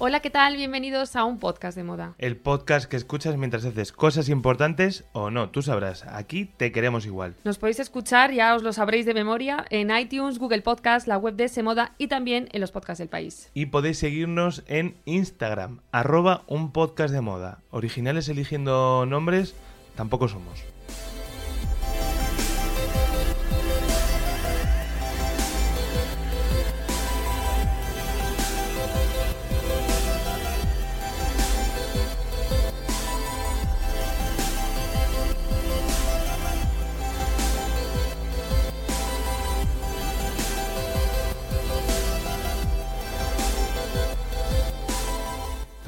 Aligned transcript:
Hola, 0.00 0.20
¿qué 0.20 0.30
tal? 0.30 0.54
Bienvenidos 0.54 1.16
a 1.16 1.24
un 1.24 1.40
podcast 1.40 1.76
de 1.76 1.82
moda. 1.82 2.14
El 2.18 2.36
podcast 2.36 2.88
que 2.88 2.96
escuchas 2.96 3.36
mientras 3.36 3.64
haces 3.64 3.90
cosas 3.90 4.28
importantes 4.28 5.02
o 5.12 5.28
no, 5.30 5.50
tú 5.50 5.60
sabrás. 5.60 6.04
Aquí 6.06 6.44
te 6.44 6.70
queremos 6.70 7.04
igual. 7.04 7.34
Nos 7.42 7.58
podéis 7.58 7.80
escuchar, 7.80 8.32
ya 8.32 8.54
os 8.54 8.62
lo 8.62 8.72
sabréis 8.72 9.06
de 9.06 9.14
memoria, 9.14 9.64
en 9.70 9.90
iTunes, 9.90 10.38
Google 10.38 10.62
Podcast, 10.62 11.08
la 11.08 11.18
web 11.18 11.34
de 11.34 11.48
Semoda 11.48 11.94
y 11.98 12.06
también 12.06 12.48
en 12.52 12.60
los 12.60 12.70
podcasts 12.70 13.00
del 13.00 13.08
país. 13.08 13.50
Y 13.54 13.66
podéis 13.66 13.98
seguirnos 13.98 14.62
en 14.68 14.94
Instagram, 15.04 15.80
arroba 15.90 16.44
un 16.46 16.70
podcast 16.70 17.12
de 17.12 17.20
moda. 17.20 17.58
Originales 17.72 18.28
eligiendo 18.28 19.04
nombres, 19.04 19.56
tampoco 19.96 20.28
somos. 20.28 20.62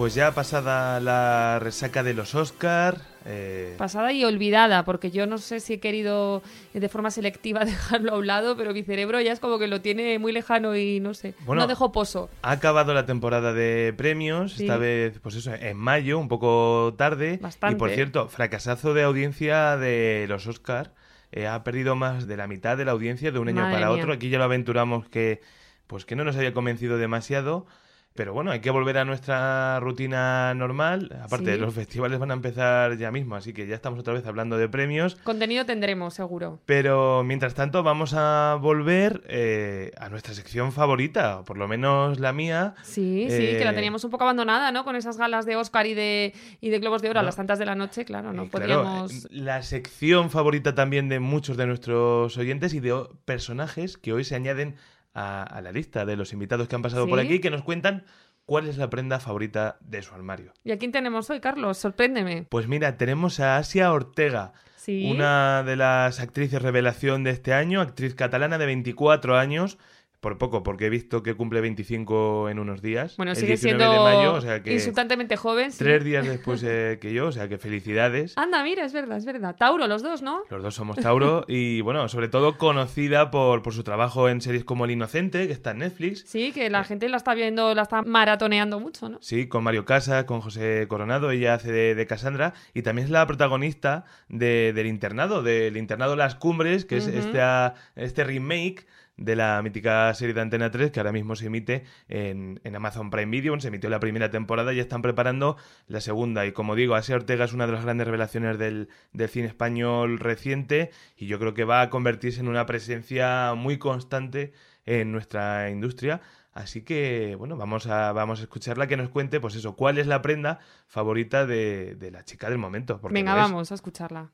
Pues 0.00 0.14
ya 0.14 0.32
pasada 0.32 0.98
la 0.98 1.58
resaca 1.58 2.02
de 2.02 2.14
los 2.14 2.34
Oscar. 2.34 3.02
Eh, 3.26 3.74
Pasada 3.76 4.14
y 4.14 4.24
olvidada, 4.24 4.82
porque 4.86 5.10
yo 5.10 5.26
no 5.26 5.36
sé 5.36 5.60
si 5.60 5.74
he 5.74 5.78
querido 5.78 6.42
de 6.72 6.88
forma 6.88 7.10
selectiva 7.10 7.64
dejarlo 7.66 8.14
a 8.14 8.16
un 8.18 8.26
lado, 8.26 8.56
pero 8.56 8.72
mi 8.72 8.82
cerebro 8.82 9.20
ya 9.20 9.30
es 9.30 9.40
como 9.40 9.58
que 9.58 9.66
lo 9.66 9.82
tiene 9.82 10.18
muy 10.18 10.32
lejano 10.32 10.74
y 10.74 11.00
no 11.00 11.12
sé. 11.12 11.34
Bueno, 11.44 11.60
no 11.60 11.68
dejo 11.68 11.92
pozo. 11.92 12.30
Ha 12.40 12.52
acabado 12.52 12.94
la 12.94 13.04
temporada 13.04 13.52
de 13.52 13.92
premios, 13.94 14.54
Sí. 14.54 14.62
esta 14.62 14.78
vez, 14.78 15.18
pues 15.22 15.34
eso, 15.34 15.52
en 15.52 15.76
mayo, 15.76 16.18
un 16.18 16.28
poco 16.28 16.94
tarde. 16.96 17.38
Bastante. 17.42 17.76
Y 17.76 17.78
por 17.78 17.90
cierto, 17.90 18.30
fracasazo 18.30 18.94
de 18.94 19.02
audiencia 19.02 19.76
de 19.76 20.24
los 20.30 20.46
Oscar. 20.46 20.94
Eh, 21.30 21.46
ha 21.46 21.62
perdido 21.62 21.94
más 21.94 22.26
de 22.26 22.38
la 22.38 22.46
mitad 22.46 22.78
de 22.78 22.86
la 22.86 22.92
audiencia 22.92 23.32
de 23.32 23.38
un 23.38 23.48
año 23.48 23.60
Madre 23.60 23.74
para 23.74 23.88
mía. 23.90 23.96
otro. 23.98 24.14
Aquí 24.14 24.30
ya 24.30 24.38
lo 24.38 24.44
aventuramos 24.44 25.06
que, 25.10 25.42
pues 25.86 26.06
que 26.06 26.16
no 26.16 26.24
nos 26.24 26.36
había 26.36 26.54
convencido 26.54 26.96
demasiado. 26.96 27.66
Pero 28.14 28.34
bueno, 28.34 28.50
hay 28.50 28.58
que 28.60 28.70
volver 28.70 28.98
a 28.98 29.04
nuestra 29.04 29.78
rutina 29.78 30.52
normal. 30.54 31.16
Aparte, 31.22 31.54
Sí. 31.54 31.60
los 31.60 31.72
festivales 31.72 32.18
van 32.18 32.32
a 32.32 32.34
empezar 32.34 32.96
ya 32.98 33.12
mismo, 33.12 33.36
así 33.36 33.52
que 33.52 33.68
ya 33.68 33.76
estamos 33.76 34.00
otra 34.00 34.12
vez 34.12 34.26
hablando 34.26 34.58
de 34.58 34.68
premios. 34.68 35.14
Contenido 35.22 35.64
tendremos, 35.64 36.14
seguro. 36.14 36.58
Pero 36.66 37.22
mientras 37.22 37.54
tanto 37.54 37.84
vamos 37.84 38.12
a 38.16 38.58
volver 38.60 39.22
eh, 39.28 39.92
a 39.96 40.08
nuestra 40.08 40.34
sección 40.34 40.72
favorita, 40.72 41.38
o 41.38 41.44
por 41.44 41.56
lo 41.56 41.68
menos 41.68 42.18
la 42.18 42.32
mía. 42.32 42.74
Sí, 42.82 43.26
sí, 43.30 43.36
que 43.56 43.64
la 43.64 43.70
Eh, 43.70 43.74
teníamos 43.74 44.02
un 44.02 44.10
poco 44.10 44.24
abandonada, 44.24 44.72
¿no? 44.72 44.84
Con 44.84 44.96
esas 44.96 45.16
galas 45.16 45.46
de 45.46 45.54
Oscar 45.54 45.86
y 45.86 45.94
de, 45.94 46.34
y 46.60 46.70
de 46.70 46.78
Globos 46.80 47.02
de 47.02 47.10
Oro 47.10 47.20
a 47.20 47.22
las 47.22 47.36
tantas 47.36 47.60
de 47.60 47.66
la 47.66 47.76
noche, 47.76 48.04
claro, 48.04 48.32
no 48.32 48.42
Eh, 48.44 48.48
podíamos... 48.50 49.28
la 49.30 49.62
sección 49.62 50.30
favorita 50.30 50.74
también 50.74 51.08
de 51.08 51.20
muchos 51.20 51.56
de 51.56 51.66
nuestros 51.66 52.36
oyentes 52.36 52.74
y 52.74 52.80
de 52.80 53.04
personajes 53.24 53.96
que 53.96 54.12
hoy 54.12 54.24
se 54.24 54.34
añaden 54.34 54.74
a, 55.14 55.42
a 55.42 55.60
la 55.60 55.72
lista 55.72 56.04
de 56.04 56.16
los 56.16 56.32
invitados 56.32 56.68
que 56.68 56.74
han 56.76 56.82
pasado 56.82 57.08
por 57.08 57.18
aquí 57.20 57.40
que 57.40 57.50
nos 57.50 57.62
cuentan 57.62 58.04
cuál 58.46 58.66
es 58.68 58.76
la 58.78 58.90
prenda 58.90 59.20
favorita 59.20 59.76
de 59.80 60.02
su 60.02 60.14
armario. 60.14 60.52
¿Y 60.64 60.72
a 60.72 60.78
quién 60.78 60.90
tenemos 60.92 61.30
hoy, 61.30 61.40
Carlos? 61.40 61.78
Sorpréndeme. 61.78 62.46
Pues 62.48 62.66
mira, 62.66 62.96
tenemos 62.96 63.38
a 63.40 63.56
Asia 63.58 63.92
Ortega, 63.92 64.52
Sí. 64.76 65.10
una 65.10 65.62
de 65.62 65.76
las 65.76 66.20
actrices 66.20 66.60
revelación 66.62 67.22
de 67.22 67.30
este 67.30 67.52
año, 67.52 67.80
actriz 67.80 68.14
catalana 68.14 68.58
de 68.58 68.66
24 68.66 69.36
años. 69.36 69.78
Por 70.20 70.36
poco, 70.36 70.62
porque 70.62 70.84
he 70.84 70.90
visto 70.90 71.22
que 71.22 71.32
cumple 71.34 71.62
25 71.62 72.50
en 72.50 72.58
unos 72.58 72.82
días. 72.82 73.16
Bueno, 73.16 73.32
el 73.32 73.36
sigue 73.36 73.52
19 73.56 73.78
siendo 73.82 73.90
de 73.90 73.98
mayo, 74.16 74.34
o 74.34 74.40
sea 74.42 74.62
que 74.62 74.74
insultantemente 74.74 75.36
joven. 75.38 75.72
sí. 75.72 75.78
tres 75.78 76.04
días 76.04 76.26
después 76.28 76.62
eh, 76.62 76.98
que 77.00 77.14
yo, 77.14 77.28
o 77.28 77.32
sea 77.32 77.48
que 77.48 77.56
felicidades. 77.56 78.36
Anda, 78.36 78.62
mira, 78.62 78.84
es 78.84 78.92
verdad, 78.92 79.16
es 79.16 79.24
verdad. 79.24 79.56
Tauro, 79.58 79.86
los 79.86 80.02
dos, 80.02 80.20
¿no? 80.20 80.42
Los 80.50 80.62
dos 80.62 80.74
somos 80.74 80.96
Tauro 80.98 81.44
y, 81.48 81.80
bueno, 81.80 82.06
sobre 82.10 82.28
todo 82.28 82.58
conocida 82.58 83.30
por, 83.30 83.62
por 83.62 83.72
su 83.72 83.82
trabajo 83.82 84.28
en 84.28 84.42
series 84.42 84.62
como 84.64 84.84
El 84.84 84.90
Inocente, 84.90 85.46
que 85.46 85.52
está 85.54 85.70
en 85.70 85.78
Netflix. 85.78 86.24
Sí, 86.26 86.52
que 86.52 86.68
la 86.68 86.84
gente 86.84 87.08
la 87.08 87.16
está 87.16 87.32
viendo, 87.34 87.74
la 87.74 87.82
está 87.82 88.02
maratoneando 88.02 88.78
mucho, 88.78 89.08
¿no? 89.08 89.16
Sí, 89.22 89.48
con 89.48 89.64
Mario 89.64 89.86
Casas, 89.86 90.24
con 90.24 90.42
José 90.42 90.84
Coronado, 90.88 91.30
ella 91.30 91.54
hace 91.54 91.72
de, 91.72 91.94
de 91.94 92.06
Cassandra 92.06 92.52
y 92.74 92.82
también 92.82 93.06
es 93.06 93.10
la 93.10 93.26
protagonista 93.26 94.04
de- 94.28 94.72
del 94.74 94.86
internado, 94.86 95.42
del 95.42 95.78
internado 95.78 96.14
Las 96.14 96.34
Cumbres, 96.34 96.84
que 96.84 96.98
es 96.98 97.06
esta- 97.06 97.74
este 97.96 98.22
remake 98.24 98.86
de 99.20 99.36
la 99.36 99.60
mítica 99.62 100.12
serie 100.14 100.34
de 100.34 100.40
Antena 100.40 100.70
3 100.70 100.90
que 100.90 100.98
ahora 100.98 101.12
mismo 101.12 101.36
se 101.36 101.46
emite 101.46 101.84
en, 102.08 102.58
en 102.64 102.74
Amazon 102.74 103.10
Prime 103.10 103.30
Video. 103.30 103.60
Se 103.60 103.68
emitió 103.68 103.88
la 103.90 104.00
primera 104.00 104.30
temporada 104.30 104.72
y 104.72 104.76
ya 104.76 104.82
están 104.82 105.02
preparando 105.02 105.56
la 105.86 106.00
segunda. 106.00 106.46
Y 106.46 106.52
como 106.52 106.74
digo, 106.74 106.94
Asia 106.94 107.14
Ortega 107.14 107.44
es 107.44 107.52
una 107.52 107.66
de 107.66 107.72
las 107.72 107.84
grandes 107.84 108.06
revelaciones 108.06 108.58
del, 108.58 108.88
del 109.12 109.28
cine 109.28 109.46
español 109.46 110.18
reciente 110.18 110.90
y 111.16 111.26
yo 111.26 111.38
creo 111.38 111.54
que 111.54 111.64
va 111.64 111.82
a 111.82 111.90
convertirse 111.90 112.40
en 112.40 112.48
una 112.48 112.66
presencia 112.66 113.54
muy 113.54 113.78
constante 113.78 114.52
en 114.86 115.12
nuestra 115.12 115.70
industria. 115.70 116.22
Así 116.52 116.82
que, 116.82 117.36
bueno, 117.36 117.56
vamos 117.56 117.86
a, 117.86 118.12
vamos 118.12 118.40
a 118.40 118.42
escucharla 118.42 118.88
que 118.88 118.96
nos 118.96 119.10
cuente, 119.10 119.38
pues 119.38 119.54
eso, 119.54 119.76
cuál 119.76 119.98
es 119.98 120.06
la 120.06 120.20
prenda 120.22 120.58
favorita 120.86 121.46
de, 121.46 121.94
de 121.94 122.10
la 122.10 122.24
chica 122.24 122.48
del 122.48 122.58
momento. 122.58 123.00
porque 123.00 123.14
Venga, 123.14 123.32
es. 123.32 123.36
vamos 123.36 123.70
a 123.70 123.74
escucharla. 123.76 124.32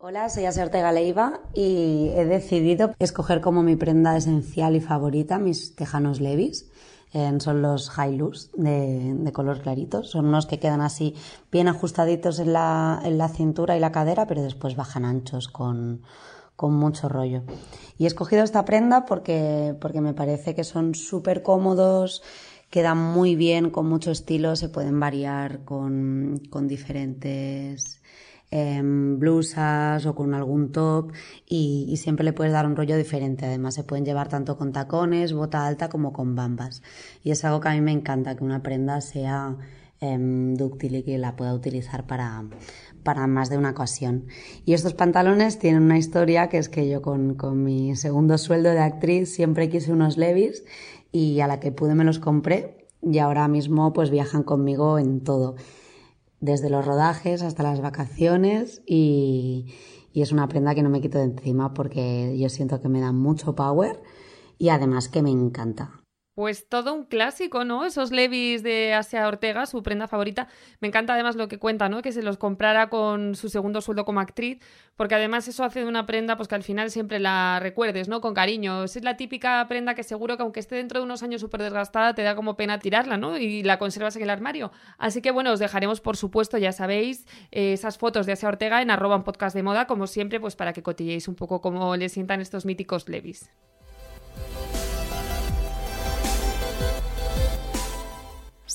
Hola, 0.00 0.28
soy 0.28 0.44
Asia 0.44 0.62
Ortega 0.62 0.92
Leiva 0.92 1.40
y 1.54 2.10
he 2.14 2.24
decidido 2.24 2.94
escoger 3.00 3.40
como 3.40 3.64
mi 3.64 3.74
prenda 3.74 4.16
esencial 4.16 4.76
y 4.76 4.80
favorita 4.80 5.40
mis 5.40 5.74
tejanos 5.74 6.20
Levis. 6.20 6.70
Eh, 7.14 7.36
son 7.40 7.62
los 7.62 7.90
high 7.90 8.16
loose 8.16 8.48
de, 8.54 9.16
de 9.18 9.32
color 9.32 9.60
clarito. 9.60 10.04
Son 10.04 10.26
unos 10.26 10.46
que 10.46 10.60
quedan 10.60 10.82
así 10.82 11.16
bien 11.50 11.66
ajustaditos 11.66 12.38
en 12.38 12.52
la, 12.52 13.00
en 13.02 13.18
la 13.18 13.28
cintura 13.28 13.76
y 13.76 13.80
la 13.80 13.90
cadera, 13.90 14.28
pero 14.28 14.40
después 14.40 14.76
bajan 14.76 15.04
anchos 15.04 15.48
con, 15.48 16.02
con 16.54 16.74
mucho 16.74 17.08
rollo. 17.08 17.42
Y 17.98 18.04
he 18.04 18.06
escogido 18.06 18.44
esta 18.44 18.64
prenda 18.64 19.04
porque, 19.04 19.74
porque 19.80 20.00
me 20.00 20.14
parece 20.14 20.54
que 20.54 20.62
son 20.62 20.94
súper 20.94 21.42
cómodos, 21.42 22.22
quedan 22.70 22.98
muy 22.98 23.34
bien, 23.34 23.70
con 23.70 23.88
mucho 23.88 24.12
estilo, 24.12 24.54
se 24.54 24.68
pueden 24.68 25.00
variar 25.00 25.64
con, 25.64 26.40
con 26.50 26.68
diferentes 26.68 28.00
em, 28.50 29.18
blusas 29.18 30.06
o 30.06 30.14
con 30.14 30.34
algún 30.34 30.72
top 30.72 31.12
y, 31.46 31.86
y 31.88 31.96
siempre 31.96 32.24
le 32.24 32.32
puedes 32.32 32.52
dar 32.52 32.66
un 32.66 32.76
rollo 32.76 32.96
diferente. 32.96 33.46
Además, 33.46 33.74
se 33.74 33.84
pueden 33.84 34.04
llevar 34.04 34.28
tanto 34.28 34.56
con 34.56 34.72
tacones, 34.72 35.32
bota 35.32 35.66
alta 35.66 35.88
como 35.88 36.12
con 36.12 36.34
bambas. 36.34 36.82
Y 37.22 37.30
es 37.30 37.44
algo 37.44 37.60
que 37.60 37.68
a 37.68 37.72
mí 37.72 37.80
me 37.80 37.92
encanta, 37.92 38.36
que 38.36 38.44
una 38.44 38.62
prenda 38.62 39.00
sea 39.00 39.56
em, 40.00 40.54
dúctil 40.54 40.96
y 40.96 41.02
que 41.02 41.18
la 41.18 41.36
pueda 41.36 41.54
utilizar 41.54 42.06
para, 42.06 42.44
para 43.02 43.26
más 43.26 43.50
de 43.50 43.58
una 43.58 43.70
ocasión. 43.70 44.26
Y 44.64 44.74
estos 44.74 44.94
pantalones 44.94 45.58
tienen 45.58 45.82
una 45.82 45.98
historia 45.98 46.48
que 46.48 46.58
es 46.58 46.68
que 46.68 46.88
yo 46.88 47.02
con, 47.02 47.34
con 47.34 47.62
mi 47.64 47.96
segundo 47.96 48.38
sueldo 48.38 48.70
de 48.70 48.80
actriz 48.80 49.34
siempre 49.34 49.68
quise 49.68 49.92
unos 49.92 50.16
Levis 50.16 50.64
y 51.12 51.40
a 51.40 51.46
la 51.46 51.60
que 51.60 51.72
pude 51.72 51.94
me 51.94 52.04
los 52.04 52.18
compré 52.18 52.86
y 53.02 53.18
ahora 53.18 53.48
mismo 53.48 53.92
pues 53.92 54.10
viajan 54.10 54.42
conmigo 54.42 54.98
en 54.98 55.20
todo 55.20 55.56
desde 56.40 56.70
los 56.70 56.84
rodajes 56.84 57.42
hasta 57.42 57.62
las 57.62 57.80
vacaciones 57.80 58.82
y, 58.86 59.74
y 60.12 60.22
es 60.22 60.32
una 60.32 60.48
prenda 60.48 60.74
que 60.74 60.82
no 60.82 60.90
me 60.90 61.00
quito 61.00 61.18
de 61.18 61.24
encima 61.24 61.74
porque 61.74 62.36
yo 62.38 62.48
siento 62.48 62.80
que 62.80 62.88
me 62.88 63.00
da 63.00 63.12
mucho 63.12 63.54
power 63.54 64.00
y 64.58 64.70
además 64.70 65.08
que 65.08 65.22
me 65.22 65.30
encanta. 65.30 65.97
Pues 66.38 66.68
todo 66.68 66.94
un 66.94 67.02
clásico, 67.02 67.64
¿no? 67.64 67.84
Esos 67.84 68.12
Levis 68.12 68.62
de 68.62 68.94
Asia 68.94 69.26
Ortega, 69.26 69.66
su 69.66 69.82
prenda 69.82 70.06
favorita. 70.06 70.46
Me 70.78 70.86
encanta 70.86 71.14
además 71.14 71.34
lo 71.34 71.48
que 71.48 71.58
cuenta, 71.58 71.88
¿no? 71.88 72.00
Que 72.00 72.12
se 72.12 72.22
los 72.22 72.36
comprara 72.36 72.88
con 72.88 73.34
su 73.34 73.48
segundo 73.48 73.80
sueldo 73.80 74.04
como 74.04 74.20
actriz, 74.20 74.60
porque 74.94 75.16
además 75.16 75.48
eso 75.48 75.64
hace 75.64 75.80
de 75.80 75.86
una 75.86 76.06
prenda 76.06 76.36
pues 76.36 76.46
que 76.46 76.54
al 76.54 76.62
final 76.62 76.92
siempre 76.92 77.18
la 77.18 77.58
recuerdes, 77.60 78.06
¿no? 78.06 78.20
Con 78.20 78.34
cariño. 78.34 78.84
Es 78.84 79.02
la 79.02 79.16
típica 79.16 79.66
prenda 79.68 79.96
que 79.96 80.04
seguro 80.04 80.36
que 80.36 80.44
aunque 80.44 80.60
esté 80.60 80.76
dentro 80.76 81.00
de 81.00 81.06
unos 81.06 81.24
años 81.24 81.40
súper 81.40 81.60
desgastada, 81.60 82.14
te 82.14 82.22
da 82.22 82.36
como 82.36 82.56
pena 82.56 82.78
tirarla, 82.78 83.16
¿no? 83.16 83.36
Y 83.36 83.64
la 83.64 83.80
conservas 83.80 84.14
en 84.14 84.22
el 84.22 84.30
armario. 84.30 84.70
Así 84.96 85.20
que 85.20 85.32
bueno, 85.32 85.50
os 85.50 85.58
dejaremos, 85.58 86.00
por 86.00 86.16
supuesto, 86.16 86.56
ya 86.56 86.70
sabéis, 86.70 87.26
eh, 87.50 87.72
esas 87.72 87.98
fotos 87.98 88.26
de 88.26 88.34
Asia 88.34 88.48
Ortega 88.48 88.80
en 88.80 88.92
arroba 88.92 89.24
podcast 89.24 89.56
de 89.56 89.64
moda, 89.64 89.88
como 89.88 90.06
siempre, 90.06 90.38
pues 90.38 90.54
para 90.54 90.72
que 90.72 90.84
cotilléis 90.84 91.26
un 91.26 91.34
poco 91.34 91.60
cómo 91.60 91.96
le 91.96 92.08
sientan 92.08 92.40
estos 92.40 92.64
míticos 92.64 93.08
Levis. 93.08 93.50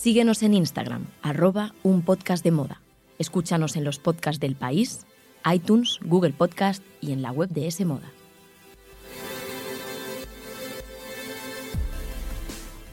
Síguenos 0.03 0.43
en 0.43 0.53
Instagram, 0.53 1.05
arroba 1.21 1.73
un 1.81 2.01
podcast 2.01 2.43
de 2.43 2.51
moda. 2.51 2.81
Escúchanos 3.19 3.77
en 3.77 3.85
los 3.85 3.99
podcasts 3.99 4.41
del 4.41 4.57
país, 4.57 5.05
iTunes, 5.49 5.97
Google 6.03 6.33
Podcast 6.33 6.83
y 6.99 7.13
en 7.13 7.21
la 7.21 7.31
web 7.31 7.47
de 7.51 7.67
S 7.67 7.85
Moda. 7.85 8.11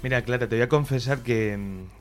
Mira, 0.05 0.23
Clara, 0.23 0.49
te 0.49 0.55
voy 0.55 0.63
a 0.63 0.69
confesar 0.69 1.25
que, 1.25 1.59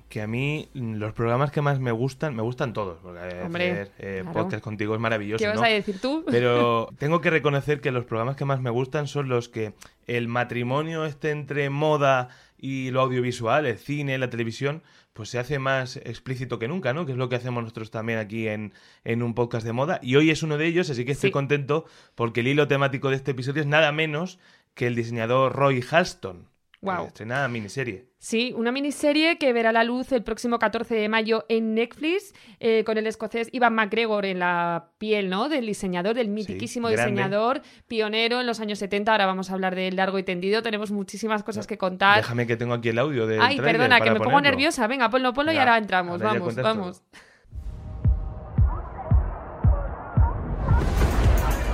que 0.10 0.22
a 0.22 0.28
mí 0.28 0.70
los 0.74 1.14
programas 1.14 1.52
que 1.52 1.62
más 1.62 1.80
me 1.80 1.92
gustan, 1.92 2.36
me 2.36 2.42
gustan 2.42 2.74
todos, 2.74 2.98
porque 3.02 3.20
Hombre, 3.46 3.72
hacer 3.72 3.92
eh, 4.00 4.20
claro. 4.24 4.34
podcast 4.34 4.64
contigo 4.64 4.96
es 4.96 5.00
maravilloso, 5.00 5.42
¿Qué 5.42 5.48
vas 5.48 5.58
¿no? 5.58 5.64
a 5.64 5.70
decir 5.70 6.02
tú? 6.02 6.26
Pero 6.30 6.90
tengo 6.98 7.22
que 7.22 7.30
reconocer 7.30 7.80
que 7.80 7.92
los 7.92 8.06
programas 8.06 8.36
que 8.36 8.44
más 8.46 8.60
me 8.60 8.72
gustan 8.72 9.08
son 9.08 9.30
los 9.30 9.48
que 9.50 9.74
el 10.08 10.28
matrimonio 10.28 11.06
este 11.06 11.30
entre 11.30 11.70
moda 11.70 12.30
y 12.58 12.90
lo 12.92 13.02
audiovisual, 13.02 13.66
el 13.68 13.78
cine, 13.78 14.18
la 14.18 14.30
televisión, 14.30 14.82
pues 15.14 15.30
se 15.30 15.40
hace 15.40 15.60
más 15.60 15.98
explícito 15.98 16.60
que 16.60 16.68
nunca, 16.68 16.94
¿no? 16.94 17.06
Que 17.06 17.12
es 17.14 17.18
lo 17.18 17.30
que 17.30 17.36
hacemos 17.36 17.62
nosotros 17.64 17.92
también 17.92 18.20
aquí 18.20 18.48
en, 18.48 18.74
en 19.04 19.22
un 19.24 19.34
podcast 19.34 19.66
de 19.66 19.74
moda. 19.74 20.00
Y 20.02 20.16
hoy 20.16 20.30
es 20.32 20.44
uno 20.44 20.58
de 20.58 20.66
ellos, 20.66 20.90
así 20.90 21.06
que 21.06 21.12
estoy 21.14 21.30
Sí. 21.30 21.32
contento 21.34 21.86
porque 22.16 22.40
el 22.42 22.48
hilo 22.48 22.68
temático 22.68 23.10
de 23.10 23.16
este 23.16 23.32
episodio 23.32 23.62
es 23.62 23.68
nada 23.68 23.92
menos 23.92 24.40
que 24.74 24.88
el 24.88 24.96
diseñador 24.96 25.54
Roy 25.56 25.84
Halston. 25.90 26.48
Guau. 26.82 27.04
que 27.04 27.08
Estrena 27.10 27.48
miniserie. 27.48 28.08
Sí, 28.20 28.54
una 28.56 28.72
miniserie 28.72 29.38
que 29.38 29.52
verá 29.54 29.72
la 29.72 29.84
luz 29.84 30.12
el 30.12 30.24
próximo 30.24 30.60
14 30.60 30.94
de 30.96 31.10
mayo 31.10 31.46
en 31.50 31.74
Netflix 31.74 32.34
eh, 32.60 32.84
con 32.86 32.98
el 32.98 33.08
escocés 33.08 33.50
Ivan 33.54 33.76
McGregor 33.76 34.26
en 34.26 34.40
la 34.40 34.90
piel, 34.98 35.30
¿no? 35.30 35.50
Del 35.50 35.66
diseñador, 35.66 36.16
del 36.16 36.28
mitiquísimo 36.30 36.90
diseñador, 36.90 37.62
pionero 37.88 38.40
en 38.42 38.48
los 38.48 38.60
años 38.60 38.80
70. 38.80 39.12
Ahora 39.12 39.26
vamos 39.26 39.50
a 39.50 39.54
hablar 39.54 39.76
de 39.76 39.88
él 39.90 39.96
largo 39.96 40.20
y 40.20 40.24
tendido. 40.24 40.62
Tenemos 40.62 40.92
muchísimas 40.92 41.44
cosas 41.44 41.68
que 41.68 41.78
contar. 41.78 42.18
Déjame 42.18 42.46
que 42.48 42.58
tengo 42.58 42.74
aquí 42.74 42.90
el 42.90 43.00
audio 43.00 43.26
del 43.28 43.42
Ay, 43.42 43.58
perdona, 43.58 44.00
que 44.02 44.12
me 44.12 44.20
pongo 44.20 44.40
nerviosa. 44.42 44.88
Venga, 44.88 45.10
ponlo, 45.10 45.34
ponlo 45.34 45.52
y 45.52 45.56
Venga, 45.56 45.64
ahora 45.64 45.78
entramos. 45.78 46.22
ahora 46.22 46.34
ya 46.34 46.40
vamos, 46.40 46.56
vamos. 46.56 47.02
todo. 47.02 47.20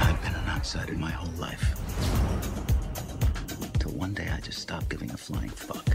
I've 0.01 0.21
been 0.21 0.33
an 0.35 0.49
outsider 0.49 0.93
my 0.97 1.11
whole 1.11 1.31
life. 1.39 1.74
Till 4.35 4.41
one 4.41 4.41
day 4.41 4.41
I 4.41 4.41
just 4.41 4.61
stopped 4.61 4.89
giving 4.89 5.11
a 5.11 5.17
flying 5.17 5.49
fuck. 5.49 5.85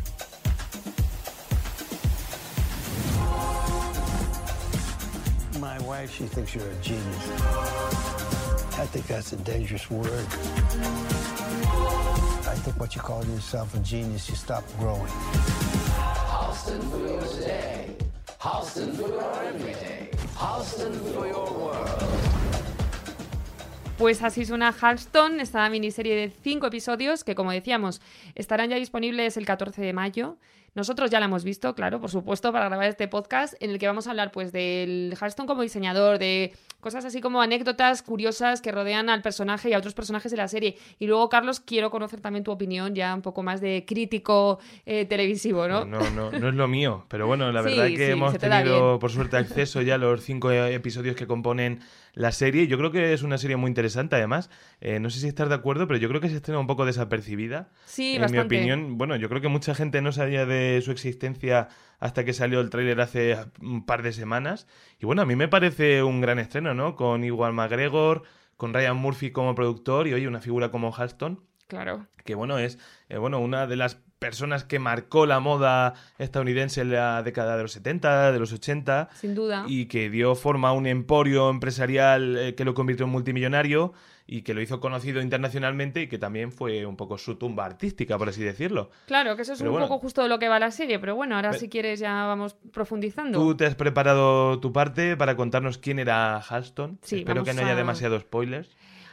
My 5.60 5.78
wife, 5.81 6.14
she 6.14 6.25
thinks 6.25 6.54
you're 6.54 6.64
a 6.64 6.75
genius. 6.82 7.31
I 8.78 8.87
think 8.87 9.06
that's 9.06 9.32
a 9.32 9.37
dangerous 9.37 9.90
word. 9.90 10.26
I 12.46 12.54
think 12.56 12.78
what 12.78 12.94
you 12.94 13.02
call 13.02 13.25
yourself 13.25 13.75
a 13.75 13.78
genius, 13.81 14.28
you 14.28 14.37
stop 14.37 14.64
growing. 14.78 15.12
Pues 24.00 24.23
así 24.23 24.47
suena 24.47 24.73
Halston, 24.73 25.41
esta 25.41 25.69
miniserie 25.69 26.17
de 26.17 26.32
cinco 26.43 26.69
episodios 26.69 27.23
que, 27.23 27.35
como 27.35 27.52
decíamos, 27.52 28.00
estarán 28.35 28.70
ya 28.70 28.76
disponibles 28.76 29.37
el 29.37 29.44
14 29.44 29.82
de 29.82 29.93
mayo. 29.93 30.38
Nosotros 30.75 31.11
ya 31.11 31.19
la 31.20 31.26
hemos 31.26 31.44
visto, 31.44 31.75
claro, 31.75 32.00
por 32.00 32.11
supuesto, 32.11 32.52
para 32.52 32.69
grabar 32.69 32.88
este 32.88 33.08
podcast 33.08 33.55
en 33.61 33.70
el 33.70 33.78
que 33.78 33.87
vamos 33.87 34.06
a 34.06 34.11
hablar 34.11 34.31
pues 34.31 34.52
del 34.52 35.17
Halston 35.20 35.46
como 35.46 35.62
diseñador, 35.62 36.19
de 36.19 36.52
cosas 36.78 37.05
así 37.05 37.20
como 37.20 37.43
anécdotas 37.43 38.02
curiosas 38.02 38.62
que 38.62 38.72
rodean 38.72 39.11
al 39.11 39.20
personaje 39.20 39.69
y 39.69 39.72
a 39.75 39.78
otros 39.78 39.94
personajes 39.94 40.31
de 40.31 40.37
la 40.38 40.49
serie. 40.49 40.76
Y 40.99 41.06
luego, 41.06 41.28
Carlos, 41.28 41.61
quiero 41.61 41.90
conocer 41.90 42.20
también 42.20 42.44
tu 42.44 42.52
opinión 42.52 42.94
ya 42.94 43.14
un 43.14 43.22
poco 43.22 43.43
más 43.43 43.61
de 43.61 43.84
crítico 43.87 44.58
eh, 44.87 45.05
televisivo, 45.06 45.67
¿no? 45.69 45.84
No, 45.84 45.99
no, 46.11 46.31
no 46.31 46.49
es 46.49 46.55
lo 46.55 46.69
mío, 46.69 47.05
pero 47.08 47.26
bueno, 47.26 47.50
la 47.52 47.62
Sí, 47.64 47.69
verdad 47.70 47.87
es 47.88 47.99
que 47.99 48.06
sí, 48.06 48.12
hemos 48.12 48.32
te 48.32 48.38
tenido 48.38 48.99
por 48.99 49.11
suerte 49.11 49.37
acceso 49.37 49.82
ya 49.82 49.96
a 49.96 49.99
los 49.99 50.23
cinco 50.23 50.50
episodios 50.52 51.16
que 51.16 51.26
componen 51.26 51.81
la 52.14 52.32
serie. 52.32 52.66
Yo 52.66 52.76
creo 52.78 52.90
que 52.90 53.12
es 53.12 53.23
una 53.23 53.38
serie 53.38 53.56
muy 53.56 53.69
interesante, 53.69 54.16
además. 54.16 54.50
Eh, 54.81 54.99
no 55.00 55.11
sé 55.11 55.20
si 55.20 55.28
estás 55.28 55.49
de 55.49 55.55
acuerdo, 55.55 55.87
pero 55.87 55.99
yo 55.99 56.08
creo 56.08 56.20
que 56.20 56.28
se 56.28 56.37
estrena 56.37 56.58
un 56.58 56.66
poco 56.66 56.84
desapercibida. 56.87 57.69
Sí, 57.87 58.14
en 58.16 58.23
bastante. 58.23 58.56
mi 58.56 58.61
opinión, 58.61 58.99
bueno, 58.99 59.16
yo 59.16 59.28
creo 59.28 59.40
que 59.40 59.49
mucha 59.49 59.75
gente 59.75 60.00
no 60.02 60.11
sabía 60.12 60.46
de 60.46 60.59
su 60.82 60.90
existencia 60.92 61.68
hasta 61.98 62.24
que 62.24 62.32
salió 62.32 62.60
el 62.60 62.70
tráiler 62.70 63.00
hace 63.00 63.36
un 63.60 63.84
par 63.84 64.02
de 64.02 64.12
semanas. 64.12 64.66
Y 64.98 65.06
bueno, 65.06 65.22
a 65.22 65.26
mí 65.26 65.36
me 65.36 65.48
parece 65.48 66.02
un 66.02 66.20
gran 66.20 66.38
estreno, 66.38 66.72
¿no? 66.74 66.96
Con 66.96 67.24
Igual 67.24 67.52
McGregor, 67.52 68.22
con 68.56 68.72
Ryan 68.74 68.96
Murphy 68.96 69.30
como 69.32 69.54
productor 69.54 70.06
y 70.08 70.14
oye, 70.14 70.26
una 70.28 70.40
figura 70.40 70.70
como 70.70 70.94
Halston 70.94 71.40
Claro. 71.66 72.06
que 72.24 72.34
bueno, 72.34 72.58
es 72.58 72.78
eh, 73.08 73.16
bueno, 73.18 73.38
una 73.38 73.66
de 73.66 73.76
las 73.76 73.96
personas 74.18 74.64
que 74.64 74.78
marcó 74.78 75.24
la 75.24 75.40
moda 75.40 75.94
estadounidense 76.18 76.80
en 76.82 76.90
la 76.92 77.22
década 77.22 77.56
de 77.56 77.62
los 77.62 77.72
70, 77.72 78.32
de 78.32 78.38
los 78.38 78.52
80, 78.52 79.08
Sin 79.14 79.34
duda. 79.34 79.64
y 79.66 79.86
que 79.86 80.10
dio 80.10 80.34
forma 80.34 80.70
a 80.70 80.72
un 80.72 80.86
emporio 80.86 81.48
empresarial 81.48 82.36
eh, 82.36 82.54
que 82.54 82.64
lo 82.64 82.74
convirtió 82.74 83.06
en 83.06 83.12
multimillonario 83.12 83.92
y 84.32 84.42
que 84.42 84.54
lo 84.54 84.60
hizo 84.62 84.78
conocido 84.78 85.20
internacionalmente 85.20 86.02
y 86.02 86.06
que 86.06 86.16
también 86.16 86.52
fue 86.52 86.86
un 86.86 86.96
poco 86.96 87.18
su 87.18 87.34
tumba 87.34 87.64
artística, 87.64 88.16
por 88.16 88.28
así 88.28 88.40
decirlo. 88.44 88.90
Claro, 89.06 89.34
que 89.34 89.42
eso 89.42 89.54
es 89.54 89.58
Pero 89.58 89.70
un 89.70 89.74
bueno. 89.74 89.88
poco 89.88 89.98
justo 90.00 90.22
de 90.22 90.28
lo 90.28 90.38
que 90.38 90.46
va 90.48 90.60
la 90.60 90.70
serie, 90.70 91.00
pero 91.00 91.16
bueno, 91.16 91.34
ahora 91.34 91.52
si 91.52 91.68
quieres 91.68 91.98
ya 91.98 92.26
vamos 92.26 92.54
profundizando. 92.72 93.40
Tú 93.40 93.56
te 93.56 93.66
has 93.66 93.74
preparado 93.74 94.60
tu 94.60 94.72
parte 94.72 95.16
para 95.16 95.34
contarnos 95.36 95.78
quién 95.78 95.98
era 95.98 96.36
Halston. 96.38 97.00
Sí, 97.02 97.18
Espero 97.18 97.42
que 97.42 97.54
no 97.54 97.62
haya 97.62 97.72
a- 97.72 97.76
demasiados 97.76 98.22
spoilers. 98.22 98.68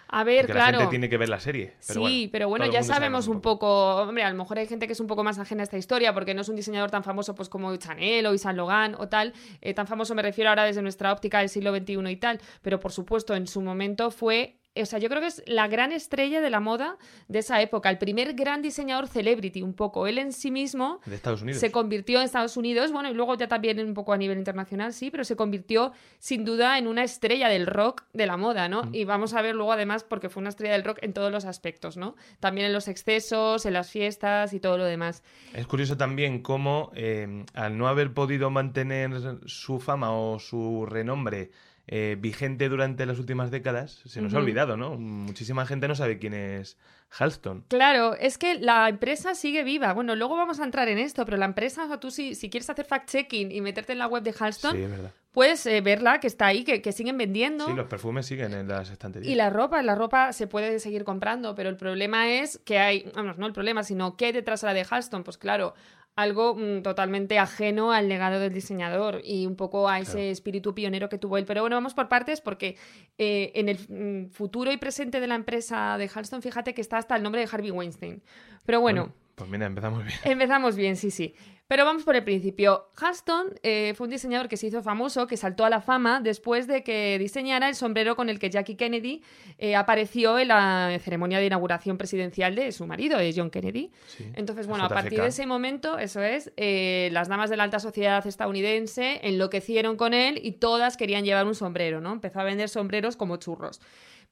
A 0.10 0.24
ver, 0.24 0.42
Porque 0.44 0.54
claro. 0.54 0.72
la 0.74 0.78
gente 0.84 0.90
tiene 0.92 1.10
que 1.10 1.18
ver 1.18 1.28
la 1.28 1.40
serie. 1.42 1.74
Pero 1.86 2.00
sí, 2.00 2.00
bueno, 2.00 2.30
pero 2.32 2.48
bueno, 2.50 2.66
ya 2.68 2.82
sabemos 2.84 3.28
un 3.28 3.42
poco. 3.42 3.96
Hombre, 3.98 4.24
a 4.24 4.30
lo 4.30 4.38
mejor 4.38 4.58
hay 4.60 4.66
gente 4.68 4.88
que 4.88 4.94
es 4.94 5.00
un 5.02 5.08
poco 5.08 5.22
más 5.24 5.38
ajena 5.38 5.64
a 5.64 5.66
esta 5.66 5.78
historia 5.78 6.14
porque 6.14 6.34
no 6.34 6.42
es 6.42 6.48
un 6.50 6.56
diseñador 6.56 6.90
tan 6.92 7.04
famoso 7.04 7.36
pues 7.36 7.50
como 7.50 7.76
Chanel 7.76 8.26
o 8.28 8.38
Saint 8.38 8.56
Laurent 8.56 8.96
o 9.00 9.10
tal. 9.10 9.34
Eh, 9.60 9.74
tan 9.74 9.86
famoso 9.86 10.16
me 10.16 10.22
refiero 10.22 10.50
ahora 10.50 10.64
desde 10.64 10.82
nuestra 10.82 11.12
óptica 11.12 11.40
del 11.40 11.50
siglo 11.50 11.76
XXI 11.76 12.10
y 12.10 12.16
tal. 12.16 12.40
Pero 12.62 12.80
por 12.80 12.94
supuesto, 12.94 13.36
en 13.36 13.48
su 13.48 13.60
momento 13.62 14.10
fue. 14.12 14.60
O 14.82 14.86
sea, 14.86 15.00
yo 15.00 15.10
creo 15.10 15.22
que 15.22 15.28
es 15.28 15.44
la 15.46 15.68
gran 15.68 15.92
estrella 15.92 16.42
de 16.42 16.50
la 16.50 16.60
moda 16.60 16.98
de 17.28 17.40
esa 17.40 17.62
época, 17.62 17.90
el 17.90 17.98
primer 17.98 18.34
gran 18.34 18.62
diseñador 18.62 19.08
celebrity, 19.08 19.62
un 19.62 19.74
poco. 19.74 20.08
Él 20.08 20.18
en 20.18 20.34
sí 20.34 20.52
mismo 20.52 21.00
De 21.06 21.16
Estados 21.16 21.42
Unidos. 21.42 21.60
se 21.60 21.72
convirtió 21.72 22.20
en 22.20 22.26
Estados 22.26 22.58
Unidos, 22.58 22.92
bueno, 22.92 23.10
y 23.10 23.14
luego 23.14 23.36
ya 23.36 23.48
también 23.48 23.80
un 23.80 23.94
poco 23.94 24.14
a 24.14 24.18
nivel 24.18 24.38
internacional, 24.38 24.94
sí, 24.94 25.12
pero 25.12 25.24
se 25.24 25.36
convirtió 25.36 25.92
sin 26.20 26.46
duda 26.46 26.78
en 26.78 26.88
una 26.88 27.04
estrella 27.04 27.50
del 27.50 27.68
rock 27.68 28.04
de 28.14 28.26
la 28.26 28.38
moda, 28.38 28.70
¿no? 28.70 28.90
Y 28.92 29.06
vamos 29.06 29.34
a 29.34 29.42
ver 29.42 29.56
luego 29.56 29.72
además 29.72 30.04
porque 30.04 30.30
fue 30.30 30.42
una 30.42 30.50
estrella 30.50 30.74
del 30.74 30.84
rock 30.84 31.00
en 31.02 31.14
todos 31.14 31.32
los 31.32 31.46
aspectos, 31.46 31.98
¿no? 31.98 32.16
También 32.40 32.68
en 32.68 32.74
los 32.74 32.88
excesos, 32.88 33.66
en 33.66 33.74
las 33.74 33.90
fiestas 33.90 34.54
y 34.54 34.60
todo 34.60 34.78
lo 34.78 34.86
demás. 34.86 35.24
Es 35.54 35.68
curioso 35.68 35.98
también 35.98 36.42
cómo, 36.42 36.92
eh, 36.96 37.46
al 37.54 37.78
no 37.78 37.88
haber 37.88 38.14
podido 38.14 38.50
mantener 38.50 39.12
su 39.46 39.80
fama 39.80 40.12
o 40.12 40.40
su 40.40 40.86
renombre 40.86 41.52
eh, 41.88 42.18
vigente 42.20 42.68
durante 42.70 43.06
las 43.06 43.18
últimas 43.18 43.50
décadas, 43.50 44.02
se 44.06 44.22
nos 44.22 44.34
ha 44.34 44.38
olvidado, 44.40 44.76
¿no? 44.78 44.98
Muchísima 44.98 45.66
gente 45.66 45.88
no 45.88 45.96
sabe 45.96 46.20
quién 46.20 46.34
es 46.34 46.78
Halston. 47.18 47.64
Claro, 47.70 48.14
es 48.16 48.38
que 48.38 48.56
la 48.60 48.90
empresa 48.90 49.36
sigue 49.36 49.64
viva. 49.64 49.94
Bueno, 49.94 50.16
luego 50.16 50.36
vamos 50.36 50.60
a 50.60 50.66
entrar 50.66 50.90
en 50.90 50.98
esto, 50.98 51.24
pero 51.24 51.38
la 51.38 51.46
empresa, 51.46 51.86
o 51.86 51.88
sea, 51.88 52.00
tú 52.00 52.12
si, 52.12 52.36
si 52.36 52.50
quieres 52.50 52.70
hacer 52.70 52.86
fact-checking 52.86 53.52
y 53.54 53.62
meterte 53.62 53.94
en 53.94 54.00
la 54.00 54.08
web 54.08 54.22
de 54.24 54.34
Halston, 54.38 54.76
Sí, 54.76 54.84
es 54.84 54.90
verdad. 54.90 55.12
puedes 55.32 55.66
eh, 55.66 55.80
verla, 55.80 56.20
que 56.20 56.28
está 56.28 56.48
ahí, 56.48 56.66
que, 56.66 56.82
que 56.82 56.92
siguen 56.92 57.18
vendiendo. 57.18 57.66
Sí, 57.66 57.74
los 57.74 57.88
perfumes 57.88 58.26
siguen 58.26 58.54
en 58.54 58.68
las 58.68 58.90
estanterías. 58.90 59.32
Y 59.32 59.36
la 59.36 59.50
ropa, 59.50 59.82
la 59.82 59.96
ropa 59.96 60.34
se 60.34 60.48
puede 60.48 60.80
seguir 60.82 61.06
comprando, 61.06 61.56
pero 61.56 61.70
el 61.70 61.78
problema 61.78 62.30
es 62.30 62.58
que 62.66 62.80
hay, 62.80 63.10
vamos, 63.16 63.38
no 63.38 63.46
el 63.48 63.54
problema, 63.54 63.84
sino 63.84 64.18
que 64.18 64.26
hay 64.26 64.32
detrás 64.34 64.60
de 64.60 64.68
la 64.68 64.74
de 64.74 64.86
Halston, 64.90 65.24
pues 65.24 65.38
claro, 65.38 65.74
algo 66.18 66.56
mm, 66.56 66.82
totalmente 66.82 67.40
ajeno 67.40 67.94
al 67.94 68.10
legado 68.10 68.40
del 68.42 68.52
diseñador 68.52 69.22
y 69.24 69.46
un 69.46 69.56
poco 69.56 69.88
a 69.88 70.00
ese 70.00 70.12
Claro. 70.14 70.28
espíritu 70.30 70.74
pionero 70.76 71.08
que 71.08 71.18
tuvo 71.18 71.38
él. 71.38 71.46
Pero 71.46 71.62
bueno, 71.62 71.78
vamos 71.78 71.94
por 71.94 72.10
partes 72.10 72.42
porque 72.42 72.76
eh, 73.18 73.52
en 73.56 73.70
el 73.70 73.78
mm, 73.88 74.32
futuro 74.32 74.72
y 74.72 74.78
presente 74.78 75.20
de 75.22 75.28
la 75.28 75.36
empresa 75.36 75.98
de 75.98 76.10
Halston, 76.14 76.42
fíjate 76.42 76.74
que 76.74 76.82
está 76.82 76.98
hasta 76.98 77.16
el 77.16 77.24
nombre 77.24 77.40
de 77.42 77.50
Harvey 77.50 77.72
Weinstein. 77.72 78.22
Pero 78.66 78.82
bueno 78.82 79.14
Pues 79.36 79.50
mira, 79.50 79.68
empezamos 79.68 80.04
bien. 80.04 80.20
Empezamos 80.26 80.76
bien, 80.76 80.96
sí, 80.98 81.12
sí. 81.12 81.34
Pero 81.68 81.84
vamos 81.84 82.04
por 82.04 82.16
el 82.16 82.24
principio. 82.24 82.88
Halston 82.96 83.60
eh, 83.62 83.94
fue 83.98 84.06
un 84.06 84.12
diseñador 84.12 84.48
que 84.48 84.56
se 84.56 84.68
hizo 84.68 84.82
famoso, 84.82 85.28
que 85.28 85.36
saltó 85.36 85.66
a 85.66 85.70
la 85.70 85.82
fama 85.82 86.22
después 86.22 86.66
de 86.66 86.82
que 86.82 87.20
diseñara 87.20 87.68
el 87.68 87.76
sombrero 87.76 88.16
con 88.16 88.30
el 88.30 88.40
que 88.40 88.50
Jackie 88.50 88.76
Kennedy 88.76 89.22
eh, 89.58 89.76
apareció 89.76 90.40
en 90.40 90.48
la 90.48 90.98
ceremonia 91.04 91.40
de 91.40 91.48
inauguración 91.48 91.98
presidencial 91.98 92.56
de 92.56 92.72
su 92.72 92.88
marido, 92.88 93.18
de 93.18 93.34
John 93.36 93.50
Kennedy. 93.50 93.92
Sí, 94.08 94.32
Entonces, 94.36 94.66
bueno, 94.66 94.86
a 94.86 94.90
partir 94.90 95.20
de 95.20 95.28
ese 95.28 95.46
momento, 95.46 96.00
eso 96.00 96.22
es, 96.22 96.54
eh, 96.56 97.10
las 97.12 97.28
damas 97.28 97.50
de 97.50 97.58
la 97.58 97.64
alta 97.64 97.80
sociedad 97.80 98.26
estadounidense 98.26 99.20
enloquecieron 99.24 99.98
con 99.98 100.14
él 100.14 100.40
y 100.42 100.54
todas 100.54 100.96
querían 100.96 101.26
llevar 101.26 101.46
un 101.46 101.56
sombrero, 101.56 102.00
¿no? 102.00 102.14
Empezó 102.14 102.40
a 102.40 102.44
vender 102.46 102.70
sombreros 102.70 103.18
como 103.18 103.36
churros. 103.38 103.82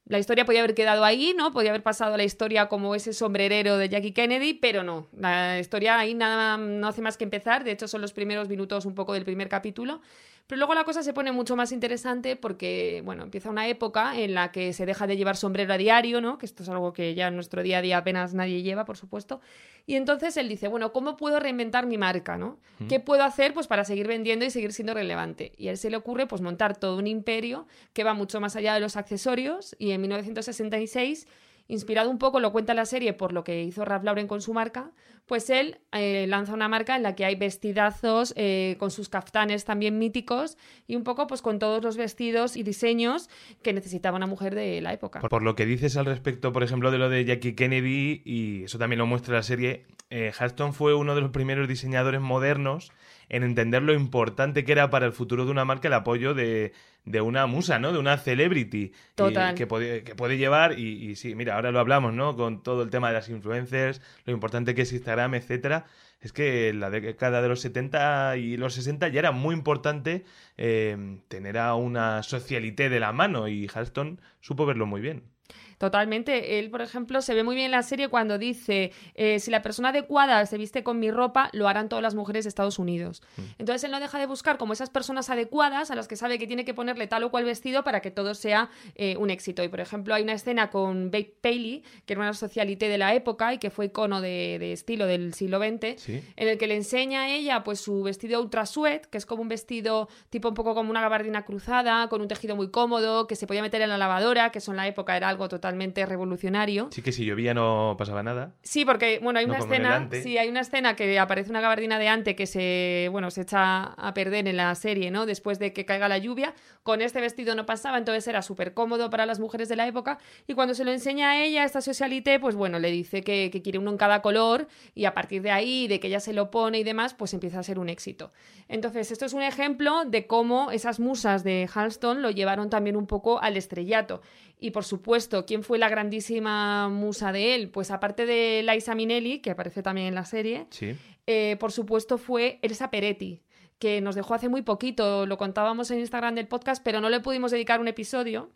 La 0.08 0.20
historia 0.20 0.46
podía 0.46 0.60
haber 0.60 0.76
quedado 0.76 1.04
ahí, 1.04 1.34
¿no? 1.36 1.52
Podía 1.52 1.72
haber 1.72 1.82
pasado 1.82 2.16
la 2.16 2.24
historia 2.24 2.68
como 2.68 2.94
ese 2.94 3.12
sombrerero 3.12 3.78
de 3.78 3.90
Jackie 3.90 4.12
Kennedy, 4.12 4.54
pero 4.54 4.84
no. 4.84 5.08
La 5.18 5.60
historia 5.60 5.98
ahí 5.98 6.14
nada 6.14 6.58
no 6.58 6.88
hace 6.88 7.02
más 7.02 7.18
que 7.18 7.24
empezar. 7.24 7.64
De 7.64 7.72
hecho, 7.72 7.88
son 7.88 8.02
los 8.02 8.14
primeros 8.14 8.48
minutos 8.48 8.86
un 8.86 8.94
poco 8.94 9.14
del 9.14 9.26
primer 9.26 9.50
capítulo. 9.50 10.02
Pero 10.48 10.60
luego 10.60 10.76
la 10.76 10.84
cosa 10.84 11.02
se 11.02 11.12
pone 11.12 11.32
mucho 11.32 11.56
más 11.56 11.72
interesante 11.72 12.36
porque, 12.36 13.02
bueno, 13.04 13.24
empieza 13.24 13.50
una 13.50 13.68
época 13.68 14.16
en 14.20 14.36
la 14.36 14.52
que 14.52 14.74
se 14.74 14.86
deja 14.86 15.08
de 15.08 15.18
llevar 15.18 15.38
sombrero 15.38 15.74
a 15.74 15.78
diario, 15.78 16.22
¿no? 16.22 16.38
Que 16.38 16.46
esto 16.46 16.62
es 16.62 16.70
algo 16.70 16.94
que 16.94 17.16
ya 17.16 17.30
en 17.30 17.36
nuestro 17.36 17.64
día 17.64 17.80
a 17.80 17.82
día 17.82 17.98
apenas 17.98 18.36
nadie 18.36 18.62
lleva, 18.62 18.86
por 18.86 18.96
supuesto. 18.96 19.42
Y 19.88 19.96
entonces 19.96 20.38
él 20.38 20.48
dice, 20.48 20.68
bueno, 20.68 20.94
¿cómo 20.94 21.18
puedo 21.18 21.40
reinventar 21.40 21.88
mi 21.88 21.98
marca, 21.98 22.38
¿no? 22.38 22.60
¿Qué 22.88 23.00
puedo 23.00 23.24
hacer 23.24 23.54
pues 23.54 23.66
para 23.66 23.86
seguir 23.86 24.08
vendiendo 24.08 24.46
y 24.46 24.52
seguir 24.52 24.72
siendo 24.72 24.94
relevante? 24.94 25.52
Y 25.58 25.68
a 25.68 25.72
él 25.72 25.78
se 25.78 25.90
le 25.90 25.98
ocurre 25.98 26.28
pues 26.28 26.42
montar 26.42 26.78
todo 26.78 26.98
un 26.98 27.08
imperio 27.08 27.66
que 27.94 28.04
va 28.04 28.14
mucho 28.14 28.40
más 28.40 28.56
allá 28.56 28.76
de 28.76 28.80
los 28.82 28.98
accesorios 28.98 29.76
y 29.80 29.92
en 29.92 30.02
1966 30.02 31.28
inspirado 31.68 32.10
un 32.10 32.18
poco, 32.18 32.40
lo 32.40 32.52
cuenta 32.52 32.74
la 32.74 32.86
serie 32.86 33.14
por 33.14 33.34
lo 33.34 33.44
que 33.44 33.64
hizo 33.64 33.86
Ralph 33.86 34.04
Lauren 34.04 34.28
con 34.28 34.42
su 34.42 34.54
marca, 34.54 34.92
pues 35.26 35.50
él 35.50 35.80
eh, 35.92 36.26
lanza 36.28 36.54
una 36.54 36.68
marca 36.68 36.96
en 36.96 37.04
la 37.04 37.16
que 37.16 37.26
hay 37.26 37.36
vestidazos 37.36 38.34
eh, 38.38 38.76
con 38.80 38.92
sus 38.92 39.10
kaftanes 39.10 39.66
también 39.66 39.98
míticos 39.98 40.58
y 40.88 40.96
un 40.96 41.04
poco 41.04 41.26
pues 41.26 41.42
con 41.42 41.58
todos 41.58 41.84
los 41.84 41.98
vestidos 41.98 42.56
y 42.56 42.64
diseños 42.64 43.30
que 43.64 43.74
necesitaba 43.74 44.18
una 44.18 44.28
mujer 44.28 44.54
de 44.54 44.82
la 44.82 44.94
época. 44.94 45.22
Por, 45.22 45.42
lo 45.42 45.56
que 45.56 45.66
dices 45.66 45.98
al 45.98 46.06
respecto, 46.06 46.52
por 46.52 46.64
ejemplo, 46.64 46.92
de 46.92 47.00
lo 47.00 47.10
de 47.10 47.26
Jackie 47.26 47.56
Kennedy, 47.56 48.22
y 48.24 48.64
eso 48.66 48.78
también 48.78 49.00
lo 49.00 49.08
muestra 49.08 49.36
la 49.36 49.44
serie, 49.44 49.86
eh, 50.12 50.32
fue 50.72 50.94
uno 50.94 51.16
de 51.16 51.22
los 51.22 51.32
primeros 51.32 51.68
diseñadores 51.68 52.22
modernos 52.22 52.92
en 53.30 53.44
entender 53.44 53.82
lo 53.82 53.94
importante 53.94 54.64
que 54.64 54.72
era 54.72 54.92
para 54.92 55.08
el 55.08 55.12
futuro 55.12 55.46
de 55.46 55.52
una 55.52 55.66
marca 55.66 55.88
el 55.88 55.96
apoyo 55.96 56.36
de, 56.36 56.74
de 57.06 57.22
una 57.22 57.46
musa, 57.46 57.80
¿no? 57.80 57.94
De 57.94 58.00
una 58.00 58.18
celebrity. 58.18 58.92
y 59.18 59.56
que, 59.56 59.68
puede, 59.68 60.04
que 60.04 60.16
puede 60.16 60.38
llevar, 60.38 60.78
y, 60.80 61.10
y 61.10 61.16
sí, 61.16 61.36
mira, 61.36 61.56
ahora 61.56 61.72
lo 61.72 61.80
hablamos, 61.80 62.14
¿no? 62.14 62.36
Con 62.36 62.64
todo 62.64 62.84
el 62.84 62.90
tema 62.90 63.10
de 63.10 63.14
las 63.14 63.30
influencers, 63.30 64.02
lo 64.26 64.34
importante 64.34 64.76
que 64.76 64.82
es 64.82 64.92
Instagram, 64.92 65.36
etcétera. 65.36 65.86
Es 66.20 66.34
que 66.34 66.70
en 66.70 66.80
la 66.80 66.90
década 66.90 67.42
de 67.42 67.48
los 67.48 67.62
70 67.62 68.38
y 68.38 68.58
los 68.58 68.74
60 68.74 69.10
ya 69.10 69.20
era 69.20 69.32
muy 69.32 69.54
importante 69.54 70.26
eh, 70.58 71.20
tener 71.28 71.58
a 71.60 71.76
una 71.76 72.24
socialité 72.24 72.90
de 72.90 73.00
la 73.00 73.12
mano 73.12 73.48
y 73.48 73.70
Halston 73.72 74.20
supo 74.42 74.66
verlo 74.66 74.88
muy 74.88 75.02
bien. 75.02 75.35
Totalmente. 75.78 76.60
Él, 76.60 76.70
por 76.70 76.82
ejemplo, 76.82 77.22
se 77.22 77.34
ve 77.34 77.44
muy 77.44 77.56
bien 77.56 77.66
en 77.66 77.72
la 77.72 77.84
serie 77.84 78.08
cuando 78.08 78.38
dice, 78.38 78.92
eh, 79.14 79.40
si 79.40 79.52
la 79.52 79.62
persona 79.62 79.90
adecuada 79.90 80.46
se 80.46 80.58
viste 80.58 80.84
con 80.84 81.00
mi 81.00 81.12
ropa, 81.12 81.50
lo 81.54 81.68
harán 81.68 81.90
todas 81.90 82.02
las 82.02 82.16
mujeres 82.16 82.46
de 82.46 82.50
Estados 82.50 82.80
Unidos. 82.80 83.22
Entonces 83.60 83.84
él 83.84 83.92
no 83.92 84.00
deja 84.00 84.18
de 84.20 84.26
buscar 84.26 84.58
como 84.58 84.74
esas 84.74 84.90
personas 84.90 85.30
adecuadas 85.30 85.92
a 85.92 85.96
las 85.96 86.08
que 86.08 86.16
sabe 86.16 86.40
que 86.40 86.48
tiene 86.48 86.66
que 86.66 86.74
ponerle 86.74 87.08
tal 87.08 87.24
o 87.24 87.32
cual 87.32 87.44
vestido 87.46 87.84
para 87.84 88.00
que 88.02 88.12
todo 88.12 88.34
sea 88.36 88.70
eh, 88.96 89.16
un 89.18 89.30
éxito. 89.30 89.64
Y, 89.64 89.68
por 89.68 89.80
ejemplo, 89.80 90.14
hay 90.16 90.24
una 90.24 90.34
escena 90.34 90.70
con 90.70 91.12
Babe 91.12 91.36
Paley, 91.42 91.84
que 92.06 92.14
era 92.14 92.22
una 92.22 92.34
socialité 92.34 92.88
de 92.90 92.98
la 92.98 93.14
época 93.14 93.54
y 93.54 93.58
que 93.58 93.70
fue 93.70 93.86
icono 93.88 94.22
de, 94.22 94.58
de 94.60 94.72
estilo 94.74 95.06
del 95.08 95.34
siglo 95.34 95.60
XX, 95.60 96.02
Sí. 96.02 96.22
en 96.36 96.48
el 96.48 96.58
que 96.58 96.68
le 96.68 96.76
enseña 96.76 97.24
a 97.24 97.30
ella 97.30 97.64
pues 97.64 97.80
su 97.80 98.04
vestido 98.04 98.42
ultra 98.42 98.66
sweat, 98.66 99.06
que 99.06 99.18
es 99.18 99.26
como 99.26 99.42
un 99.42 99.48
vestido 99.50 100.08
tipo 100.30 100.48
un 100.50 100.54
poco 100.56 100.74
como 100.76 100.90
una 100.90 101.02
gabardina 101.02 101.44
cruzada, 101.46 102.08
con 102.10 102.22
un 102.22 102.28
tejido 102.28 102.56
muy 102.56 102.70
cómodo, 102.72 103.28
que 103.28 103.36
se 103.36 103.48
podía 103.48 103.62
meter 103.62 103.82
en 103.82 103.90
la 103.90 103.98
lavadora, 103.98 104.52
que 104.52 104.60
eso 104.60 104.72
en 104.72 104.78
la 104.78 104.88
época 104.88 105.16
era 105.18 105.30
algo 105.30 105.44
totalmente 105.66 106.06
revolucionario. 106.06 106.90
Sí 106.92 107.02
que 107.02 107.12
si 107.12 107.26
llovía 107.26 107.56
no 107.56 107.96
pasaba 107.98 108.22
nada. 108.22 108.54
Sí, 108.62 108.86
porque 108.86 109.20
bueno, 109.22 109.40
hay 109.40 109.48
No 109.48 109.54
una 109.54 109.64
escena, 109.64 110.10
sí, 110.12 110.38
hay 110.38 110.48
una 110.48 110.60
escena 110.60 110.96
que 110.96 111.18
aparece 111.18 111.50
una 111.50 111.60
gabardina 111.60 111.98
de 111.98 112.08
ante 112.08 112.36
que 112.36 112.46
se, 112.46 113.08
bueno, 113.12 113.32
se 113.32 113.42
echa 113.42 113.84
a 113.94 114.14
perder 114.14 114.48
en 114.48 114.58
la 114.58 114.76
serie, 114.76 115.10
¿no? 115.10 115.26
Después 115.26 115.58
de 115.58 115.74
que 115.74 115.84
caiga 115.84 116.08
la 116.08 116.20
lluvia, 116.20 116.54
con 116.84 117.02
este 117.02 117.20
vestido 117.20 117.56
no 117.56 117.66
pasaba, 117.66 117.98
entonces 117.98 118.28
era 118.28 118.44
súper 118.44 118.76
cómodo 118.76 119.10
para 119.10 119.26
las 119.26 119.40
mujeres 119.40 119.68
de 119.68 119.76
la 119.76 119.88
época 119.88 120.20
y 120.46 120.54
cuando 120.54 120.76
se 120.76 120.86
lo 120.86 120.92
enseña 120.92 121.32
a 121.32 121.44
ella 121.44 121.64
esta 121.64 121.82
socialité, 121.82 122.40
pues 122.40 122.56
bueno, 122.56 122.78
le 122.78 122.92
dice 122.92 123.24
que, 123.24 123.50
que 123.52 123.64
quiere 123.64 123.80
uno 123.80 123.90
en 123.90 123.98
cada 123.98 124.22
color 124.22 124.68
y 124.94 125.06
a 125.06 125.16
partir 125.16 125.42
de 125.42 125.50
ahí, 125.50 125.88
de 125.88 126.00
que 126.00 126.08
ella 126.08 126.20
se 126.20 126.34
lo 126.34 126.52
pone 126.52 126.78
y 126.78 126.84
demás, 126.84 127.16
pues 127.16 127.34
empieza 127.34 127.58
a 127.58 127.64
ser 127.64 127.80
un 127.80 127.90
éxito. 127.90 128.32
Entonces, 128.68 129.12
esto 129.12 129.26
es 129.26 129.34
un 129.34 129.42
ejemplo 129.42 130.06
de 130.06 130.28
cómo 130.28 130.70
esas 130.70 131.00
musas 131.00 131.44
de 131.44 131.68
Halston 131.74 132.22
lo 132.22 132.30
llevaron 132.30 132.70
también 132.70 132.96
un 132.96 133.08
poco 133.08 133.42
al 133.42 133.58
estrellato. 133.58 134.22
Y 134.60 134.72
por 134.72 134.86
supuesto, 134.86 135.46
¿quién 135.56 135.64
fue 135.64 135.78
la 135.78 135.88
grandísima 135.88 136.90
musa 136.90 137.32
de 137.32 137.56
él? 137.56 137.70
Pues 137.70 137.90
aparte 137.90 138.26
de 138.26 138.62
Liza 138.70 138.94
Minnelli, 138.94 139.40
que 139.40 139.52
aparece 139.52 139.82
también 139.82 140.08
en 140.08 140.16
la 140.16 140.26
serie, 140.26 140.68
Sí. 140.70 140.98
eh, 141.28 141.56
por 141.62 141.72
supuesto 141.72 142.18
fue 142.18 142.60
Elsa 142.62 142.92
Peretti, 142.92 143.42
que 143.80 144.02
nos 144.02 144.16
dejó 144.16 144.34
hace 144.34 144.50
muy 144.50 144.64
poquito, 144.64 145.26
lo 145.26 145.38
contábamos 145.38 145.90
en 145.92 146.00
Instagram 146.00 146.36
del 146.36 146.48
podcast, 146.50 146.84
pero 146.84 147.00
no 147.00 147.10
le 147.10 147.22
pudimos 147.22 147.52
dedicar 147.52 147.80
un 147.80 147.88
episodio. 147.88 148.50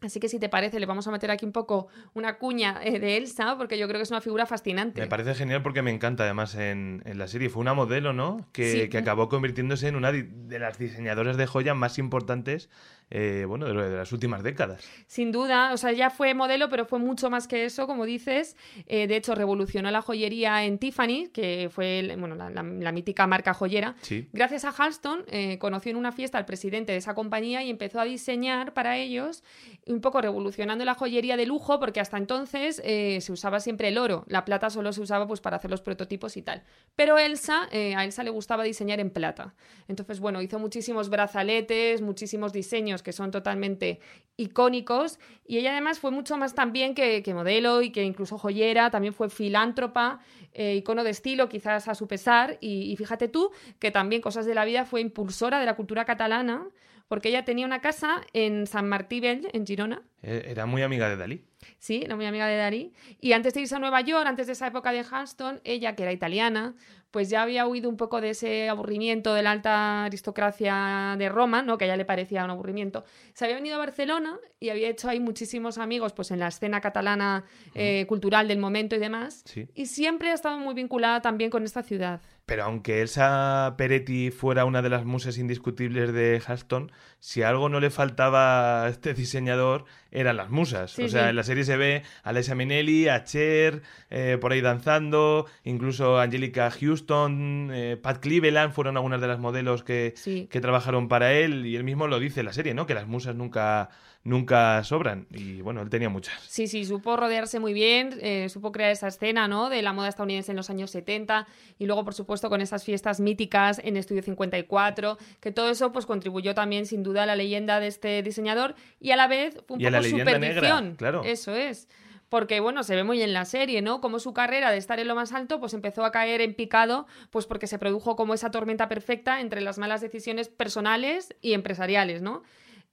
Así 0.00 0.20
que 0.20 0.28
si 0.28 0.38
te 0.38 0.48
parece, 0.48 0.78
le 0.78 0.86
vamos 0.86 1.08
a 1.08 1.10
meter 1.10 1.28
aquí 1.32 1.44
un 1.44 1.50
poco 1.50 1.88
una 2.14 2.38
cuña 2.38 2.78
eh, 2.84 3.00
de 3.00 3.16
Elsa, 3.16 3.56
porque 3.58 3.76
yo 3.76 3.88
creo 3.88 3.98
que 3.98 4.04
es 4.04 4.10
una 4.12 4.20
figura 4.20 4.46
fascinante. 4.46 5.00
Me 5.00 5.08
parece 5.08 5.34
genial 5.34 5.60
porque 5.64 5.82
me 5.82 5.90
encanta 5.90 6.22
además 6.22 6.54
en, 6.54 7.02
en 7.04 7.18
la 7.18 7.26
serie. 7.26 7.48
Fue 7.48 7.60
una 7.62 7.74
modelo, 7.74 8.12
¿no? 8.12 8.46
Que, 8.52 8.82
Sí. 8.84 8.88
que 8.88 8.98
acabó 8.98 9.28
convirtiéndose 9.28 9.88
en 9.88 9.96
una 9.96 10.12
de 10.12 10.58
las 10.60 10.78
diseñadoras 10.78 11.36
de 11.36 11.46
joya 11.48 11.74
más 11.74 11.98
importantes, 11.98 12.70
eh, 13.10 13.44
bueno, 13.46 13.66
de, 13.66 13.90
de 13.90 13.96
las 13.96 14.12
últimas 14.12 14.42
décadas. 14.42 14.84
Sin 15.06 15.32
duda, 15.32 15.72
o 15.72 15.76
sea, 15.76 15.92
ya 15.92 16.10
fue 16.10 16.34
modelo, 16.34 16.68
pero 16.68 16.84
fue 16.86 16.98
mucho 16.98 17.30
más 17.30 17.48
que 17.48 17.64
eso, 17.64 17.86
como 17.86 18.04
dices. 18.04 18.56
Eh, 18.86 19.06
de 19.06 19.16
hecho, 19.16 19.34
revolucionó 19.34 19.90
la 19.90 20.02
joyería 20.02 20.64
en 20.64 20.78
Tiffany, 20.78 21.28
que 21.32 21.68
fue 21.72 22.00
el- 22.00 22.16
bueno, 22.18 22.34
la, 22.34 22.50
la- 22.50 22.62
la 22.62 22.92
mítica 22.92 23.26
marca 23.26 23.54
joyera. 23.54 23.94
Sí. 24.02 24.28
Gracias 24.32 24.64
a 24.64 24.70
Halston, 24.70 25.24
eh, 25.28 25.58
conoció 25.58 25.90
en 25.90 25.96
una 25.96 26.12
fiesta 26.12 26.38
al 26.38 26.44
presidente 26.44 26.92
de 26.92 26.98
esa 26.98 27.14
compañía 27.14 27.62
y 27.62 27.70
empezó 27.70 28.00
a 28.00 28.04
diseñar 28.04 28.74
para 28.74 28.96
ellos, 28.96 29.42
un 29.86 30.00
poco 30.00 30.20
revolucionando 30.20 30.84
la 30.84 30.94
joyería 30.94 31.36
de 31.36 31.46
lujo, 31.46 31.78
porque 31.80 32.00
hasta 32.00 32.18
entonces 32.18 32.76
se 32.76 33.32
usaba 33.32 33.60
siempre 33.60 33.88
el 33.88 33.98
oro. 33.98 34.24
La 34.28 34.44
plata 34.44 34.70
solo 34.70 34.92
se 34.92 35.00
usaba 35.00 35.26
pues, 35.26 35.40
para 35.40 35.56
hacer 35.56 35.70
los 35.70 35.80
prototipos 35.80 36.36
y 36.36 36.42
tal. 36.42 36.62
Pero 36.96 37.18
Elsa, 37.18 37.68
a 37.72 38.04
Elsa 38.04 38.22
le 38.22 38.30
gustaba 38.30 38.64
diseñar 38.64 39.00
en 39.00 39.10
plata. 39.10 39.54
Entonces, 39.88 40.20
bueno, 40.20 40.42
hizo 40.42 40.58
muchísimos 40.58 41.08
brazaletes, 41.08 42.02
muchísimos 42.02 42.52
diseños 42.52 42.97
que 43.02 43.12
son 43.12 43.30
totalmente 43.30 44.00
icónicos. 44.36 45.18
Y 45.46 45.58
ella 45.58 45.72
además 45.72 45.98
fue 45.98 46.10
mucho 46.10 46.36
más 46.36 46.54
también 46.54 46.94
que, 46.94 47.22
modelo 47.34 47.82
y 47.82 47.90
que 47.90 48.04
incluso 48.04 48.38
joyera, 48.38 48.90
también 48.90 49.14
fue 49.14 49.28
filántropa, 49.28 50.20
eh, 50.52 50.76
icono 50.76 51.04
de 51.04 51.10
estilo, 51.10 51.48
quizás 51.48 51.88
a 51.88 51.94
su 51.94 52.06
pesar. 52.06 52.58
Y 52.60 52.94
fíjate 52.96 53.28
tú 53.28 53.50
que 53.78 53.90
también 53.90 54.22
Cosas 54.22 54.46
de 54.46 54.54
la 54.54 54.64
Vida 54.64 54.84
fue 54.84 55.00
impulsora 55.00 55.60
de 55.60 55.66
la 55.66 55.76
cultura 55.76 56.04
catalana, 56.04 56.66
porque 57.08 57.30
ella 57.30 57.44
tenía 57.44 57.66
una 57.66 57.80
casa 57.80 58.20
en 58.32 58.66
San 58.66 58.88
Martí 58.88 59.20
en 59.24 59.66
Girona. 59.66 60.02
Eh, 60.22 60.46
Era 60.48 60.66
muy 60.66 60.82
amiga 60.82 61.08
de 61.08 61.16
Dalí. 61.16 61.44
Sí, 61.78 62.02
era 62.04 62.16
muy 62.16 62.26
amiga 62.26 62.46
de 62.46 62.56
Darí. 62.56 62.92
Y 63.20 63.32
antes 63.32 63.54
de 63.54 63.62
irse 63.62 63.74
a 63.74 63.78
Nueva 63.78 64.00
York, 64.00 64.26
antes 64.26 64.46
de 64.46 64.52
esa 64.52 64.66
época 64.66 64.92
de 64.92 65.04
Halston, 65.08 65.60
ella, 65.64 65.94
que 65.94 66.02
era 66.04 66.12
italiana, 66.12 66.74
pues 67.10 67.30
ya 67.30 67.42
había 67.42 67.66
huido 67.66 67.88
un 67.88 67.96
poco 67.96 68.20
de 68.20 68.30
ese 68.30 68.68
aburrimiento 68.68 69.32
de 69.34 69.42
la 69.42 69.52
alta 69.52 70.04
aristocracia 70.04 71.16
de 71.18 71.28
Roma, 71.28 71.62
¿no? 71.62 71.78
Que 71.78 71.84
a 71.84 71.88
ella 71.88 71.96
le 71.96 72.04
parecía 72.04 72.44
un 72.44 72.50
aburrimiento. 72.50 73.04
Se 73.32 73.44
había 73.44 73.56
venido 73.56 73.76
a 73.76 73.78
Barcelona 73.78 74.38
y 74.60 74.68
había 74.68 74.88
hecho 74.88 75.08
ahí 75.08 75.18
muchísimos 75.20 75.78
amigos, 75.78 76.12
pues 76.12 76.30
en 76.30 76.38
la 76.40 76.48
escena 76.48 76.80
catalana 76.80 77.44
eh, 77.74 78.04
cultural 78.08 78.46
del 78.48 78.58
momento 78.58 78.96
y 78.96 78.98
demás. 78.98 79.42
Sí. 79.46 79.68
Y 79.74 79.86
siempre 79.86 80.30
ha 80.30 80.34
estado 80.34 80.58
muy 80.58 80.74
vinculada 80.74 81.22
también 81.22 81.50
con 81.50 81.64
esta 81.64 81.82
ciudad. 81.82 82.20
Pero 82.48 82.64
aunque 82.64 83.02
Elsa 83.02 83.74
Peretti 83.76 84.30
fuera 84.30 84.64
una 84.64 84.80
de 84.80 84.88
las 84.88 85.04
musas 85.04 85.36
indiscutibles 85.36 86.14
de 86.14 86.40
Halston, 86.46 86.90
si 87.18 87.42
algo 87.42 87.68
no 87.68 87.78
le 87.78 87.90
faltaba 87.90 88.84
a 88.84 88.88
este 88.88 89.12
diseñador 89.12 89.84
eran 90.10 90.36
las 90.36 90.50
musas. 90.50 90.92
Sí, 90.92 91.02
o 91.04 91.08
sea, 91.08 91.24
sí. 91.24 91.28
en 91.30 91.36
la 91.36 91.42
serie 91.42 91.64
se 91.64 91.76
ve 91.76 92.02
a 92.22 92.32
Liza 92.32 92.54
Minnelli, 92.54 93.08
a 93.08 93.24
Cher, 93.24 93.82
eh, 94.10 94.38
por 94.40 94.52
ahí 94.52 94.60
danzando, 94.60 95.46
incluso 95.64 96.18
Angelica 96.18 96.70
Houston, 96.70 97.70
eh, 97.72 97.96
Pat 98.00 98.18
Cleveland 98.18 98.72
fueron 98.72 98.96
algunas 98.96 99.20
de 99.20 99.26
las 99.26 99.38
modelos 99.38 99.82
que, 99.84 100.14
Sí. 100.16 100.48
que 100.50 100.60
trabajaron 100.60 101.08
para 101.08 101.32
él 101.34 101.66
y 101.66 101.76
él 101.76 101.84
mismo 101.84 102.06
lo 102.06 102.18
dice 102.18 102.40
en 102.40 102.46
la 102.46 102.52
serie, 102.52 102.74
¿no? 102.74 102.86
Que 102.86 102.94
las 102.94 103.06
musas 103.06 103.34
nunca, 103.34 103.90
nunca 104.24 104.82
sobran. 104.84 105.26
Y 105.30 105.60
bueno, 105.60 105.80
él 105.82 105.90
tenía 105.90 106.08
muchas. 106.08 106.40
Sí, 106.48 106.66
sí, 106.68 106.84
supo 106.84 107.16
rodearse 107.16 107.60
muy 107.60 107.72
bien, 107.72 108.18
eh, 108.20 108.48
supo 108.48 108.72
crear 108.72 108.90
esa 108.90 109.08
escena, 109.08 109.48
¿no? 109.48 109.68
De 109.70 109.80
la 109.82 109.92
moda 109.92 110.08
estadounidense 110.08 110.52
en 110.52 110.56
los 110.56 110.70
años 110.70 110.90
70 110.90 111.46
y 111.78 111.86
luego, 111.86 112.04
por 112.04 112.14
supuesto, 112.14 112.48
con 112.48 112.60
esas 112.60 112.84
fiestas 112.84 113.20
míticas 113.20 113.80
en 113.84 113.96
Estudio 113.96 114.22
54, 114.22 115.18
que 115.40 115.52
todo 115.52 115.70
eso 115.70 115.92
pues 115.92 116.06
contribuyó 116.06 116.54
también 116.54 116.86
sin 116.86 117.02
duda 117.02 117.22
a 117.22 117.26
la 117.26 117.36
leyenda 117.36 117.80
de 117.80 117.86
este 117.86 118.22
diseñador 118.22 118.74
y 119.00 119.10
a 119.12 119.16
la 119.16 119.28
vez 119.28 119.56
fue 119.66 119.76
un 119.76 119.80
Y 119.80 119.86
a 119.86 119.90
la 120.00 120.08
leyenda 120.08 120.38
negra, 120.38 120.94
claro. 120.96 121.22
Eso 121.24 121.54
es. 121.54 121.88
Porque, 122.28 122.60
bueno, 122.60 122.82
se 122.82 122.94
ve 122.94 123.04
muy 123.04 123.22
en 123.22 123.32
la 123.32 123.46
serie, 123.46 123.80
¿no? 123.80 124.00
Como 124.02 124.18
su 124.18 124.34
carrera 124.34 124.70
de 124.70 124.76
estar 124.76 125.00
en 125.00 125.08
lo 125.08 125.14
más 125.14 125.32
alto, 125.32 125.60
pues 125.60 125.72
empezó 125.72 126.04
a 126.04 126.12
caer 126.12 126.42
en 126.42 126.54
picado, 126.54 127.06
pues 127.30 127.46
porque 127.46 127.66
se 127.66 127.78
produjo 127.78 128.16
como 128.16 128.34
esa 128.34 128.50
tormenta 128.50 128.88
perfecta 128.88 129.40
entre 129.40 129.62
las 129.62 129.78
malas 129.78 130.02
decisiones 130.02 130.48
personales 130.48 131.34
y 131.40 131.54
empresariales, 131.54 132.20
¿no? 132.20 132.42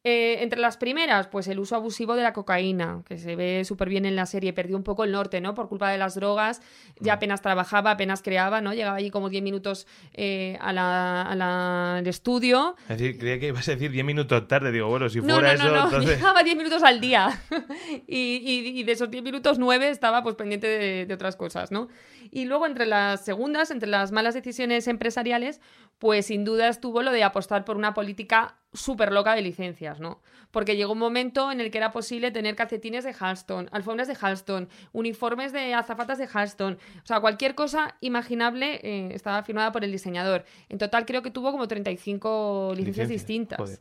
Eh, 0.08 0.44
entre 0.44 0.60
las 0.62 0.78
primeras, 0.78 1.26
pues 1.26 1.48
el 1.48 1.58
uso 1.58 1.76
abusivo 1.76 2.16
de 2.16 2.22
la 2.22 2.32
cocaína, 2.32 3.02
que 3.08 3.18
se 3.18 3.36
ve 3.36 3.64
súper 3.66 3.90
bien 3.90 4.06
en 4.06 4.16
la 4.16 4.28
serie, 4.28 4.54
perdió 4.54 4.78
un 4.78 4.84
poco 4.84 5.04
el 5.04 5.12
norte, 5.12 5.42
¿no? 5.42 5.56
Por 5.56 5.68
culpa 5.68 5.90
de 5.90 5.98
las 5.98 6.14
drogas, 6.14 6.62
ya 7.00 7.14
Mm. 7.14 7.18
apenas 7.18 7.42
trabajaba, 7.42 7.90
apenas 7.90 8.22
creaba, 8.22 8.62
¿no? 8.62 8.72
Llegaba 8.76 8.98
allí 8.98 9.10
como 9.10 9.30
10 9.30 9.42
minutos 9.42 9.88
eh, 10.14 10.60
a 10.62 10.72
la, 10.74 11.24
a 11.24 11.36
la- 11.36 11.98
al 11.98 12.06
estudio. 12.08 12.76
Es 12.88 13.00
decir, 13.00 13.18
creía 13.18 13.40
que 13.40 13.48
ibas 13.48 13.68
a 13.68 13.72
decir 13.72 13.90
10 13.90 14.06
minutos 14.06 14.48
tarde. 14.48 14.72
Digo, 14.72 14.90
bueno, 14.90 15.10
si 15.10 15.22
No, 15.22 15.34
fuera 15.40 15.56
no, 15.56 15.64
no, 15.64 15.66
eso, 15.70 15.76
no, 15.76 15.84
entonces... 15.86 16.18
llegaba 16.18 16.44
10 16.44 16.56
minutos 16.56 16.84
al 16.84 17.02
día. 17.02 17.42
y, 18.08 18.42
y- 18.46 18.80
y 18.80 18.84
de 18.84 18.92
esos 18.92 19.10
10 19.10 19.24
minutos, 19.24 19.58
9 19.58 19.90
estaba 19.90 20.22
pues 20.22 20.36
pendiente 20.36 20.68
de, 20.68 21.06
de 21.08 21.14
otras 21.16 21.36
cosas, 21.36 21.72
¿no? 21.72 21.88
Y 22.32 22.46
luego 22.46 22.66
entre 22.68 22.86
las 22.86 23.24
segundas, 23.26 23.72
entre 23.72 23.90
las 23.90 24.12
malas 24.12 24.34
decisiones 24.36 24.88
empresariales, 24.88 25.62
pues 26.00 26.26
sin 26.28 26.44
duda 26.44 26.68
estuvo 26.68 27.02
lo 27.02 27.12
de 27.12 27.24
apostar 27.24 27.64
por 27.66 27.78
una 27.78 27.94
política 27.94 28.58
súper 28.74 29.12
loca 29.14 29.34
de 29.36 29.42
licencias, 29.42 30.00
¿no? 30.02 30.22
Porque 30.52 30.76
llegó 30.76 30.92
un 30.94 31.00
momento 31.00 31.52
en 31.52 31.62
el 31.62 31.72
que 31.72 31.78
era 31.78 31.92
posible 31.92 32.32
tener 32.32 32.56
calcetines 32.56 33.04
de 33.06 33.16
Halston, 33.18 33.70
alfombras 33.72 34.08
de 34.10 34.18
Halston, 34.20 34.68
uniformes 34.92 35.54
de 35.54 35.74
azafatas 35.74 36.18
de 36.18 36.28
Halston, 36.32 36.78
o 37.02 37.06
sea, 37.06 37.22
cualquier 37.22 37.56
cosa 37.56 37.96
imaginable 38.02 38.80
eh, 38.84 39.10
estaba 39.14 39.44
firmada 39.44 39.72
por 39.72 39.84
el 39.86 39.92
diseñador. 39.92 40.44
En 40.68 40.78
total 40.78 41.06
creo 41.06 41.22
que 41.22 41.32
tuvo 41.32 41.52
como 41.52 41.68
35 41.68 42.74
licencias, 42.76 42.88
Licencias, 43.08 43.10
distintas. 43.10 43.58
joder. 43.60 43.80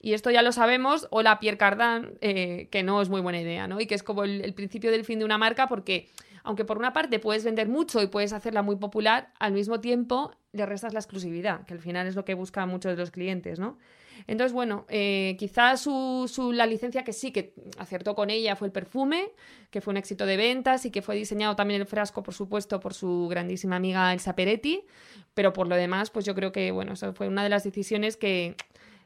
Y 0.00 0.14
esto 0.14 0.32
ya 0.32 0.42
lo 0.42 0.50
sabemos, 0.50 1.06
o 1.10 1.22
la 1.22 1.38
Pierre 1.38 1.58
Cardin, 1.58 2.18
eh, 2.20 2.66
que 2.72 2.82
no 2.82 3.00
es 3.00 3.08
muy 3.08 3.20
buena 3.20 3.40
idea, 3.40 3.68
¿no? 3.68 3.80
Y 3.80 3.86
que 3.86 3.94
es 3.94 4.02
como 4.02 4.24
el, 4.24 4.40
el 4.40 4.52
principio 4.52 4.90
del 4.90 5.04
fin 5.04 5.20
de 5.20 5.24
una 5.24 5.38
marca 5.38 5.68
porque, 5.68 6.08
aunque 6.44 6.64
por 6.64 6.78
una 6.78 6.92
parte 6.92 7.18
puedes 7.18 7.44
vender 7.44 7.68
mucho 7.68 8.02
y 8.02 8.06
puedes 8.06 8.32
hacerla 8.32 8.62
muy 8.62 8.76
popular, 8.76 9.32
al 9.38 9.52
mismo 9.52 9.80
tiempo 9.80 10.32
le 10.52 10.66
restas 10.66 10.92
la 10.92 11.00
exclusividad, 11.00 11.64
que 11.64 11.74
al 11.74 11.80
final 11.80 12.06
es 12.06 12.14
lo 12.14 12.24
que 12.24 12.34
buscan 12.34 12.68
muchos 12.68 12.92
de 12.92 12.96
los 12.96 13.10
clientes, 13.10 13.58
¿no? 13.58 13.78
Entonces, 14.26 14.52
bueno, 14.52 14.84
eh, 14.88 15.36
quizás 15.38 15.88
la 16.52 16.66
licencia 16.66 17.02
que 17.02 17.12
sí, 17.12 17.32
que 17.32 17.54
acertó 17.78 18.14
con 18.14 18.30
ella 18.30 18.56
fue 18.56 18.68
el 18.68 18.72
perfume, 18.72 19.30
que 19.70 19.80
fue 19.80 19.92
un 19.92 19.96
éxito 19.96 20.26
de 20.26 20.36
ventas 20.36 20.84
y 20.84 20.90
que 20.90 21.02
fue 21.02 21.16
diseñado 21.16 21.56
también 21.56 21.80
el 21.80 21.86
frasco, 21.86 22.22
por 22.22 22.34
supuesto, 22.34 22.78
por 22.78 22.94
su 22.94 23.28
grandísima 23.28 23.76
amiga 23.76 24.12
Elsa 24.12 24.34
Peretti, 24.34 24.84
pero 25.34 25.52
por 25.52 25.66
lo 25.66 25.76
demás, 25.76 26.10
pues 26.10 26.24
yo 26.24 26.34
creo 26.34 26.52
que, 26.52 26.70
bueno, 26.70 26.92
eso 26.92 27.12
fue 27.14 27.28
una 27.28 27.42
de 27.42 27.48
las 27.48 27.64
decisiones 27.64 28.16
que 28.16 28.54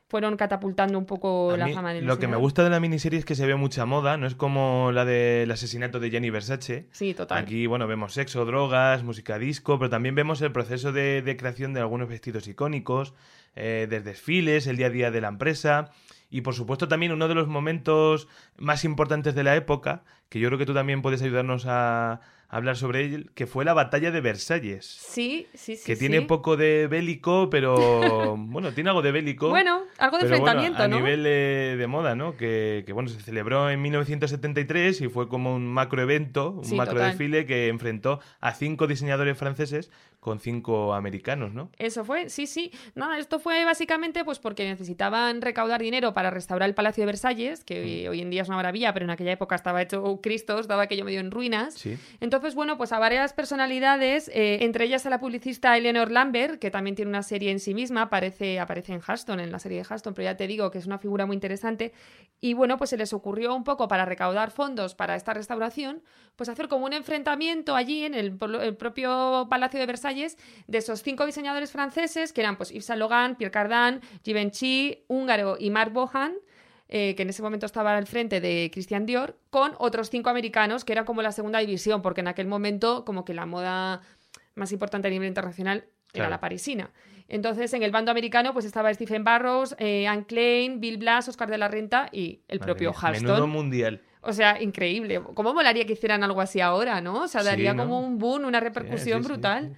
fueron 0.09 0.37
catapultando 0.37 0.99
un 0.99 1.07
poco 1.07 1.51
A 1.51 1.57
la 1.57 1.69
fama 1.69 1.93
del 1.93 2.05
lo 2.05 2.19
que 2.19 2.29
me 2.29 2.37
gusta 2.37 2.63
de 2.63 2.71
la 2.71 2.79
miniserie 2.79 3.19
es 3.19 3.25
que 3.25 3.35
se 3.35 3.47
ve 3.47 3.57
mucha 3.57 3.87
moda, 3.87 4.17
no 4.17 4.27
es 4.27 4.35
como 4.35 4.93
la 4.93 5.05
del 5.05 5.51
asesinato 5.51 5.99
de 5.99 6.11
Gianni 6.11 6.31
Versace. 6.31 6.87
Sí, 6.93 7.13
total. 7.13 7.39
Aquí, 7.39 7.67
bueno, 7.67 7.87
vemos 7.87 8.13
sexo, 8.13 8.45
drogas, 8.45 9.03
música 9.03 9.39
disco, 9.39 9.79
pero 9.79 9.91
también 9.91 10.15
vemos 10.15 10.41
el 10.43 10.53
proceso 10.53 10.93
de, 10.93 11.23
de 11.23 11.37
creación 11.37 11.75
de 11.75 11.81
algunos 11.81 12.09
vestidos 12.09 12.47
icónicos, 12.47 13.15
eh, 13.57 13.87
de 13.91 14.01
desfiles, 14.01 14.67
el 14.67 14.77
día 14.77 14.87
a 14.87 14.91
día 14.91 15.11
de 15.11 15.21
la 15.21 15.29
empresa. 15.29 15.91
Y 16.31 16.43
por 16.43 16.55
supuesto 16.55 16.89
también 16.89 17.13
uno 17.13 17.29
de 17.29 17.35
los 17.35 17.49
momentos 17.49 18.29
más 18.57 18.85
importantes 18.85 19.35
de 19.35 19.45
la 19.45 19.57
época, 19.57 20.05
que 20.29 20.39
yo 20.41 20.49
creo 20.49 20.59
que 20.59 20.67
tú 20.67 20.75
también 20.75 21.03
puedes 21.03 21.23
ayudarnos 21.23 21.65
a 21.67 22.21
hablar 22.49 22.76
sobre 22.76 23.05
él, 23.05 23.31
que 23.35 23.47
fue 23.47 23.65
la 23.65 23.75
batalla 23.75 24.11
de 24.11 24.21
Versalles. 24.21 24.85
Sí, 24.87 25.47
sí, 25.55 25.76
sí. 25.76 25.85
que 25.85 25.95
sí. 25.97 26.00
tiene 26.00 26.23
poco 26.23 26.57
de 26.57 26.87
bélico, 26.87 27.50
pero 27.50 28.37
bueno, 28.38 28.73
tiene 28.73 28.91
algo 28.91 29.03
de 29.03 29.12
bélico. 29.12 29.49
Bueno, 29.49 29.83
algo 29.99 30.19
de 30.19 30.25
Pero 30.25 30.41
bueno, 30.41 30.61
enfrentamiento, 30.62 30.83
a 30.83 30.88
¿no? 30.88 30.97
nivel 30.97 31.23
de, 31.25 31.76
de 31.76 31.87
moda, 31.87 32.15
¿no? 32.15 32.37
Que, 32.37 32.85
que, 32.87 32.93
bueno, 32.93 33.09
se 33.09 33.21
celebró 33.21 33.69
en 33.71 33.81
1973 33.83 35.00
y 35.00 35.09
fue 35.09 35.29
como 35.29 35.55
un 35.55 35.67
macroevento, 35.67 36.50
un 36.50 36.65
Sí, 36.65 36.75
macro 36.76 36.95
total. 36.95 37.11
desfile 37.11 37.47
que 37.47 37.69
enfrentó 37.69 38.21
a 38.41 38.53
cinco 38.55 38.87
diseñadores 38.87 39.37
franceses 39.37 39.91
con 40.21 40.41
cinco 40.41 40.93
americanos, 40.95 41.53
¿no? 41.55 41.71
Eso 41.79 42.05
fue, 42.05 42.31
sí, 42.31 42.49
sí. 42.49 42.73
Nada, 42.97 43.17
esto 43.19 43.38
fue 43.38 43.65
básicamente 43.65 44.25
pues 44.25 44.41
porque 44.41 44.65
necesitaban 44.65 45.41
recaudar 45.41 45.81
dinero 45.81 46.15
para 46.15 46.31
restaurar 46.31 46.69
el 46.69 46.75
Palacio 46.75 47.03
de 47.03 47.07
Versalles, 47.07 47.62
que 47.65 48.07
Mm. 48.07 48.11
hoy, 48.11 48.21
en 48.23 48.31
día 48.31 48.43
es 48.43 48.49
una 48.49 48.57
maravilla, 48.57 48.93
pero 48.93 49.05
en 49.05 49.11
aquella 49.11 49.33
época 49.33 49.55
estaba 49.55 49.81
hecho 49.83 50.19
Cristo, 50.23 50.59
estaba 50.59 50.83
aquello 50.83 51.05
medio 51.05 51.21
en 51.21 51.31
ruinas. 51.31 51.75
Sí. 51.75 51.97
Entonces, 52.21 52.36
bueno, 52.55 52.76
pues 52.76 52.93
a 52.93 52.99
varias 52.99 53.33
personalidades, 53.33 54.28
eh, 54.28 54.59
entre 54.62 54.85
ellas 54.85 55.07
a 55.07 55.11
la 55.11 55.21
publicista 55.21 55.76
Eleanor 55.76 56.11
Lambert, 56.11 56.59
que 56.59 56.71
también 56.71 56.97
tiene 56.97 57.09
una 57.09 57.23
serie 57.23 57.50
en 57.50 57.61
sí 57.61 57.75
misma, 57.75 58.02
aparece, 58.02 58.59
aparece 58.61 58.93
en 58.93 59.00
Huston, 59.00 59.40
en 59.40 59.52
la 59.52 59.59
serie 59.59 59.83
de 59.83 59.95
Huston, 59.95 60.14
pero 60.14 60.25
ya 60.25 60.37
te 60.37 60.47
digo 60.47 60.71
que 60.71 60.78
es 60.78 60.87
una 60.87 60.99
figura 60.99 61.26
muy 61.26 61.35
interesante. 61.35 61.93
Y 62.40 62.55
bueno, 62.55 62.76
pues 62.76 62.90
se 62.90 62.97
les 62.97 63.12
ocurrió 63.12 63.55
un 63.55 63.64
poco 63.64 63.88
para 63.88 64.05
recaudar 64.05 64.50
fondos 64.50 64.95
para 64.95 65.16
esta 65.16 65.35
restauración, 65.35 66.02
pues 66.37 66.49
hacer 66.49 66.69
como 66.69 66.87
un 66.87 66.93
enfrentamiento 66.93 67.75
allí 67.76 68.05
en 68.05 68.14
el 68.14 68.37
propio 68.37 69.47
Palacio 69.50 69.81
de 69.81 69.87
Versalles 69.87 70.38
de 70.66 70.78
esos 70.78 71.02
cinco 71.02 71.26
diseñadores 71.26 71.73
franceses, 71.73 72.33
que 72.33 72.40
eran 72.40 72.57
pues 72.57 72.71
Yves 72.71 72.87
Saint 72.87 73.00
Laurent, 73.00 73.37
Pierre 73.37 73.52
Cardin, 73.52 74.00
Givenchy, 74.25 75.05
húngaro 75.09 75.57
y 75.59 75.71
Marc 75.71 75.93
Bohan, 75.93 76.35
eh, 76.88 77.14
que 77.14 77.23
en 77.23 77.31
ese 77.31 77.43
momento 77.43 77.66
estaba 77.66 77.97
al 77.97 78.07
frente 78.07 78.40
de 78.40 78.71
Christian 78.73 79.07
Dior, 79.07 79.37
con 79.50 79.73
otros 79.78 80.11
cinco 80.11 80.31
americanos, 80.31 80.85
que 80.85 80.93
era 80.93 81.05
como 81.05 81.23
la 81.23 81.33
segunda 81.33 81.59
división, 81.59 82.02
porque 82.02 82.21
en 82.21 82.28
aquel 82.28 82.47
momento 82.47 83.05
como 83.05 83.25
que 83.25 83.35
la 83.35 83.47
moda 83.47 84.02
más 84.55 84.73
importante 84.73 85.09
a 85.09 85.11
nivel 85.11 85.28
internacional 85.28 85.85
era 86.12 86.31
la 86.31 86.40
parisina. 86.40 86.90
Entonces, 87.28 87.73
en 87.75 87.83
el 87.83 87.90
bando 87.90 88.11
americano, 88.11 88.52
pues 88.52 88.64
estaba 88.64 88.93
Stephen 88.95 89.25
Barrows, 89.25 89.75
eh, 89.78 90.07
Anne 90.07 90.25
Klein, 90.26 90.81
Bill 90.81 90.97
Blass, 90.97 91.28
Oscar 91.28 91.50
de 91.50 91.59
la 91.59 91.69
Renta 91.69 92.09
y 92.12 92.40
el 92.49 92.61
Madre 92.61 92.73
propio 92.73 92.95
Halston. 92.97 93.26
Menudo 93.26 93.47
mundial. 93.49 94.00
O 94.21 94.33
sea, 94.33 94.61
increíble. 94.62 95.21
¿Cómo 95.34 95.54
molaría 95.54 95.84
que 95.87 95.93
hicieran 95.93 96.25
algo 96.25 96.41
así 96.41 96.61
ahora, 96.61 97.00
no? 97.00 97.23
O 97.23 97.28
sea, 97.28 97.43
Sí, 97.43 97.47
daría 97.49 97.75
¿no? 97.75 97.84
como 97.84 98.00
un 98.00 98.19
boom, 98.19 98.45
una 98.45 98.61
repercusión 98.61 99.19
Sí, 99.19 99.23
sí, 99.23 99.28
sí, 99.28 99.32
brutal. 99.32 99.76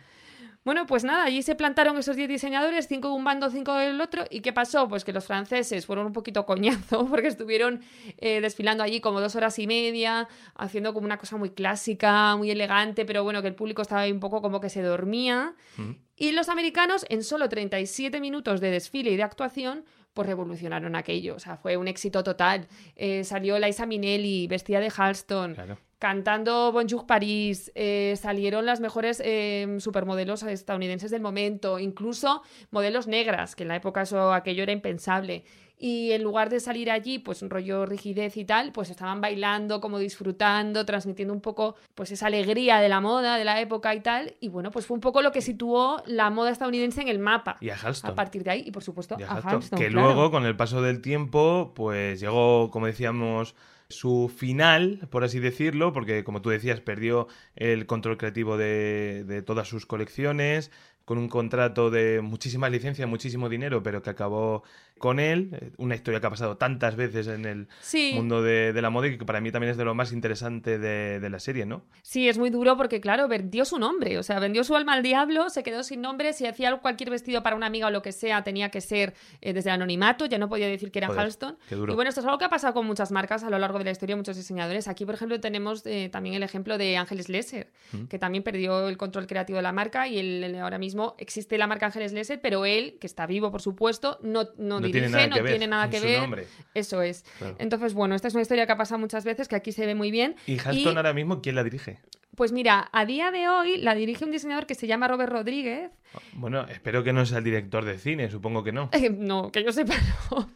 Bueno, 0.64 0.86
pues 0.86 1.04
nada, 1.04 1.24
allí 1.24 1.42
se 1.42 1.54
plantaron 1.54 1.96
esos 1.96 2.16
10 2.16 2.28
diseñadores, 2.28 2.86
cinco 2.88 3.08
de 3.08 3.14
un 3.14 3.24
bando, 3.24 3.48
cinco 3.50 3.74
del 3.74 4.00
otro. 4.00 4.24
¿Y 4.30 4.40
qué 4.40 4.52
pasó? 4.52 4.88
Pues 4.88 5.04
que 5.04 5.12
los 5.12 5.24
franceses 5.24 5.86
fueron 5.86 6.06
un 6.06 6.12
poquito 6.12 6.44
coñazo 6.44 7.06
porque 7.10 7.28
estuvieron 7.28 7.80
eh, 8.18 8.40
desfilando 8.40 8.82
allí 8.82 9.00
como 9.00 9.20
dos 9.20 9.34
horas 9.36 9.58
y 9.58 9.66
media, 9.66 10.28
haciendo 10.54 10.92
como 10.92 11.06
una 11.06 11.16
cosa 11.16 11.36
muy 11.36 11.50
clásica, 11.50 12.36
muy 12.36 12.50
elegante, 12.50 13.04
pero 13.04 13.24
bueno, 13.24 13.40
que 13.40 13.48
el 13.48 13.54
público 13.54 13.82
estaba 13.82 14.02
ahí 14.02 14.12
un 14.12 14.20
poco 14.20 14.42
como 14.42 14.60
que 14.60 14.68
se 14.68 14.82
dormía. 14.82 15.54
Mm. 15.76 15.92
Y 16.16 16.32
los 16.32 16.48
americanos, 16.48 17.06
en 17.08 17.22
solo 17.22 17.48
37 17.48 18.20
minutos 18.20 18.60
de 18.60 18.70
desfile 18.70 19.12
y 19.12 19.16
de 19.16 19.22
actuación, 19.22 19.84
pues 20.12 20.26
revolucionaron 20.26 20.96
aquello. 20.96 21.36
O 21.36 21.38
sea, 21.38 21.56
fue 21.56 21.76
un 21.76 21.86
éxito 21.86 22.24
total. 22.24 22.66
Eh, 22.96 23.22
salió 23.22 23.58
Liza 23.58 23.86
Minnelli, 23.86 24.48
vestida 24.48 24.80
de 24.80 24.92
Halston, 24.94 25.54
Claro. 25.54 25.78
Cantando 25.98 26.72
Bonjour 26.72 27.06
Paris. 27.06 27.72
eh, 27.74 28.14
salieron 28.16 28.66
las 28.66 28.80
mejores 28.80 29.20
eh, 29.24 29.76
supermodelos 29.80 30.42
estadounidenses 30.42 31.10
del 31.10 31.20
momento, 31.20 31.78
incluso 31.78 32.42
modelos 32.70 33.06
negras, 33.06 33.56
que 33.56 33.64
en 33.64 33.68
la 33.68 33.76
época 33.76 34.02
eso, 34.02 34.32
aquello 34.32 34.62
era 34.62 34.72
impensable. 34.72 35.44
Y 35.80 36.10
en 36.10 36.24
lugar 36.24 36.50
de 36.50 36.58
salir 36.58 36.90
allí, 36.90 37.20
pues 37.20 37.40
un 37.40 37.50
rollo 37.50 37.86
rigidez 37.86 38.36
y 38.36 38.44
tal, 38.44 38.72
pues 38.72 38.90
estaban 38.90 39.20
bailando, 39.20 39.80
como 39.80 40.00
disfrutando, 40.00 40.84
transmitiendo 40.84 41.32
un 41.32 41.40
poco 41.40 41.76
pues 41.94 42.10
esa 42.10 42.26
alegría 42.26 42.78
de 42.80 42.88
la 42.88 43.00
moda, 43.00 43.36
de 43.36 43.44
la 43.44 43.60
época 43.60 43.94
y 43.94 44.00
tal. 44.00 44.34
Y 44.40 44.48
bueno, 44.48 44.72
pues 44.72 44.86
fue 44.86 44.96
un 44.96 45.00
poco 45.00 45.22
lo 45.22 45.30
que 45.30 45.40
situó 45.40 46.02
la 46.06 46.30
moda 46.30 46.50
estadounidense 46.50 47.00
en 47.00 47.08
el 47.08 47.20
mapa. 47.20 47.58
Y 47.60 47.70
a 47.70 47.76
Halston. 47.76 48.10
A 48.10 48.14
partir 48.16 48.42
de 48.42 48.50
ahí, 48.50 48.64
y 48.66 48.72
por 48.72 48.82
supuesto, 48.82 49.14
a 49.14 49.18
Halston, 49.18 49.52
Halston, 49.52 49.78
que 49.78 49.88
claro. 49.88 50.08
luego, 50.08 50.30
con 50.32 50.46
el 50.46 50.56
paso 50.56 50.82
del 50.82 51.00
tiempo, 51.00 51.72
pues 51.76 52.18
llegó, 52.18 52.72
como 52.72 52.86
decíamos, 52.86 53.54
su 53.90 54.32
final, 54.34 55.08
por 55.10 55.24
así 55.24 55.40
decirlo, 55.40 55.92
porque 55.92 56.24
como 56.24 56.42
tú 56.42 56.50
decías, 56.50 56.80
perdió 56.80 57.28
el 57.56 57.86
control 57.86 58.18
creativo 58.18 58.56
de, 58.56 59.24
de 59.26 59.42
todas 59.42 59.68
sus 59.68 59.86
colecciones, 59.86 60.70
con 61.04 61.16
un 61.16 61.28
contrato 61.28 61.90
de 61.90 62.20
muchísimas 62.20 62.70
licencias, 62.70 63.08
muchísimo 63.08 63.48
dinero, 63.48 63.82
pero 63.82 64.02
que 64.02 64.10
acabó 64.10 64.62
con 64.98 65.20
él. 65.20 65.50
Eh, 65.52 65.70
Una 65.78 65.94
historia 65.94 66.20
que 66.20 66.26
ha 66.26 66.30
pasado 66.30 66.56
tantas 66.56 66.96
veces 66.96 67.26
en 67.28 67.44
el 67.44 67.68
Sí. 67.80 68.12
mundo 68.14 68.42
de, 68.42 68.72
de 68.72 68.82
la 68.82 68.90
moda 68.90 69.06
y 69.08 69.18
que 69.18 69.24
para 69.24 69.40
mí 69.40 69.50
también 69.52 69.70
es 69.70 69.76
de 69.76 69.84
lo 69.84 69.94
más 69.94 70.12
interesante 70.12 70.78
de, 70.78 71.20
de 71.20 71.30
la 71.30 71.38
serie, 71.40 71.66
¿no? 71.66 71.82
Sí, 72.02 72.28
es 72.28 72.38
muy 72.38 72.50
duro 72.50 72.76
porque, 72.76 73.00
claro, 73.00 73.28
vendió 73.28 73.64
su 73.64 73.78
nombre, 73.78 74.18
o 74.18 74.22
sea, 74.22 74.38
vendió 74.40 74.64
su 74.64 74.74
alma 74.76 74.92
al 74.94 75.02
diablo, 75.02 75.48
se 75.50 75.62
quedó 75.62 75.82
sin 75.82 76.00
nombre, 76.00 76.32
si 76.32 76.46
hacía 76.46 76.74
cualquier 76.76 77.10
vestido 77.10 77.42
para 77.42 77.56
una 77.56 77.66
amiga 77.66 77.86
o 77.86 77.90
lo 77.90 78.02
que 78.02 78.12
sea, 78.12 78.42
tenía 78.44 78.70
que 78.70 78.80
ser 78.80 79.14
eh, 79.40 79.52
desde 79.52 79.70
el 79.70 79.74
anonimato, 79.74 80.26
ya 80.26 80.38
no 80.38 80.48
podía 80.48 80.66
decir 80.68 80.90
que 80.90 80.98
era 80.98 81.08
Joder, 81.08 81.20
Halston. 81.22 81.58
qué 81.68 81.74
duro. 81.76 81.92
Y 81.92 81.94
bueno, 81.96 82.08
esto 82.08 82.20
es 82.20 82.26
algo 82.26 82.38
que 82.38 82.44
ha 82.44 82.50
pasado 82.50 82.74
con 82.74 82.86
muchas 82.86 83.10
marcas 83.12 83.44
a 83.44 83.50
lo 83.50 83.58
largo 83.58 83.78
de 83.78 83.84
la 83.84 83.90
historia, 83.90 84.16
muchos 84.16 84.36
diseñadores. 84.36 84.88
Aquí, 84.88 85.04
por 85.04 85.14
ejemplo, 85.14 85.38
tenemos 85.40 85.84
eh, 85.86 86.08
también 86.10 86.34
el 86.34 86.42
ejemplo 86.42 86.78
de 86.78 86.96
Ángeles 86.96 87.28
Lesser, 87.28 87.70
Mm. 87.92 88.04
que 88.06 88.18
también 88.18 88.42
perdió 88.44 88.88
el 88.88 88.96
control 88.96 89.26
creativo 89.26 89.56
de 89.56 89.62
la 89.62 89.72
marca 89.72 90.08
y 90.08 90.18
él, 90.18 90.42
él 90.44 90.56
ahora 90.56 90.78
mismo 90.78 91.14
existe 91.18 91.56
la 91.58 91.66
marca 91.66 91.86
Ángeles 91.86 92.12
Lesser, 92.12 92.40
pero 92.40 92.64
él, 92.66 92.96
que 93.00 93.06
está 93.06 93.26
vivo, 93.26 93.50
por 93.50 93.62
supuesto, 93.62 94.18
no, 94.22 94.44
no, 94.58 94.80
No 94.80 94.87
dirige, 94.92 95.08
tiene 95.08 95.16
nada 95.16 95.26
no 95.28 95.36
que 95.36 95.42
ver 95.42 95.52
tiene 95.52 95.66
nada 95.66 95.90
que 95.90 96.00
ver. 96.00 96.20
nombre. 96.20 96.46
Eso 96.74 97.02
es. 97.02 97.24
Claro. 97.38 97.56
Entonces, 97.58 97.94
bueno, 97.94 98.14
esta 98.14 98.28
es 98.28 98.34
una 98.34 98.42
historia 98.42 98.66
que 98.66 98.72
ha 98.72 98.76
pasado 98.76 98.98
muchas 98.98 99.24
veces, 99.24 99.48
que 99.48 99.56
aquí 99.56 99.72
se 99.72 99.86
ve 99.86 99.94
muy 99.94 100.10
bien. 100.10 100.36
Y 100.46 100.58
Halston 100.58 100.96
ahora 100.96 101.12
mismo, 101.12 101.40
¿quién 101.40 101.54
la 101.54 101.64
dirige? 101.64 102.00
Pues 102.38 102.52
mira, 102.52 102.88
a 102.92 103.04
día 103.04 103.32
de 103.32 103.48
hoy 103.48 103.78
la 103.78 103.96
dirige 103.96 104.24
un 104.24 104.30
diseñador 104.30 104.66
que 104.66 104.76
se 104.76 104.86
llama 104.86 105.08
Robert 105.08 105.32
Rodríguez. 105.32 105.90
Bueno, 106.34 106.66
espero 106.68 107.02
que 107.02 107.12
no 107.12 107.26
sea 107.26 107.38
el 107.38 107.44
director 107.44 107.84
de 107.84 107.98
cine, 107.98 108.30
supongo 108.30 108.62
que 108.62 108.70
no. 108.70 108.90
Eh, 108.98 109.10
no, 109.10 109.50
que 109.50 109.64
yo 109.64 109.72
sepa, 109.72 109.94
no. 110.30 110.48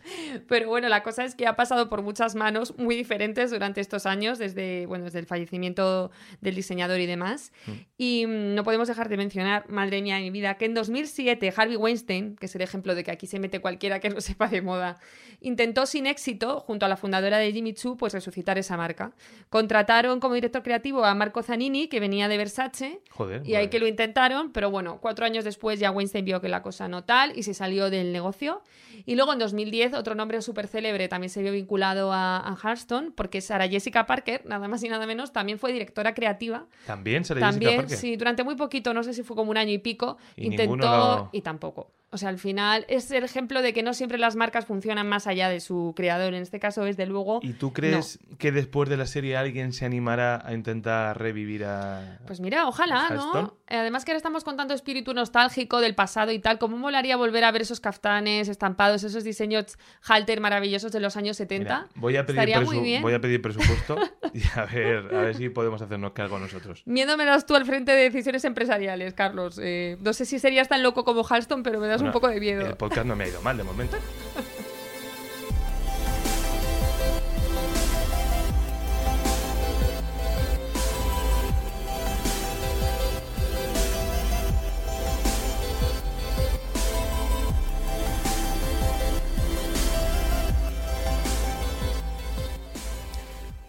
Pero 0.48 0.68
bueno, 0.68 0.88
la 0.88 1.02
cosa 1.02 1.24
es 1.24 1.34
que 1.34 1.46
ha 1.46 1.56
pasado 1.56 1.88
por 1.88 2.02
muchas 2.02 2.36
manos 2.36 2.78
muy 2.78 2.94
diferentes 2.94 3.50
durante 3.50 3.80
estos 3.80 4.06
años, 4.06 4.38
desde, 4.38 4.86
bueno, 4.86 5.04
desde 5.06 5.18
el 5.18 5.26
fallecimiento 5.26 6.12
del 6.40 6.54
diseñador 6.54 7.00
y 7.00 7.06
demás. 7.06 7.52
Y 7.98 8.26
mm, 8.26 8.54
no 8.54 8.62
podemos 8.62 8.86
dejar 8.86 9.08
de 9.08 9.16
mencionar, 9.16 9.68
madre 9.68 10.02
mía 10.02 10.16
de 10.16 10.22
mi 10.22 10.30
vida, 10.30 10.54
que 10.54 10.66
en 10.66 10.74
2007 10.74 11.52
Harvey 11.56 11.76
Weinstein, 11.76 12.36
que 12.36 12.46
es 12.46 12.54
el 12.54 12.62
ejemplo 12.62 12.94
de 12.94 13.02
que 13.02 13.10
aquí 13.10 13.26
se 13.26 13.40
mete 13.40 13.60
cualquiera 13.60 13.98
que 13.98 14.08
no 14.08 14.20
sepa 14.20 14.46
de 14.46 14.62
moda, 14.62 15.00
intentó 15.40 15.86
sin 15.86 16.06
éxito, 16.06 16.60
junto 16.60 16.86
a 16.86 16.88
la 16.88 16.96
fundadora 16.96 17.38
de 17.38 17.52
Jimmy 17.52 17.74
Choo, 17.74 17.96
pues 17.96 18.12
resucitar 18.12 18.56
esa 18.56 18.76
marca. 18.76 19.12
Contrataron 19.50 20.20
como 20.20 20.34
director 20.34 20.62
creativo 20.62 21.04
a 21.04 21.14
Marco 21.14 21.42
Zanini, 21.42 21.71
que 21.88 22.00
venía 22.00 22.28
de 22.28 22.36
Versace, 22.36 23.00
Joder. 23.10 23.42
y 23.44 23.54
ahí 23.54 23.68
que 23.68 23.78
lo 23.78 23.86
intentaron, 23.86 24.52
pero 24.52 24.70
bueno, 24.70 24.98
cuatro 25.00 25.24
años 25.26 25.44
después 25.44 25.78
ya 25.80 25.90
Weinstein 25.90 26.24
vio 26.24 26.40
que 26.40 26.48
la 26.48 26.62
cosa 26.62 26.88
no 26.88 27.04
tal 27.04 27.36
y 27.38 27.42
se 27.42 27.54
salió 27.54 27.90
del 27.90 28.12
negocio. 28.12 28.62
Y 29.06 29.14
luego 29.16 29.32
en 29.32 29.38
2010 29.38 29.94
otro 29.94 30.14
nombre 30.14 30.40
súper 30.42 30.68
célebre 30.68 31.08
también 31.08 31.30
se 31.30 31.42
vio 31.42 31.52
vinculado 31.52 32.12
a, 32.12 32.36
a 32.38 32.56
Hearthstone, 32.62 33.10
porque 33.10 33.40
Sarah 33.40 33.68
Jessica 33.68 34.06
Parker, 34.06 34.44
nada 34.46 34.68
más 34.68 34.82
y 34.84 34.88
nada 34.88 35.06
menos, 35.06 35.32
también 35.32 35.58
fue 35.58 35.72
directora 35.72 36.14
creativa. 36.14 36.66
También, 36.86 37.24
Sarah 37.24 37.40
Jessica 37.40 37.50
También, 37.52 37.76
Parker? 37.80 37.96
sí, 37.98 38.16
durante 38.16 38.44
muy 38.44 38.54
poquito, 38.56 38.94
no 38.94 39.02
sé 39.02 39.14
si 39.14 39.22
fue 39.22 39.34
como 39.36 39.50
un 39.50 39.56
año 39.56 39.72
y 39.72 39.78
pico, 39.78 40.18
Y 40.36 40.46
intentó 40.46 40.74
lo- 40.76 41.28
y 41.32 41.40
tampoco. 41.42 41.90
O 42.14 42.18
sea, 42.18 42.28
al 42.28 42.38
final 42.38 42.84
es 42.88 43.10
el 43.10 43.24
ejemplo 43.24 43.62
de 43.62 43.72
que 43.72 43.82
no 43.82 43.94
siempre 43.94 44.18
las 44.18 44.36
marcas 44.36 44.66
funcionan 44.66 45.08
más 45.08 45.26
allá 45.26 45.48
de 45.48 45.60
su 45.60 45.94
creador. 45.96 46.34
En 46.34 46.42
este 46.42 46.60
caso, 46.60 46.84
desde 46.84 47.06
luego. 47.06 47.40
¿Y 47.42 47.54
tú 47.54 47.72
crees 47.72 48.18
que 48.38 48.52
después 48.52 48.90
de 48.90 48.98
la 48.98 49.06
serie 49.06 49.34
alguien 49.38 49.72
se 49.72 49.86
animará 49.86 50.42
a 50.44 50.52
intentar 50.52 51.18
revivir 51.18 51.64
a. 51.64 52.18
Pues 52.26 52.40
mira, 52.40 52.68
ojalá? 52.68 53.08
¿no? 53.10 53.56
Además 53.66 54.04
que 54.04 54.10
ahora 54.10 54.18
estamos 54.18 54.44
con 54.44 54.58
tanto 54.58 54.74
espíritu 54.74 55.14
nostálgico 55.14 55.80
del 55.80 55.94
pasado 55.94 56.32
y 56.32 56.38
tal, 56.38 56.58
¿cómo 56.58 56.76
molaría 56.76 57.16
volver 57.16 57.44
a 57.44 57.50
ver 57.50 57.62
esos 57.62 57.80
kaftanes 57.80 58.48
estampados, 58.48 59.02
esos 59.04 59.24
diseños 59.24 59.78
halter 60.02 60.42
maravillosos 60.42 60.92
de 60.92 61.00
los 61.00 61.16
años 61.16 61.38
70? 61.38 61.64
Mira, 61.64 61.88
voy, 61.94 62.16
a 62.18 62.26
pedir 62.26 62.60
muy 62.60 62.80
bien. 62.80 63.00
voy 63.00 63.14
a 63.14 63.20
pedir 63.22 63.40
presupuesto 63.40 63.96
y 64.34 64.42
a 64.54 64.66
ver, 64.66 65.14
a 65.14 65.22
ver 65.22 65.34
si 65.34 65.48
podemos 65.48 65.80
hacernos 65.80 66.12
cargo 66.12 66.38
nosotros. 66.38 66.82
Miedo 66.84 67.16
me 67.16 67.24
das 67.24 67.46
tú 67.46 67.54
al 67.54 67.64
frente 67.64 67.92
de 67.92 68.02
decisiones 68.02 68.44
empresariales, 68.44 69.14
Carlos. 69.14 69.58
Eh, 69.62 69.96
no 70.02 70.12
sé 70.12 70.26
si 70.26 70.38
serías 70.38 70.68
tan 70.68 70.82
loco 70.82 71.04
como 71.04 71.24
Halston, 71.26 71.62
pero 71.62 71.80
me 71.80 71.86
das 71.86 72.01
un 72.04 72.12
poco 72.12 72.28
de 72.28 72.40
miedo. 72.40 72.66
El 72.66 72.76
podcast 72.76 73.06
no 73.06 73.16
me 73.16 73.24
ha 73.24 73.28
ido 73.28 73.40
mal 73.42 73.56
de 73.56 73.64
momento. 73.64 73.96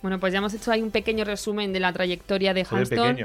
Bueno, 0.04 0.20
pues 0.20 0.34
ya 0.34 0.40
hemos 0.40 0.54
hecho 0.54 0.70
ahí 0.70 0.82
un 0.82 0.92
pequeño 0.92 1.24
resumen 1.24 1.72
de 1.72 1.80
la 1.80 1.94
trayectoria 1.94 2.54
de. 2.54 2.62
Está 2.62 3.16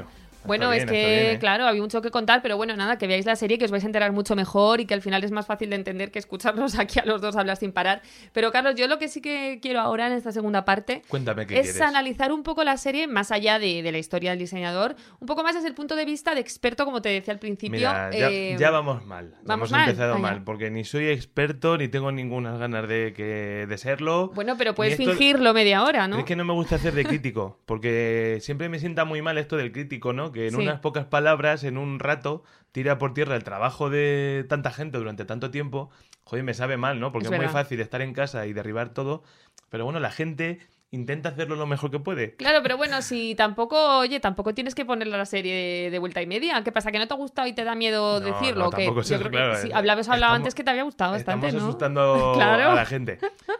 Bueno, 0.45 0.69
bien, 0.69 0.83
es 0.83 0.89
que, 0.91 0.91
bien, 1.21 1.35
¿eh? 1.35 1.39
claro, 1.39 1.65
había 1.67 1.81
mucho 1.81 2.01
que 2.01 2.11
contar, 2.11 2.41
pero 2.41 2.55
bueno, 2.57 2.75
nada, 2.75 2.97
que 2.97 3.07
veáis 3.07 3.25
la 3.25 3.35
serie, 3.35 3.57
que 3.57 3.65
os 3.65 3.71
vais 3.71 3.83
a 3.83 3.87
enterar 3.87 4.11
mucho 4.13 4.35
mejor 4.35 4.79
y 4.79 4.85
que 4.85 4.93
al 4.93 5.01
final 5.01 5.23
es 5.23 5.31
más 5.31 5.45
fácil 5.45 5.69
de 5.69 5.75
entender 5.75 6.11
que 6.11 6.19
escucharnos 6.19 6.75
aquí 6.79 6.99
a 6.99 7.05
los 7.05 7.21
dos 7.21 7.35
hablar 7.35 7.57
sin 7.57 7.71
parar. 7.71 8.01
Pero, 8.33 8.51
Carlos, 8.51 8.75
yo 8.75 8.87
lo 8.87 8.97
que 8.99 9.07
sí 9.09 9.21
que 9.21 9.59
quiero 9.61 9.79
ahora 9.81 10.07
en 10.07 10.13
esta 10.13 10.31
segunda 10.31 10.65
parte 10.65 11.01
Cuéntame 11.07 11.45
qué 11.45 11.55
es 11.59 11.71
quieres. 11.71 11.81
analizar 11.81 12.31
un 12.31 12.43
poco 12.43 12.63
la 12.63 12.77
serie 12.77 13.07
más 13.07 13.31
allá 13.31 13.59
de, 13.59 13.83
de 13.83 13.91
la 13.91 13.97
historia 13.97 14.29
del 14.31 14.39
diseñador, 14.39 14.95
un 15.19 15.27
poco 15.27 15.43
más 15.43 15.55
desde 15.55 15.67
el 15.67 15.73
punto 15.75 15.95
de 15.95 16.05
vista 16.05 16.33
de 16.33 16.41
experto, 16.41 16.85
como 16.85 17.01
te 17.01 17.09
decía 17.09 17.33
al 17.33 17.39
principio. 17.39 17.77
Mira, 17.77 18.09
ya, 18.11 18.29
eh, 18.29 18.55
ya 18.57 18.69
vamos 18.71 19.05
mal. 19.05 19.31
Ya 19.31 19.37
¿vamos 19.43 19.69
hemos 19.69 19.71
mal? 19.71 19.89
empezado 19.89 20.17
mal, 20.19 20.43
porque 20.43 20.71
ni 20.71 20.83
soy 20.85 21.07
experto 21.09 21.77
ni 21.77 21.87
tengo 21.89 22.11
ninguna 22.11 22.57
ganas 22.57 22.87
de, 22.87 23.13
que, 23.15 23.65
de 23.67 23.77
serlo. 23.77 24.29
Bueno, 24.33 24.55
pero 24.57 24.73
puedes 24.73 24.99
esto- 24.99 25.11
fingirlo 25.11 25.53
media 25.53 25.83
hora, 25.83 26.07
¿no? 26.07 26.17
Es 26.19 26.23
que 26.25 26.35
no 26.35 26.45
me 26.45 26.53
gusta 26.53 26.75
hacer 26.77 26.93
de 26.93 27.03
crítico, 27.05 27.59
porque 27.65 28.39
siempre 28.41 28.69
me 28.69 28.79
sienta 28.79 29.05
muy 29.05 29.21
mal 29.21 29.37
esto 29.37 29.57
del 29.57 29.71
crítico, 29.71 30.13
¿no? 30.13 30.28
Que 30.31 30.47
en 30.47 30.55
Sí. 30.55 30.61
unas 30.61 30.79
pocas 30.79 31.05
palabras, 31.05 31.63
en 31.63 31.77
un 31.77 31.99
rato, 31.99 32.43
tira 32.71 32.97
por 32.97 33.13
tierra 33.13 33.35
el 33.35 33.43
trabajo 33.43 33.89
de 33.89 34.45
tanta 34.49 34.71
gente 34.71 34.97
durante 34.97 35.25
tanto 35.25 35.51
tiempo. 35.51 35.89
Joder, 36.23 36.43
me 36.43 36.53
sabe 36.53 36.77
mal, 36.77 36.99
¿no? 36.99 37.11
Porque 37.11 37.27
Es 37.27 37.31
es, 37.33 37.37
muy 37.39 37.47
fácil 37.47 37.79
estar 37.79 38.01
en 38.01 38.13
casa 38.13 38.45
y 38.45 38.53
derribar 38.53 38.89
todo. 38.89 39.23
Pero 39.69 39.85
bueno, 39.85 39.99
la 39.99 40.11
gente 40.11 40.59
intenta 40.91 41.29
hacerlo 41.29 41.55
lo 41.55 41.67
mejor 41.67 41.91
que 41.91 41.99
puede. 41.99 42.35
Claro, 42.35 42.61
pero 42.63 42.75
bueno, 42.75 43.03
si 43.03 43.35
tampoco, 43.35 43.99
oye, 43.99 44.19
tampoco 44.19 44.55
tienes 44.55 44.73
que 44.73 44.85
ponerle 44.85 45.15
la 45.17 45.25
serie 45.25 45.91
de 45.91 45.99
vuelta 45.99 46.19
y 46.19 46.25
media. 46.25 46.63
¿Qué 46.63 46.71
pasa? 46.71 46.91
¿Que 46.91 46.97
no 46.97 47.07
te 47.07 47.13
ha 47.13 47.17
gustado 47.17 47.47
y 47.47 47.53
te 47.53 47.63
da 47.63 47.75
miedo 47.75 48.19
No, 48.19 48.25
decirlo? 48.25 48.63
no, 48.65 48.69
que 48.71 48.85
claro, 48.85 49.55
sí, 49.55 49.67
eh, 49.67 49.71
hablabas 49.73 50.09
hablado 50.09 50.33
antes 50.33 50.55
que 50.55 50.63
te 50.63 50.71
había 50.71 50.81
gustado 50.83 51.11
bastante, 51.11 51.45
Estamos 51.47 51.63
¿no? 51.63 51.69
asustando 51.69 52.31
Claro. 52.35 52.71
a 52.71 52.75
la 52.75 52.85
gente. 52.87 53.19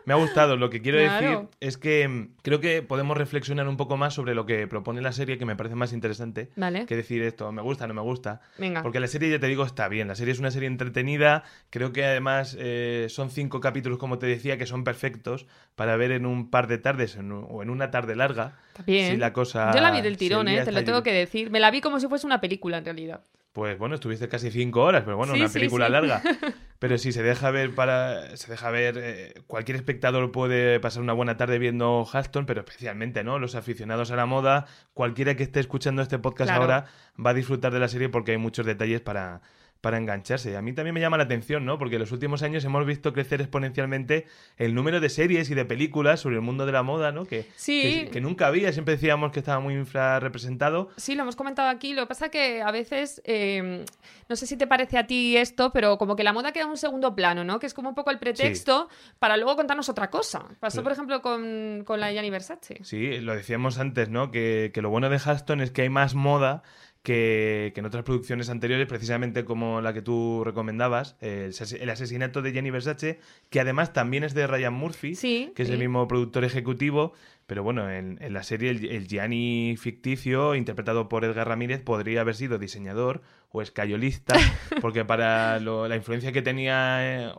Me 0.10 0.16
ha 0.16 0.18
gustado. 0.18 0.58
Lo 0.58 0.72
que 0.72 0.82
quiero 0.82 0.98
Claro. 0.98 1.30
decir 1.30 1.48
es 1.60 1.78
que 1.78 2.08
mm, 2.08 2.34
creo 2.42 2.60
que 2.60 2.82
podemos 2.82 3.16
reflexionar 3.16 3.68
un 3.68 3.78
poco 3.78 3.96
más 3.96 4.16
sobre 4.16 4.34
lo 4.34 4.48
que 4.48 4.66
propone 4.68 5.02
la 5.02 5.12
serie, 5.12 5.38
que 5.38 5.46
me 5.46 5.56
parece 5.56 5.76
más 5.76 5.94
interesante 5.94 6.50
Vale. 6.56 6.88
que 6.88 6.96
decir 6.96 7.22
esto, 7.22 7.52
me 7.52 7.62
gusta, 7.62 7.86
no 7.86 7.94
me 7.94 8.02
gusta. 8.02 8.42
Venga. 8.58 8.82
Porque 8.82 9.00
la 9.00 9.06
serie, 9.08 9.30
ya 9.30 9.40
te 9.40 9.46
digo, 9.46 9.64
está 9.64 9.88
bien. 9.88 10.08
La 10.08 10.16
serie 10.16 10.32
es 10.34 10.40
una 10.40 10.50
serie 10.50 10.68
entretenida. 10.68 11.44
Creo 11.70 11.94
que 11.94 12.04
además 12.06 12.58
eh, 12.60 13.06
son 13.10 13.30
cinco 13.30 13.60
capítulos, 13.60 14.00
como 14.00 14.18
te 14.18 14.26
decía, 14.26 14.58
que 14.58 14.66
son 14.66 14.84
perfectos 14.84 15.46
para 15.76 15.96
ver 15.96 16.12
en 16.12 16.26
un 16.26 16.50
par 16.50 16.66
de 16.68 16.80
tardes 16.80 17.16
en 17.16 17.32
un- 17.32 17.46
o 17.48 17.62
en 17.62 17.70
una 17.70 17.92
tarde 17.92 18.16
larga. 18.16 18.58
Bien. 18.88 19.12
Si 19.12 19.18
la 19.18 19.32
cosa. 19.32 19.72
Yo 19.76 19.80
la 19.82 19.92
vi 19.92 20.02
del 20.02 20.18
tirón, 20.18 20.48
¿eh? 20.48 20.64
Te 20.66 20.72
lo 20.72 20.84
tengo 20.84 21.04
que 21.04 21.14
decir. 21.14 21.52
Me 21.52 21.60
la 21.60 21.70
vi 21.70 21.82
como 21.82 22.00
si 22.00 22.08
fuese 22.08 22.26
una 22.26 22.42
película, 22.42 22.80
en 22.80 22.86
realidad. 22.86 23.22
Pues 23.52 23.78
bueno, 23.80 23.96
estuviste 23.96 24.30
casi 24.30 24.52
cinco 24.52 24.84
horas, 24.84 25.02
pero 25.04 25.18
bueno, 25.18 25.34
Sí, 25.34 25.40
una 25.42 25.50
película 25.50 25.88
sí. 25.88 25.92
larga. 25.92 26.22
Pero 26.80 26.98
si 26.98 27.12
se 27.12 27.22
deja 27.24 27.52
ver 27.52 27.76
para. 27.76 28.38
Se 28.38 28.50
deja 28.50 28.70
ver. 28.72 28.96
eh, 28.98 29.34
cualquier 29.48 29.76
espectador 29.76 30.32
puede 30.32 30.80
pasar 30.80 31.02
una 31.04 31.12
buena 31.12 31.36
tarde 31.36 31.60
viendo 31.60 32.08
Halston, 32.10 32.46
pero 32.46 32.62
especialmente, 32.62 33.22
¿no? 33.22 33.38
Los 33.38 33.56
aficionados 33.56 34.12
a 34.12 34.16
la 34.16 34.26
moda. 34.26 34.66
Cualquiera 34.94 35.36
que 35.36 35.44
esté 35.44 35.60
escuchando 35.60 36.02
este 36.02 36.20
podcast 36.20 36.48
Claro. 36.52 36.62
ahora 36.62 36.86
va 37.24 37.32
a 37.32 37.34
disfrutar 37.34 37.74
de 37.74 37.80
la 37.80 37.90
serie 37.90 38.08
porque 38.08 38.32
hay 38.32 38.38
muchos 38.38 38.66
detalles 38.66 39.02
para. 39.02 39.42
Para 39.82 39.98
engancharse. 39.98 40.58
A 40.58 40.62
mí 40.62 40.74
también 40.74 40.94
me 40.94 41.00
llama 41.00 41.16
la 41.16 41.24
atención, 41.24 41.64
¿no? 41.66 41.78
Porque 41.80 41.96
en 41.96 42.02
los 42.02 42.12
últimos 42.12 42.44
años 42.44 42.66
hemos 42.66 42.86
visto 42.86 43.14
crecer 43.14 43.40
exponencialmente 43.40 44.26
el 44.58 44.76
número 44.76 45.00
de 45.00 45.08
series 45.08 45.50
y 45.50 45.56
de 45.56 45.64
películas 45.64 46.20
sobre 46.20 46.36
el 46.36 46.42
mundo 46.42 46.66
de 46.66 46.74
la 46.74 46.84
moda, 46.84 47.14
¿no? 47.14 47.24
Que, 47.26 47.46
Sí. 47.56 47.82
que, 48.06 48.10
que 48.12 48.20
nunca 48.22 48.48
había. 48.48 48.74
Siempre 48.74 48.96
decíamos 48.96 49.32
que 49.32 49.40
estaba 49.40 49.62
muy 49.62 49.76
infrarrepresentado. 49.76 50.90
Sí, 50.98 51.16
lo 51.16 51.22
hemos 51.24 51.36
comentado 51.38 51.70
aquí. 51.70 51.94
Lo 51.94 52.02
que 52.04 52.08
pasa 52.08 52.30
que 52.30 52.62
a 52.62 52.72
veces, 52.72 53.22
eh, 53.26 53.86
no 54.28 54.36
sé 54.36 54.48
si 54.48 54.58
te 54.58 54.68
parece 54.68 54.98
a 54.98 55.08
ti 55.08 55.38
esto, 55.38 55.72
pero 55.72 55.98
como 55.98 56.16
que 56.18 56.24
la 56.26 56.34
moda 56.34 56.52
queda 56.52 56.66
en 56.66 56.72
un 56.72 56.78
segundo 56.78 57.16
plano, 57.16 57.44
¿no? 57.46 57.60
Que 57.60 57.66
es 57.68 57.74
como 57.74 57.90
un 57.90 57.96
poco 57.96 58.12
el 58.12 58.20
pretexto 58.20 58.90
para 59.20 59.38
luego 59.38 59.56
contarnos 59.56 59.88
otra 59.88 60.10
cosa. 60.10 60.46
Pasó, 60.60 60.84
por 60.84 60.92
ejemplo, 60.92 61.22
con, 61.22 61.84
con 61.86 62.00
la 62.02 62.12
Gianni 62.12 62.30
Versace. 62.30 62.80
Sí, 62.84 63.20
lo 63.22 63.34
decíamos 63.34 63.80
antes, 63.80 64.10
¿no? 64.10 64.30
Que, 64.32 64.72
que 64.74 64.82
lo 64.82 64.90
bueno 64.90 65.10
de 65.10 65.20
Halston 65.24 65.62
es 65.62 65.72
que 65.72 65.84
hay 65.84 65.90
más 65.90 66.16
moda 66.16 66.64
que, 67.04 67.72
que 67.74 67.80
en 67.80 67.86
otras 67.86 68.04
producciones 68.04 68.50
anteriores, 68.50 68.88
precisamente 68.88 69.46
como 69.46 69.82
la 69.82 69.94
que 69.94 70.02
tú 70.02 70.44
recomendabas, 70.44 71.16
el, 71.22 71.54
asesinato 71.90 72.42
de 72.42 72.52
Jenny 72.52 72.72
Versace, 72.72 73.20
que 73.50 73.60
además 73.60 73.94
también 73.94 74.24
es 74.24 74.34
de 74.34 74.48
Ryan 74.48 74.74
Murphy, 74.74 75.16
Sí, 75.16 75.52
que 75.56 75.64
es 75.64 75.68
sí. 75.70 75.74
el 75.74 75.80
mismo 75.80 76.08
productor 76.08 76.44
ejecutivo. 76.44 77.14
Pero 77.50 77.64
bueno, 77.64 77.92
en, 77.92 78.18
en 78.22 78.32
la 78.34 78.44
serie 78.44 78.70
el, 78.70 78.86
el 78.86 79.08
Gianni 79.08 79.76
ficticio, 79.78 80.56
interpretado 80.56 81.10
por 81.10 81.26
Edgar 81.26 81.48
Ramírez, 81.50 81.82
podría 81.82 82.22
haber 82.22 82.36
sido 82.36 82.58
diseñador 82.60 83.22
o 83.52 83.64
escayolista, 83.64 84.36
porque 84.82 85.04
para 85.06 85.60
lo- 85.60 85.88
la 85.88 85.96
influencia 85.96 86.32
que 86.32 86.44
tenía, 86.44 87.00
eh, 87.02 87.34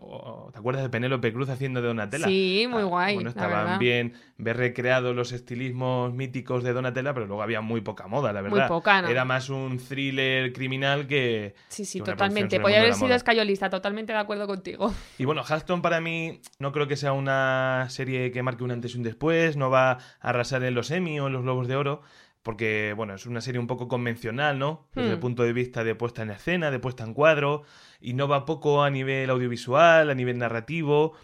¿te 0.53 0.59
acuerdas 0.59 0.83
de 0.83 0.90
Penélope 0.90 1.33
Cruz 1.33 1.49
haciendo 1.49 1.81
de 1.81 1.87
Donatella? 1.87 2.27
Sí, 2.27 2.66
muy 2.68 2.83
guay, 2.83 3.14
Bueno, 3.14 3.31
estaban 3.31 3.79
bien 3.79 4.14
ver 4.37 4.57
recreados 4.57 5.14
los 5.14 5.31
estilismos 5.31 6.12
míticos 6.12 6.64
de 6.64 6.73
Donatella, 6.73 7.14
pero 7.14 7.27
luego 7.27 7.44
había 7.44 7.61
muy 7.61 7.81
poca 7.81 8.09
moda, 8.09 8.33
la 8.33 8.42
Muy 8.42 8.51
verdad. 8.51 8.66
poca, 8.66 9.03
¿no? 9.03 9.09
Era 9.09 9.25
más 9.25 9.51
un 9.51 9.79
thriller 9.79 10.53
criminal 10.53 11.07
que... 11.07 11.55
Sí, 11.68 11.85
sí, 11.85 12.01
que 12.01 12.07
totalmente. 12.07 12.59
Podría 12.59 12.81
haber 12.81 12.94
sido 12.94 13.14
escayolista, 13.14 13.70
totalmente 13.70 14.12
de 14.12 14.18
acuerdo 14.18 14.49
contigo. 14.49 14.92
Y 15.16 15.25
bueno, 15.27 15.44
Halston 15.49 15.81
para 15.81 16.01
mí 16.01 16.40
no 16.59 16.73
creo 16.73 16.88
que 16.88 16.96
sea 16.96 17.12
una 17.12 17.87
serie 17.88 18.33
que 18.33 18.42
marque 18.42 18.64
un 18.64 18.73
antes 18.73 18.94
y 18.94 18.96
un 18.99 19.05
después, 19.05 19.57
no 19.57 19.70
va 19.70 19.99
arrasar 20.20 20.62
en 20.64 20.74
los 20.74 20.90
Emmy 20.90 21.20
o 21.20 21.26
en 21.26 21.32
los 21.32 21.42
Globos 21.42 21.68
de 21.68 21.76
Oro, 21.76 22.02
porque 22.42 22.94
bueno, 22.96 23.14
es 23.14 23.26
una 23.26 23.40
serie 23.40 23.60
un 23.60 23.66
poco 23.66 23.86
convencional, 23.88 24.58
¿no? 24.58 24.88
Desde 24.94 25.10
el 25.10 25.16
Hmm. 25.18 25.20
punto 25.20 25.42
de 25.42 25.52
vista 25.52 25.84
de 25.84 25.94
puesta 25.94 26.22
en 26.22 26.30
escena, 26.30 26.70
de 26.70 26.78
puesta 26.78 27.04
en 27.04 27.12
cuadro, 27.14 27.62
y 28.00 28.14
no 28.14 28.28
va 28.28 28.44
poco 28.46 28.82
a 28.82 28.90
nivel 28.90 29.28
audiovisual, 29.30 30.08
a 30.10 30.14
nivel 30.14 30.38
narrativo, 30.38 31.14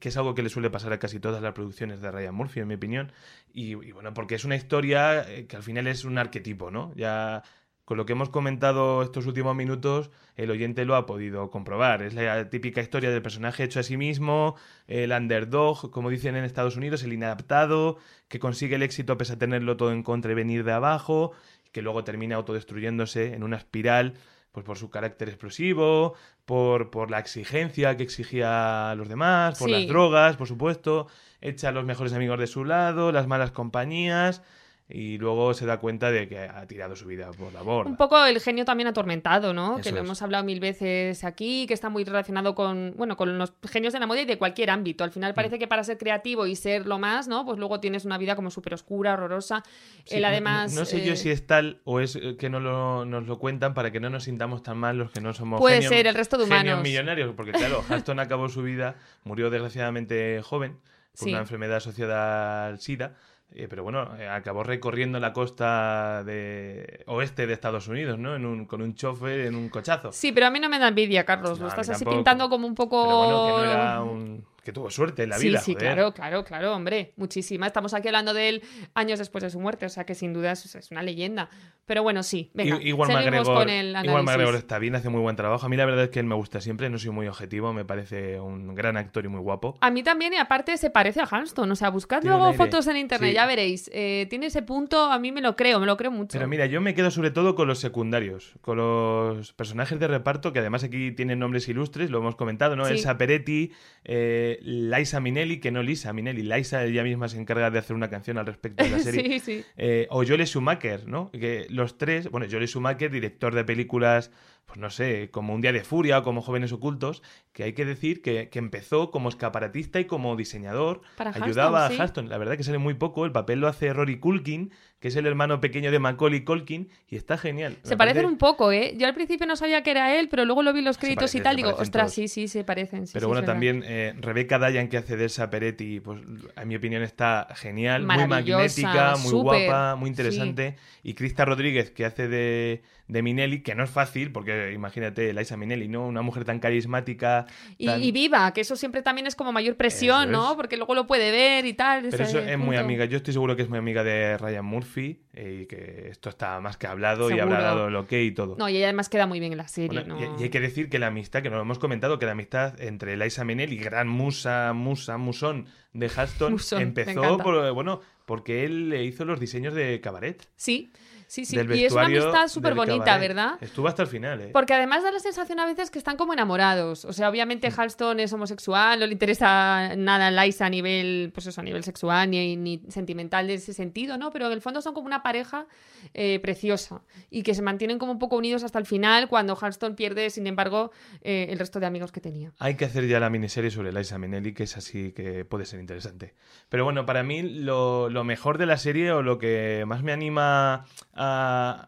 que 0.00 0.08
es 0.08 0.16
algo 0.16 0.34
que 0.34 0.42
le 0.42 0.48
suele 0.48 0.70
pasar 0.70 0.92
a 0.94 0.98
casi 0.98 1.20
todas 1.20 1.42
las 1.42 1.52
producciones 1.52 2.00
de 2.00 2.10
Ryan 2.10 2.34
Murphy, 2.34 2.60
en 2.60 2.68
mi 2.68 2.74
opinión. 2.74 3.12
Y, 3.52 3.72
y 3.72 3.92
bueno, 3.92 4.14
porque 4.14 4.34
es 4.36 4.44
una 4.46 4.56
historia 4.56 5.28
eh, 5.30 5.46
que 5.46 5.56
al 5.56 5.62
final 5.62 5.86
es 5.86 6.04
un 6.04 6.16
arquetipo, 6.18 6.70
¿no? 6.70 6.92
Ya 6.96 7.42
con 7.84 7.96
lo 7.98 8.06
que 8.06 8.12
hemos 8.12 8.30
comentado 8.30 9.02
estos 9.02 9.26
últimos 9.26 9.54
minutos, 9.54 10.10
el 10.36 10.50
oyente 10.50 10.84
lo 10.84 10.96
ha 10.96 11.04
podido 11.06 11.50
comprobar. 11.50 12.02
Es 12.02 12.14
la 12.14 12.48
típica 12.48 12.80
historia 12.80 13.10
del 13.10 13.20
personaje 13.22 13.64
hecho 13.64 13.80
a 13.80 13.82
sí 13.82 13.96
mismo, 13.96 14.56
el 14.86 15.12
underdog, 15.12 15.90
como 15.90 16.08
dicen 16.10 16.34
en 16.36 16.44
Estados 16.44 16.76
Unidos, 16.76 17.02
el 17.02 17.12
inadaptado, 17.12 17.98
que 18.28 18.38
consigue 18.38 18.76
el 18.76 18.82
éxito 18.82 19.18
pese 19.18 19.34
a 19.34 19.38
tenerlo 19.38 19.76
todo 19.76 19.92
en 19.92 20.02
contra 20.02 20.32
y 20.32 20.34
venir 20.34 20.64
de 20.64 20.72
abajo, 20.72 21.32
que 21.72 21.82
luego 21.82 22.04
termina 22.04 22.36
autodestruyéndose 22.36 23.34
en 23.34 23.42
una 23.42 23.56
espiral 23.56 24.14
pues 24.52 24.64
por 24.64 24.78
su 24.78 24.88
carácter 24.88 25.28
explosivo, 25.28 26.14
por, 26.44 26.90
por 26.90 27.10
la 27.10 27.18
exigencia 27.18 27.96
que 27.96 28.04
exigía 28.04 28.92
a 28.92 28.94
los 28.94 29.08
demás, 29.08 29.58
por 29.58 29.68
Sí. 29.68 29.72
las 29.74 29.88
drogas, 29.88 30.36
por 30.36 30.46
supuesto, 30.46 31.08
echa 31.40 31.70
a 31.70 31.72
los 31.72 31.84
mejores 31.84 32.12
amigos 32.12 32.38
de 32.38 32.46
su 32.46 32.64
lado, 32.64 33.10
las 33.10 33.26
malas 33.26 33.50
compañías, 33.50 34.42
y 34.86 35.16
luego 35.16 35.54
se 35.54 35.64
da 35.64 35.78
cuenta 35.80 36.10
de 36.10 36.28
que 36.28 36.38
ha 36.40 36.66
tirado 36.66 36.94
su 36.94 37.06
vida 37.06 37.30
por 37.32 37.50
la 37.54 37.62
borda. 37.62 37.90
Un 37.90 37.96
poco 37.96 38.22
el 38.26 38.38
genio 38.38 38.66
también 38.66 38.86
atormentado, 38.86 39.54
¿no? 39.54 39.76
que 39.76 39.80
Eso 39.80 39.90
lo 39.92 39.96
es. 39.96 40.04
hemos 40.04 40.20
hablado 40.20 40.44
mil 40.44 40.60
veces 40.60 41.24
aquí, 41.24 41.66
que 41.66 41.72
está 41.72 41.88
muy 41.88 42.04
relacionado 42.04 42.54
con, 42.54 42.92
bueno, 42.96 43.16
con 43.16 43.38
los 43.38 43.54
genios 43.66 43.94
de 43.94 44.00
la 44.00 44.06
moda 44.06 44.20
y 44.20 44.26
de 44.26 44.36
cualquier 44.36 44.68
ámbito. 44.68 45.02
Al 45.02 45.08
Mm. 45.10 45.14
final 45.14 45.34
parece 45.34 45.58
que 45.58 45.66
para 45.66 45.84
ser 45.84 45.96
creativo 45.96 46.46
y 46.46 46.54
ser 46.54 46.86
lo 46.86 46.98
más, 46.98 47.28
¿no? 47.28 47.46
Pues 47.46 47.58
luego 47.58 47.80
tienes 47.80 48.04
una 48.04 48.18
vida 48.18 48.36
como 48.36 48.50
súper 48.50 48.74
oscura, 48.74 49.14
horrorosa. 49.14 49.62
Sí, 50.04 50.16
Él 50.16 50.24
además... 50.26 50.74
No, 50.74 50.80
no 50.80 50.84
sé 50.84 51.02
yo 51.02 51.14
eh, 51.14 51.16
si 51.16 51.30
es 51.30 51.46
tal 51.46 51.80
o 51.84 52.00
es 52.00 52.16
eh, 52.16 52.36
que 52.38 52.50
no 52.50 52.60
lo, 52.60 53.06
nos 53.06 53.26
lo 53.26 53.38
cuentan 53.38 53.72
para 53.72 53.90
que 53.90 54.00
no 54.00 54.10
nos 54.10 54.24
sintamos 54.24 54.62
tan 54.62 54.76
mal 54.76 54.98
los 54.98 55.10
que 55.10 55.22
no 55.22 55.32
somos 55.32 55.60
Puede 55.60 55.76
genios- 55.76 55.92
ser, 55.94 56.06
el 56.08 56.14
resto 56.14 56.36
de 56.36 56.44
genios 56.44 56.62
humanos. 56.62 56.82
millonarios. 56.82 57.34
Porque 57.34 57.52
claro, 57.52 57.82
Halston 57.88 58.20
acabó 58.20 58.50
su 58.50 58.62
vida, 58.62 58.96
murió 59.24 59.48
desgraciadamente 59.48 60.42
joven 60.42 60.78
por 61.18 61.24
Sí. 61.24 61.30
una 61.30 61.40
enfermedad 61.40 61.76
asociada 61.78 62.66
al 62.66 62.78
SIDA. 62.80 63.14
eh, 63.56 63.68
pero 63.68 63.84
bueno, 63.84 64.16
eh, 64.18 64.26
acabó 64.28 64.64
recorriendo 64.64 65.20
la 65.20 65.32
costa 65.32 66.24
de 66.24 67.04
oeste 67.06 67.46
de 67.46 67.52
Estados 67.52 67.86
Unidos, 67.86 68.18
¿no? 68.18 68.34
En 68.34 68.44
un, 68.46 68.64
con 68.66 68.82
un 68.82 68.94
chofer 68.96 69.40
en 69.46 69.54
un 69.54 69.68
cochazo. 69.68 70.10
Sí, 70.10 70.32
pero 70.32 70.46
a 70.46 70.50
mí 70.50 70.58
no 70.58 70.68
me 70.68 70.78
da 70.80 70.88
envidia, 70.88 71.24
Carlos. 71.24 71.58
No, 71.60 71.64
Lo 71.66 71.68
estás 71.68 71.88
así 71.90 72.04
pintando 72.04 72.48
como 72.48 72.66
un 72.66 72.74
poco. 72.74 73.04
Pero 73.04 73.16
bueno, 73.18 73.46
que 73.46 73.52
no 73.66 73.72
era 73.72 74.02
un... 74.02 74.44
que 74.64 74.72
tuvo 74.72 74.90
suerte 74.90 75.22
en 75.24 75.28
la 75.30 75.38
sí, 75.38 75.48
vida. 75.48 75.60
sí, 75.60 75.74
joder. 75.74 75.94
claro, 75.94 76.12
claro, 76.14 76.44
claro, 76.44 76.74
hombre, 76.74 77.12
muchísima. 77.16 77.66
Estamos 77.66 77.92
aquí 77.94 78.08
hablando 78.08 78.32
de 78.34 78.48
él 78.48 78.62
años 78.94 79.18
después 79.18 79.44
de 79.44 79.50
su 79.50 79.60
muerte, 79.60 79.86
o 79.86 79.88
sea 79.88 80.04
que 80.04 80.14
sin 80.14 80.32
duda 80.32 80.52
es, 80.52 80.74
es 80.74 80.90
una 80.90 81.02
leyenda. 81.02 81.48
Pero 81.86 82.02
bueno, 82.02 82.22
sí, 82.22 82.50
venga, 82.54 82.80
I- 82.80 82.88
Igual 82.88 83.08
seguimos 83.10 83.26
McGregor, 83.46 83.54
con 83.58 83.68
el 83.68 83.88
análisis. 83.94 84.08
igual 84.08 84.24
McGregor 84.24 84.54
está 84.54 84.78
bien, 84.78 84.94
hace 84.94 85.10
muy 85.10 85.20
buen 85.20 85.36
trabajo. 85.36 85.66
A 85.66 85.68
mí 85.68 85.76
la 85.76 85.84
verdad 85.84 86.04
es 86.04 86.10
que 86.10 86.18
él 86.20 86.26
me 86.26 86.34
gusta 86.34 86.60
siempre, 86.62 86.88
no 86.88 86.98
soy 86.98 87.10
muy 87.10 87.28
objetivo, 87.28 87.72
me 87.74 87.84
parece 87.84 88.40
un 88.40 88.74
gran 88.74 88.96
actor 88.96 89.24
y 89.24 89.28
muy 89.28 89.40
guapo. 89.40 89.76
A 89.82 89.90
mí 89.90 90.02
también, 90.02 90.32
y 90.32 90.36
aparte 90.36 90.76
se 90.78 90.88
parece 90.88 91.20
a 91.20 91.24
Halston. 91.24 91.70
O 91.70 91.76
sea, 91.76 91.90
buscad 91.90 92.22
Tiene 92.22 92.36
luego 92.36 92.54
fotos 92.54 92.86
en 92.86 92.96
internet, 92.96 93.30
Sí. 93.30 93.34
ya 93.34 93.44
veréis. 93.46 93.90
Eh, 93.92 94.26
tiene 94.30 94.46
ese 94.46 94.62
punto, 94.62 94.98
a 95.12 95.18
mí 95.18 95.30
me 95.30 95.42
lo 95.42 95.56
creo, 95.56 95.78
me 95.78 95.84
lo 95.86 95.96
creo 95.98 96.10
mucho. 96.10 96.32
Pero 96.38 96.48
mira, 96.48 96.64
yo 96.64 96.80
me 96.80 96.94
quedo 96.94 97.10
sobre 97.10 97.30
todo 97.30 97.54
con 97.54 97.68
los 97.68 97.80
secundarios, 97.80 98.54
con 98.62 98.78
los 98.78 99.52
personajes 99.52 100.00
de 100.00 100.06
reparto, 100.08 100.54
que 100.54 100.60
además 100.60 100.84
aquí 100.84 101.12
tienen 101.12 101.38
nombres 101.38 101.68
ilustres, 101.68 102.08
lo 102.10 102.16
hemos 102.18 102.34
comentado, 102.34 102.76
¿no? 102.76 102.86
Sí. 102.86 102.92
Elsa 102.92 103.18
Peretti, 103.18 103.72
eh, 104.04 104.53
Liza 104.62 105.20
Minnelli, 105.20 105.58
que 105.60 105.70
no 105.70 105.82
Lisa 105.82 106.12
Minnelli, 106.12 106.42
Liza 106.42 106.84
ella 106.84 107.02
misma 107.02 107.28
se 107.28 107.38
encarga 107.40 107.70
de 107.70 107.78
hacer 107.78 107.94
una 107.96 108.10
canción 108.10 108.38
al 108.38 108.46
respecto 108.46 108.84
de 108.84 108.90
la 108.90 108.98
serie. 109.00 109.40
sí, 109.40 109.40
sí. 109.40 109.64
Eh, 109.76 110.06
o 110.10 110.24
Joel 110.26 110.46
Schumacher, 110.46 111.06
¿no? 111.06 111.30
Que 111.30 111.66
los 111.70 111.98
tres, 111.98 112.30
bueno, 112.30 112.46
Joel 112.50 112.66
Schumacher, 112.68 113.10
director 113.10 113.54
de 113.54 113.64
películas, 113.64 114.30
pues 114.66 114.78
no 114.78 114.90
sé, 114.90 115.30
como 115.30 115.54
Un 115.54 115.60
Día 115.60 115.72
de 115.72 115.84
Furia 115.84 116.18
o 116.18 116.22
como 116.22 116.40
Jóvenes 116.42 116.72
Ocultos, 116.72 117.22
que 117.52 117.62
hay 117.64 117.72
que 117.74 117.84
decir 117.84 118.22
que, 118.22 118.48
que 118.48 118.58
empezó 118.58 119.10
como 119.10 119.28
escaparatista 119.28 120.00
y 120.00 120.06
como 120.06 120.34
diseñador, 120.36 121.02
Para 121.16 121.30
ayudaba 121.30 121.86
a 121.86 121.88
Halston. 121.88 122.28
La 122.28 122.38
verdad 122.38 122.56
que 122.56 122.64
sale 122.64 122.78
muy 122.78 122.94
poco, 122.94 123.24
el 123.24 123.32
papel 123.32 123.60
lo 123.60 123.68
hace 123.68 123.92
Rory 123.92 124.18
Culkin, 124.18 124.72
que 124.98 125.08
es 125.08 125.16
el 125.16 125.26
hermano 125.26 125.60
pequeño 125.60 125.92
de 125.92 125.98
Macaulay 125.98 126.42
Culkin, 126.44 126.88
y 127.08 127.16
está 127.16 127.36
genial. 127.36 127.76
Se 127.82 127.96
parecen 127.96 128.22
parece- 128.22 128.26
un 128.32 128.38
poco, 128.38 128.72
¿eh? 128.72 128.94
Yo 128.96 129.06
al 129.06 129.14
principio 129.14 129.46
no 129.46 129.54
sabía 129.54 129.82
que 129.82 129.90
era 129.90 130.18
él, 130.18 130.28
pero 130.30 130.44
luego 130.46 130.62
lo 130.62 130.72
vi 130.72 130.78
en 130.78 130.86
los 130.86 130.96
créditos 130.98 131.34
y 131.34 131.40
tal. 131.42 131.56
Digo, 131.56 131.68
ostras, 131.70 132.06
todos. 132.06 132.14
sí, 132.14 132.28
sí, 132.28 132.48
se 132.48 132.64
parecen. 132.64 133.06
sí, 133.06 133.12
Pero 133.12 133.26
sí, 133.26 133.28
bueno, 133.32 133.44
también 133.44 133.82
eh, 133.86 134.14
Rebecca 134.18 134.58
Dayan, 134.58 134.88
que 134.88 134.96
hace 134.96 135.16
de 135.16 135.24
Elsa 135.24 135.50
Peretti, 135.50 136.00
pues 136.00 136.22
a 136.56 136.64
mi 136.64 136.74
opinión 136.74 137.02
está 137.02 137.46
genial, 137.54 138.06
muy 138.06 138.26
magnética, 138.26 139.14
muy 139.22 139.32
guapa, 139.32 139.94
muy 139.96 140.08
interesante. 140.08 140.76
Y 141.02 141.12
Krista 141.14 141.44
Rodríguez, 141.44 141.90
que 141.90 142.06
hace 142.06 142.26
de, 142.28 142.82
de 143.08 143.22
Minelli, 143.22 143.62
que 143.62 143.74
no 143.74 143.84
es 143.84 143.90
fácil, 143.90 144.32
porque 144.32 144.53
imagínate, 144.72 145.32
Liza 145.32 145.56
Minelli, 145.56 145.88
¿no? 145.88 146.06
Una 146.06 146.22
mujer 146.22 146.44
tan 146.44 146.58
carismática. 146.60 147.46
Y, 147.78 147.86
tan- 147.86 148.02
y 148.02 148.12
viva, 148.12 148.52
que 148.52 148.60
eso 148.62 148.76
siempre 148.76 149.02
también 149.02 149.26
es 149.26 149.34
como 149.36 149.52
mayor 149.52 149.76
presión, 149.76 150.30
¿no? 150.30 150.56
Porque 150.56 150.76
luego 150.76 150.94
lo 150.94 151.06
puede 151.06 151.30
ver 151.30 151.66
y 151.66 151.74
tal. 151.74 152.06
Pero 152.10 152.24
eso 152.24 152.38
es 152.38 152.58
muy 152.58 152.76
amiga. 152.76 153.04
Yo 153.04 153.16
estoy 153.16 153.32
seguro 153.32 153.56
que 153.56 153.62
es 153.62 153.68
muy 153.68 153.78
amiga 153.78 154.02
de 154.04 154.36
Ryan 154.38 154.64
Murphy 154.64 155.20
eh, 155.32 155.60
y 155.62 155.66
que 155.66 156.08
esto 156.10 156.28
está 156.28 156.60
más 156.60 156.76
que 156.76 156.86
hablado 156.86 157.30
y 157.30 157.38
habrá 157.38 157.60
dado 157.60 157.88
el 157.88 157.96
ok 157.96 158.12
y 158.12 158.30
todo. 158.32 158.56
No, 158.58 158.68
y 158.68 158.76
ella 158.76 158.86
además 158.86 159.08
queda 159.08 159.26
muy 159.26 159.40
bien 159.40 159.52
en 159.52 159.58
la 159.58 159.68
serie, 159.68 160.00
Bueno, 160.00 160.18
¿no? 160.20 160.36
y, 160.38 160.40
y 160.40 160.44
hay 160.44 160.50
que 160.50 160.60
decir 160.60 160.88
que 160.88 160.98
la 160.98 161.08
amistad, 161.08 161.42
que 161.42 161.50
no 161.50 161.56
lo 161.56 161.62
hemos 161.62 161.78
comentado, 161.78 162.18
que 162.18 162.26
la 162.26 162.32
amistad 162.32 162.80
entre 162.80 163.16
Liza 163.16 163.44
Minnelli, 163.44 163.76
gran 163.76 164.08
musa, 164.08 164.72
musa, 164.74 165.18
musón 165.18 165.66
de 165.92 166.10
Halston, 166.14 166.52
Musón, 166.52 166.82
empezó 166.82 167.38
por, 167.38 167.72
bueno, 167.72 168.00
porque 168.26 168.64
él 168.64 168.88
le 168.88 169.04
hizo 169.04 169.24
los 169.24 169.38
diseños 169.38 169.74
de 169.74 170.00
cabaret. 170.00 170.44
Sí, 170.56 170.90
sí, 171.34 171.44
sí. 171.44 171.56
del 171.56 171.74
Y 171.74 171.84
es 171.84 171.92
una 171.92 172.06
amistad 172.06 172.48
súper 172.48 172.74
bonita. 172.74 173.18
¿verdad? 173.18 173.58
Estuvo 173.60 173.88
hasta 173.88 174.02
el 174.02 174.08
final, 174.08 174.40
¿eh? 174.40 174.50
Porque 174.52 174.74
además 174.74 175.02
da 175.02 175.10
la 175.10 175.20
sensación 175.20 175.60
a 175.60 175.66
veces 175.66 175.90
que 175.90 175.98
están 175.98 176.16
como 176.16 176.32
enamorados. 176.32 177.04
O 177.04 177.12
sea, 177.12 177.28
obviamente 177.28 177.64
Mm. 177.70 177.80
Halston 177.80 178.20
es 178.20 178.32
homosexual, 178.32 179.00
no 179.00 179.06
le 179.06 179.12
interesa 179.12 179.94
nada 179.96 180.28
a 180.28 180.30
Liza 180.30 180.66
a 180.66 180.70
nivel, 180.70 181.30
pues 181.32 181.46
eso, 181.46 181.60
a 181.60 181.64
nivel 181.64 181.84
sexual 181.84 182.30
ni, 182.30 182.56
ni 182.56 182.82
sentimental 182.88 183.46
de 183.46 183.54
ese 183.54 183.72
sentido, 183.72 184.16
¿no? 184.18 184.30
Pero 184.30 184.46
en 184.46 184.52
el 184.52 184.60
fondo 184.60 184.80
son 184.82 184.94
como 184.94 185.06
una 185.06 185.22
pareja 185.22 185.66
eh, 186.12 186.38
preciosa 186.40 187.02
y 187.30 187.42
que 187.42 187.54
se 187.54 187.62
mantienen 187.62 187.98
como 187.98 188.12
un 188.12 188.18
poco 188.18 188.36
unidos 188.36 188.62
hasta 188.64 188.78
el 188.78 188.86
final 188.86 189.28
cuando 189.28 189.56
Halston 189.60 189.94
pierde, 189.94 190.30
sin 190.30 190.46
embargo, 190.46 190.90
eh, 191.22 191.46
el 191.50 191.58
resto 191.58 191.80
de 191.80 191.86
amigos 191.86 192.12
que 192.12 192.20
tenía. 192.20 192.52
Hay 192.58 192.76
que 192.76 192.84
hacer 192.84 193.06
ya 193.06 193.20
la 193.20 193.30
miniserie 193.30 193.70
sobre 193.70 193.92
Liza 193.92 194.18
Minnelli, 194.18 194.52
que 194.52 194.64
es 194.64 194.76
así 194.76 195.12
que 195.12 195.44
puede 195.44 195.64
ser 195.64 195.80
interesante. 195.80 196.34
Pero 196.68 196.84
bueno, 196.84 197.06
para 197.06 197.22
mí 197.22 197.42
lo, 197.42 198.08
lo 198.10 198.24
mejor 198.24 198.58
de 198.58 198.66
la 198.66 198.76
serie 198.76 199.12
o 199.12 199.22
lo 199.22 199.38
que 199.38 199.84
más 199.86 200.02
me 200.02 200.12
anima 200.12 200.86
a, 201.12 201.23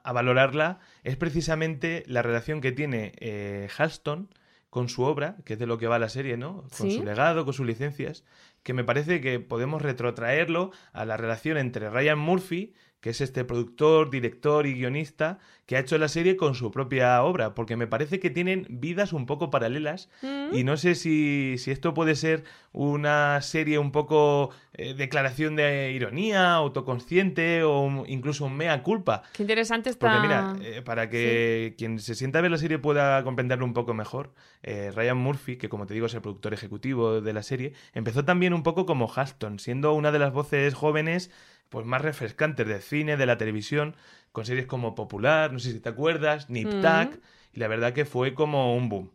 a 0.04 0.12
valorarla 0.12 0.78
es 1.04 1.16
precisamente 1.16 2.02
la 2.06 2.22
relación 2.22 2.60
que 2.60 2.72
tiene 2.72 3.12
eh, 3.18 3.68
Halston 3.76 4.28
con 4.70 4.88
su 4.88 5.02
obra, 5.04 5.36
que 5.44 5.54
es 5.54 5.58
de 5.58 5.66
lo 5.66 5.78
que 5.78 5.86
va 5.86 5.98
la 5.98 6.08
serie, 6.08 6.36
¿no? 6.36 6.62
Con 6.76 6.90
Sí. 6.90 6.96
su 6.98 7.04
legado, 7.04 7.44
con 7.44 7.54
sus 7.54 7.66
licencias, 7.66 8.24
que 8.62 8.74
me 8.74 8.84
parece 8.84 9.20
que 9.20 9.40
podemos 9.40 9.80
retrotraerlo 9.80 10.70
a 10.92 11.04
la 11.04 11.16
relación 11.16 11.56
entre 11.56 11.88
Ryan 11.88 12.18
Murphy, 12.18 12.74
que 13.06 13.10
es 13.10 13.20
este 13.20 13.44
productor, 13.44 14.10
director 14.10 14.66
y 14.66 14.74
guionista, 14.74 15.38
que 15.64 15.76
ha 15.76 15.78
hecho 15.78 15.96
la 15.96 16.08
serie 16.08 16.36
con 16.36 16.56
su 16.56 16.72
propia 16.72 17.22
obra, 17.22 17.54
porque 17.54 17.76
me 17.76 17.86
parece 17.86 18.18
que 18.18 18.30
tienen 18.30 18.66
vidas 18.68 19.12
un 19.12 19.26
poco 19.26 19.48
paralelas 19.48 20.08
Mm. 20.22 20.52
y 20.56 20.64
no 20.64 20.76
sé 20.76 20.96
si, 20.96 21.54
si 21.58 21.70
esto 21.70 21.94
puede 21.94 22.16
ser 22.16 22.42
una 22.72 23.40
serie 23.42 23.78
un 23.78 23.92
poco 23.92 24.50
eh, 24.74 24.94
declaración 24.94 25.54
de 25.54 25.92
ironía, 25.92 26.54
autoconsciente 26.54 27.62
o 27.62 27.80
un- 27.80 28.04
incluso 28.08 28.44
un 28.44 28.56
mea 28.56 28.82
culpa. 28.82 29.22
Qué 29.32 29.42
interesante 29.44 29.90
está. 29.90 30.06
Porque 30.06 30.20
mira, 30.20 30.56
eh, 30.60 30.82
para 30.82 31.08
que 31.08 31.74
quien 31.78 31.98
se 32.00 32.14
sienta 32.16 32.40
a 32.40 32.42
ver 32.42 32.50
la 32.50 32.58
serie 32.58 32.78
pueda 32.80 33.22
comprenderlo 33.22 33.64
un 33.64 33.72
poco 33.72 33.94
mejor, 33.94 34.34
eh, 34.64 34.90
Ryan 34.94 35.16
Murphy, 35.16 35.56
que 35.58 35.68
como 35.68 35.86
te 35.86 35.94
digo 35.94 36.06
es 36.06 36.14
el 36.14 36.22
productor 36.22 36.52
ejecutivo 36.54 37.20
de 37.20 37.32
la 37.32 37.42
serie, 37.44 37.72
empezó 37.94 38.24
también 38.24 38.52
un 38.52 38.64
poco 38.64 38.84
como 38.84 39.08
Halston, 39.14 39.60
siendo 39.60 39.92
una 39.94 40.10
de 40.12 40.18
las 40.18 40.32
voces 40.32 40.74
jóvenes 40.74 41.30
pues 41.68 41.86
más 41.86 42.02
refrescantes 42.02 42.66
del 42.66 42.80
cine, 42.82 43.16
de 43.16 43.26
la 43.26 43.36
televisión, 43.38 43.96
con 44.32 44.44
series 44.44 44.66
como 44.66 44.94
Popular, 44.94 45.52
no 45.52 45.58
sé 45.58 45.72
si 45.72 45.80
te 45.80 45.88
acuerdas, 45.88 46.48
Nip 46.50 46.68
Mm. 46.68 46.80
Tuck, 46.82 47.20
y 47.52 47.60
la 47.60 47.68
verdad 47.68 47.92
que 47.92 48.04
fue 48.04 48.34
como 48.34 48.76
un 48.76 48.88
boom. 48.88 49.10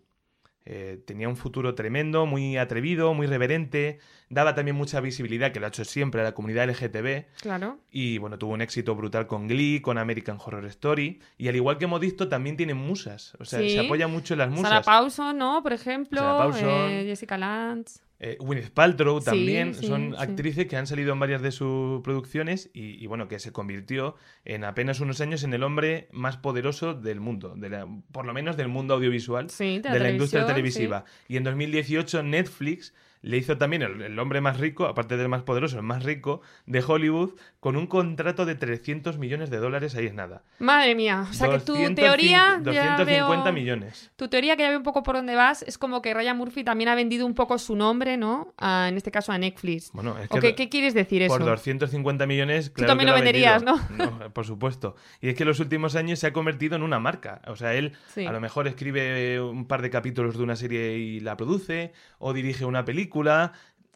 Eh, 0.64 1.02
tenía 1.08 1.28
un 1.28 1.38
futuro 1.38 1.74
tremendo, 1.74 2.28
muy 2.28 2.56
atrevido, 2.58 3.16
muy 3.16 3.26
reverente, 3.26 3.98
daba 4.30 4.54
también 4.54 4.78
mucha 4.78 5.00
visibilidad, 5.02 5.52
que 5.52 5.60
lo 5.60 5.66
ha 5.66 5.70
hecho 5.70 5.84
siempre, 5.86 6.22
a 6.22 6.24
la 6.24 6.34
comunidad 6.36 6.66
LGTB, 6.70 7.26
Claro. 7.42 7.80
y 7.90 8.20
bueno, 8.20 8.38
tuvo 8.38 8.54
un 8.54 8.62
éxito 8.62 8.94
brutal 8.96 9.26
con 9.26 9.48
Glee, 9.48 9.82
con 9.82 9.98
American 9.98 10.38
Horror 10.44 10.66
Story. 10.68 11.20
Y 11.40 11.48
al 11.48 11.56
igual 11.56 11.80
que 11.80 11.88
Modisto, 11.88 12.30
también 12.30 12.58
tiene 12.58 12.76
musas. 12.76 13.36
O 13.40 13.46
sea, 13.46 13.60
Sí. 13.60 13.72
se 13.72 13.80
apoya 13.80 14.08
mucho 14.08 14.36
en 14.36 14.40
las 14.40 14.50
musas. 14.52 14.70
Sarah 14.70 14.82
Paulson, 14.84 15.36
¿no? 15.40 15.64
Por 15.64 15.74
ejemplo. 15.74 16.22
Paulson. 16.22 16.70
eh, 16.70 17.04
Jessica 17.08 17.38
Lange. 17.40 17.94
Eh, 18.24 18.38
Gwyneth 18.40 18.70
Paltrow 18.70 19.20
Sí, 19.20 19.26
también. 19.26 19.74
sí, 19.74 19.88
Son 19.88 20.12
sí. 20.12 20.16
actrices 20.20 20.68
que 20.68 20.78
han 20.78 20.86
salido 20.86 21.12
en 21.12 21.20
varias 21.20 21.42
de 21.42 21.52
sus 21.52 22.02
producciones 22.04 22.70
y, 22.72 23.04
y, 23.04 23.08
bueno, 23.08 23.28
que 23.28 23.40
se 23.40 23.52
convirtió 23.52 24.16
en 24.46 24.64
apenas 24.64 25.00
unos 25.00 25.22
años 25.22 25.44
en 25.44 25.56
el 25.56 25.64
hombre 25.64 26.08
más 26.12 26.38
poderoso 26.38 26.94
del 26.94 27.20
mundo. 27.20 27.56
De 27.56 27.70
la- 27.70 27.88
por 28.12 28.28
lo 28.28 28.34
menos 28.36 28.58
del 28.58 28.68
mundo 28.68 28.94
audiovisual. 28.94 29.48
De 29.58 29.80
de 29.82 30.00
la 30.00 30.12
industria 30.12 30.46
televisiva. 30.46 31.04
Y 31.28 31.38
en 31.38 31.44
2018 31.44 32.22
Netflix 32.22 32.94
le 33.22 33.38
hizo 33.38 33.58
también 33.58 33.82
el, 33.84 34.02
el 34.02 34.18
hombre 34.20 34.42
más 34.42 34.60
rico, 34.60 34.86
aparte 34.86 35.16
del 35.18 35.30
más 35.30 35.44
poderoso, 35.44 35.78
el 35.78 35.84
más 35.84 36.04
rico 36.04 36.42
de 36.66 36.84
Hollywood, 36.86 37.36
con 37.60 37.76
un 37.76 37.86
contrato 37.88 38.46
de 38.46 38.56
300 38.56 39.18
millones 39.20 39.50
de 39.52 39.58
dólares, 39.58 39.96
ahí 39.96 40.08
es 40.08 40.14
nada. 40.14 40.42
Madre 40.60 40.96
mía. 40.96 41.28
O 41.30 41.34
sea 41.34 41.48
que 41.50 41.60
tu 41.60 41.74
205 41.74 41.96
teoría. 41.96 42.60
ya 42.64 42.98
250 42.98 43.44
veo- 43.44 43.54
millones. 43.54 44.12
Tu 44.16 44.28
teoría, 44.28 44.56
que 44.56 44.64
ya 44.64 44.70
veo 44.70 44.78
un 44.80 44.84
poco 44.84 45.04
por 45.04 45.16
dónde 45.16 45.36
vas, 45.36 45.62
es 45.64 45.78
como 45.78 46.02
que 46.02 46.14
Ryan 46.14 46.36
Murphy 46.38 46.64
también 46.64 46.90
ha 46.90 46.96
vendido 46.96 47.26
un 47.26 47.36
poco 47.36 47.58
su 47.60 47.76
nombre, 47.76 48.18
¿no? 48.18 48.54
A- 48.58 48.88
en 48.90 48.98
este 48.98 49.12
caso 49.12 49.32
a 49.32 49.38
Netflix. 49.38 49.92
Bueno, 49.94 50.18
es 50.18 50.26
¿O 50.32 50.36
que 50.36 50.40
qué, 50.42 50.50
do- 50.50 50.56
qué 50.56 50.70
quieres 50.70 50.94
decir 50.96 51.22
eso? 51.22 51.38
Por 51.38 51.46
250 51.46 52.26
millones, 52.26 52.70
claro 52.72 52.88
también 52.90 53.06
que 53.08 53.12
lo 53.12 53.18
ha 53.18 53.22
venderías. 53.22 53.64
No, 53.92 54.34
por 54.34 54.46
supuesto. 54.46 54.96
Y 55.22 55.30
es 55.30 55.36
que 55.36 55.44
en 55.44 55.50
los 55.50 55.60
últimos 55.60 55.96
años 55.96 56.18
se 56.20 56.28
ha 56.28 56.34
convertido 56.34 56.76
en 56.76 56.82
una 56.82 57.00
marca. 57.00 57.42
O 57.48 57.56
sea, 57.56 57.74
él 57.76 57.94
Sí. 58.08 58.26
a 58.26 58.32
lo 58.32 58.40
mejor 58.42 58.68
escribe 58.68 59.40
un 59.40 59.68
par 59.68 59.82
de 59.84 59.90
capítulos 59.92 60.38
de 60.38 60.44
una 60.44 60.56
serie 60.56 60.98
y 60.98 61.20
la 61.20 61.38
produce, 61.38 61.94
o 62.18 62.34
dirige 62.34 62.66
una 62.66 62.84
película. 62.84 63.11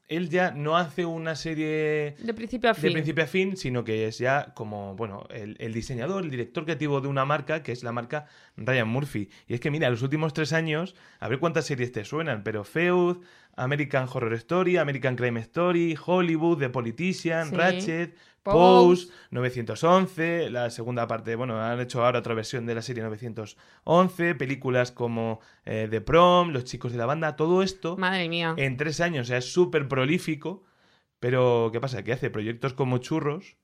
Él 0.07 0.29
ya 0.29 0.51
no 0.51 0.77
hace 0.77 1.03
una 1.03 1.35
serie 1.35 2.13
De 2.19 2.33
principio 2.35 2.69
a 2.69 2.73
de 2.73 2.79
fin. 2.79 2.93
principio 2.93 3.23
a 3.23 3.27
fin, 3.27 3.57
sino 3.57 3.83
que 3.83 4.05
es 4.07 4.19
ya 4.19 4.53
como, 4.53 4.95
bueno, 4.95 5.25
el, 5.31 5.55
el 5.59 5.73
diseñador, 5.73 6.23
el 6.23 6.29
director 6.29 6.63
creativo 6.63 7.01
de 7.01 7.07
una 7.07 7.25
marca, 7.25 7.63
que 7.63 7.71
es 7.71 7.81
la 7.83 7.91
marca 7.91 8.27
Ryan 8.55 8.87
Murphy. 8.87 9.29
Y 9.47 9.55
es 9.55 9.59
que, 9.59 9.71
mira, 9.71 9.89
los 9.89 10.03
últimos 10.03 10.31
tres 10.33 10.53
años, 10.53 10.93
a 11.19 11.27
ver 11.27 11.39
cuántas 11.39 11.65
series 11.65 11.91
te 11.91 12.05
suenan, 12.05 12.43
pero 12.43 12.63
Feud, 12.63 13.17
American 13.55 14.07
Horror 14.13 14.33
Story, 14.35 14.77
American 14.77 15.15
Crime 15.15 15.39
Story, 15.39 15.97
Hollywood, 16.05 16.59
The 16.59 16.69
Politician, 16.69 17.49
Sí. 17.49 17.55
Ratchet, 17.55 18.15
Pose. 18.53 19.07
Pose, 19.07 19.13
911, 19.31 20.49
la 20.51 20.69
segunda 20.69 21.07
parte, 21.07 21.35
bueno, 21.35 21.59
han 21.59 21.79
hecho 21.79 22.05
ahora 22.05 22.19
otra 22.19 22.33
versión 22.35 22.65
de 22.65 22.75
la 22.75 22.81
serie 22.81 23.01
911, 23.03 24.35
películas 24.35 24.91
como 24.91 25.39
eh, 25.65 25.87
The 25.89 26.01
Prom, 26.01 26.49
Los 26.51 26.63
chicos 26.65 26.91
de 26.91 26.97
la 26.97 27.05
banda, 27.05 27.35
todo 27.35 27.63
esto 27.63 27.97
Madre 27.97 28.29
mía. 28.29 28.53
en 28.57 28.77
tres 28.77 29.01
años, 29.01 29.23
o 29.23 29.29
sea, 29.29 29.37
es 29.39 29.51
súper 29.51 29.87
prolífico, 29.87 30.63
pero 31.19 31.69
¿qué 31.73 31.79
pasa? 31.81 32.03
Que 32.03 32.13
hace 32.13 32.29
proyectos 32.29 32.73
como 32.73 32.99
churros 32.99 33.57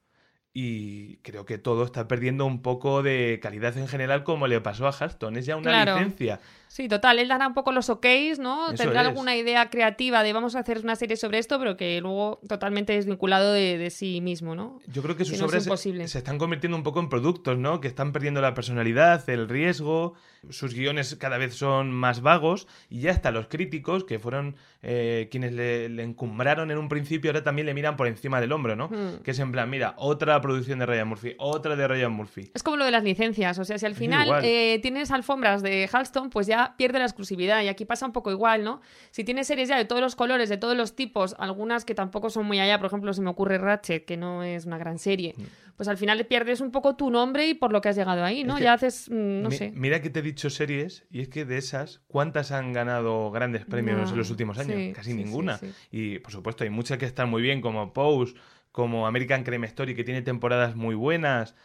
y 0.54 1.18
creo 1.18 1.46
que 1.46 1.58
todo 1.58 1.86
está 1.86 2.08
perdiendo 2.08 2.46
un 2.46 2.62
poco 2.62 3.04
de 3.04 3.40
calidad 3.42 3.78
en 3.78 3.88
general 3.88 4.24
como 4.24 4.48
le 4.48 4.60
pasó 4.62 4.88
a 4.88 4.92
Halston. 4.92 5.38
Es 5.38 5.46
ya 5.46 5.56
una 5.56 5.70
Claro. 5.72 5.96
licencia 5.98 6.40
Sí, 6.74 6.88
total, 6.88 7.20
él 7.20 7.28
dará 7.28 7.48
un 7.48 7.54
poco 7.54 7.74
los 7.74 7.90
ok's, 7.90 8.40
¿no? 8.40 8.68
Eso 8.68 8.84
Tendrá 8.84 9.02
es. 9.02 9.08
alguna 9.10 9.36
idea 9.36 9.70
creativa 9.70 10.24
de 10.24 10.32
vamos 10.32 10.56
a 10.56 10.60
hacer 10.60 10.80
una 10.80 10.96
serie 10.96 11.18
sobre 11.18 11.38
esto, 11.38 11.60
pero 11.60 11.76
que 11.76 12.00
luego 12.00 12.40
totalmente 12.48 12.94
desvinculado 12.94 13.52
de, 13.52 13.78
de 13.78 13.90
sí 13.90 14.22
mismo, 14.22 14.56
¿no? 14.56 14.80
Yo 14.88 15.02
creo 15.02 15.18
que 15.18 15.26
sus 15.26 15.34
Que 15.34 15.40
no 15.42 15.48
es 15.48 15.68
obras 15.68 15.82
se- 15.82 16.18
están 16.18 16.38
convirtiendo 16.38 16.78
un 16.78 16.84
poco 16.84 17.02
en 17.02 17.10
productos, 17.10 17.58
¿no? 17.58 17.82
Que 17.82 17.90
están 17.90 18.14
perdiendo 18.14 18.40
la 18.40 18.54
personalidad, 18.54 19.30
el 19.30 19.50
riesgo, 19.50 20.14
sus 20.50 20.74
guiones 20.74 21.16
cada 21.18 21.38
vez 21.38 21.56
son 21.56 21.92
más 21.92 22.22
vagos 22.22 22.68
y 22.90 23.02
ya 23.02 23.12
hasta 23.12 23.32
los 23.32 23.48
críticos, 23.48 24.06
que 24.06 24.18
fueron 24.18 24.56
eh, 24.82 25.28
quienes 25.30 25.52
le, 25.52 25.90
le 25.90 26.04
encumbraron 26.04 26.72
en 26.72 26.78
un 26.78 26.88
principio, 26.88 27.32
ahora 27.32 27.44
también 27.44 27.66
le 27.66 27.74
miran 27.74 27.98
por 27.98 28.08
encima 28.08 28.40
del 28.40 28.54
hombro, 28.54 28.78
¿no? 28.78 28.88
Hmm. 28.88 29.22
Que 29.24 29.32
es 29.32 29.40
en 29.40 29.52
plan, 29.52 29.70
mira, 29.70 29.94
otra 29.98 30.40
producción 30.40 30.80
de 30.80 30.86
Ryan 30.86 31.08
Murphy, 31.10 31.36
otra 31.38 31.76
de 31.76 31.86
Ryan 31.86 32.14
Murphy. 32.14 32.50
Es 32.54 32.64
como 32.64 32.78
lo 32.78 32.86
de 32.86 32.92
las 32.92 33.04
licencias, 33.04 33.60
o 33.60 33.66
sea, 33.66 33.78
si 33.78 33.86
al 33.86 33.96
final 33.96 34.40
eh, 34.44 34.80
tienes 34.82 35.12
alfombras 35.12 35.62
de 35.62 35.90
Halston, 35.92 36.30
pues 36.30 36.48
ya 36.48 36.61
pierde 36.78 37.00
la 37.00 37.06
exclusividad 37.06 37.62
y 37.64 37.68
aquí 37.68 37.86
pasa 37.86 38.06
un 38.06 38.12
poco 38.12 38.32
igual, 38.32 38.64
¿no? 38.64 38.82
Si 39.12 39.24
tienes 39.24 39.48
series 39.48 39.70
ya 39.70 39.78
de 39.78 39.86
todos 39.86 40.02
los 40.02 40.16
colores, 40.16 40.50
de 40.50 40.58
todos 40.58 40.76
los 40.76 40.96
tipos, 40.96 41.36
algunas 41.40 41.86
que 41.86 41.94
tampoco 41.96 42.30
son 42.30 42.46
muy 42.46 42.60
allá, 42.60 42.78
por 42.78 42.88
ejemplo, 42.88 43.14
se 43.14 43.22
me 43.22 43.30
ocurre 43.30 43.58
Ratchet, 43.58 44.06
que 44.06 44.18
no 44.18 44.44
es 44.44 44.66
una 44.66 44.78
gran 44.78 44.98
serie, 45.00 45.36
pues 45.76 45.88
al 45.90 45.98
final 45.98 46.26
pierdes 46.26 46.62
un 46.62 46.72
poco 46.72 46.96
tu 46.96 47.10
nombre 47.10 47.48
y 47.48 47.54
por 47.54 47.72
lo 47.72 47.82
que 47.82 47.90
has 47.90 47.96
llegado 47.96 48.24
ahí, 48.24 48.44
¿no? 48.44 48.54
Mm. 48.54 48.58
Es 48.58 48.60
que- 48.60 48.64
ya 48.66 48.74
haces, 48.74 49.10
mm, 49.10 49.42
no 49.42 49.50
Mi- 49.50 49.56
sé. 49.58 49.72
Mira 49.76 50.02
que 50.02 50.10
te 50.10 50.20
he 50.20 50.24
dicho 50.24 50.50
series, 50.50 51.06
y 51.12 51.22
es 51.22 51.30
que 51.30 51.46
de 51.46 51.58
esas, 51.58 52.02
¿cuántas 52.08 52.52
han 52.52 52.74
ganado 52.74 53.32
grandes 53.32 53.66
premios 53.66 53.98
No, 54.02 54.10
en 54.12 54.18
los 54.18 54.30
últimos 54.30 54.58
años? 54.58 54.78
sí, 54.80 54.94
Casi 54.94 55.12
sí, 55.12 55.18
ninguna. 55.18 55.58
sí. 55.58 55.72
Y 55.92 56.20
por 56.20 56.32
supuesto, 56.32 56.64
hay 56.64 56.70
muchas 56.70 56.98
que 56.98 57.06
están 57.06 57.30
muy 57.30 57.42
bien, 57.42 57.62
como 57.62 57.94
Pose, 57.94 58.34
como 58.72 59.06
American 59.08 59.44
Crime 59.44 59.68
Story, 59.68 59.96
que 59.96 60.04
tiene 60.04 60.22
temporadas 60.22 60.76
muy 60.76 60.96
buenas. 60.96 61.56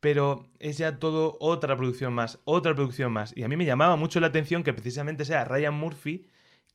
Pero 0.00 0.48
es 0.58 0.78
ya 0.78 0.98
todo 0.98 1.36
otra 1.40 1.76
producción 1.76 2.12
más, 2.12 2.38
otra 2.44 2.74
producción 2.74 3.12
más. 3.12 3.36
Y 3.36 3.42
a 3.42 3.48
mí 3.48 3.56
me 3.56 3.64
llamaba 3.64 3.96
mucho 3.96 4.20
la 4.20 4.28
atención 4.28 4.62
que 4.62 4.72
precisamente 4.72 5.24
sea 5.24 5.44
Ryan 5.44 5.74
Murphy 5.74 6.26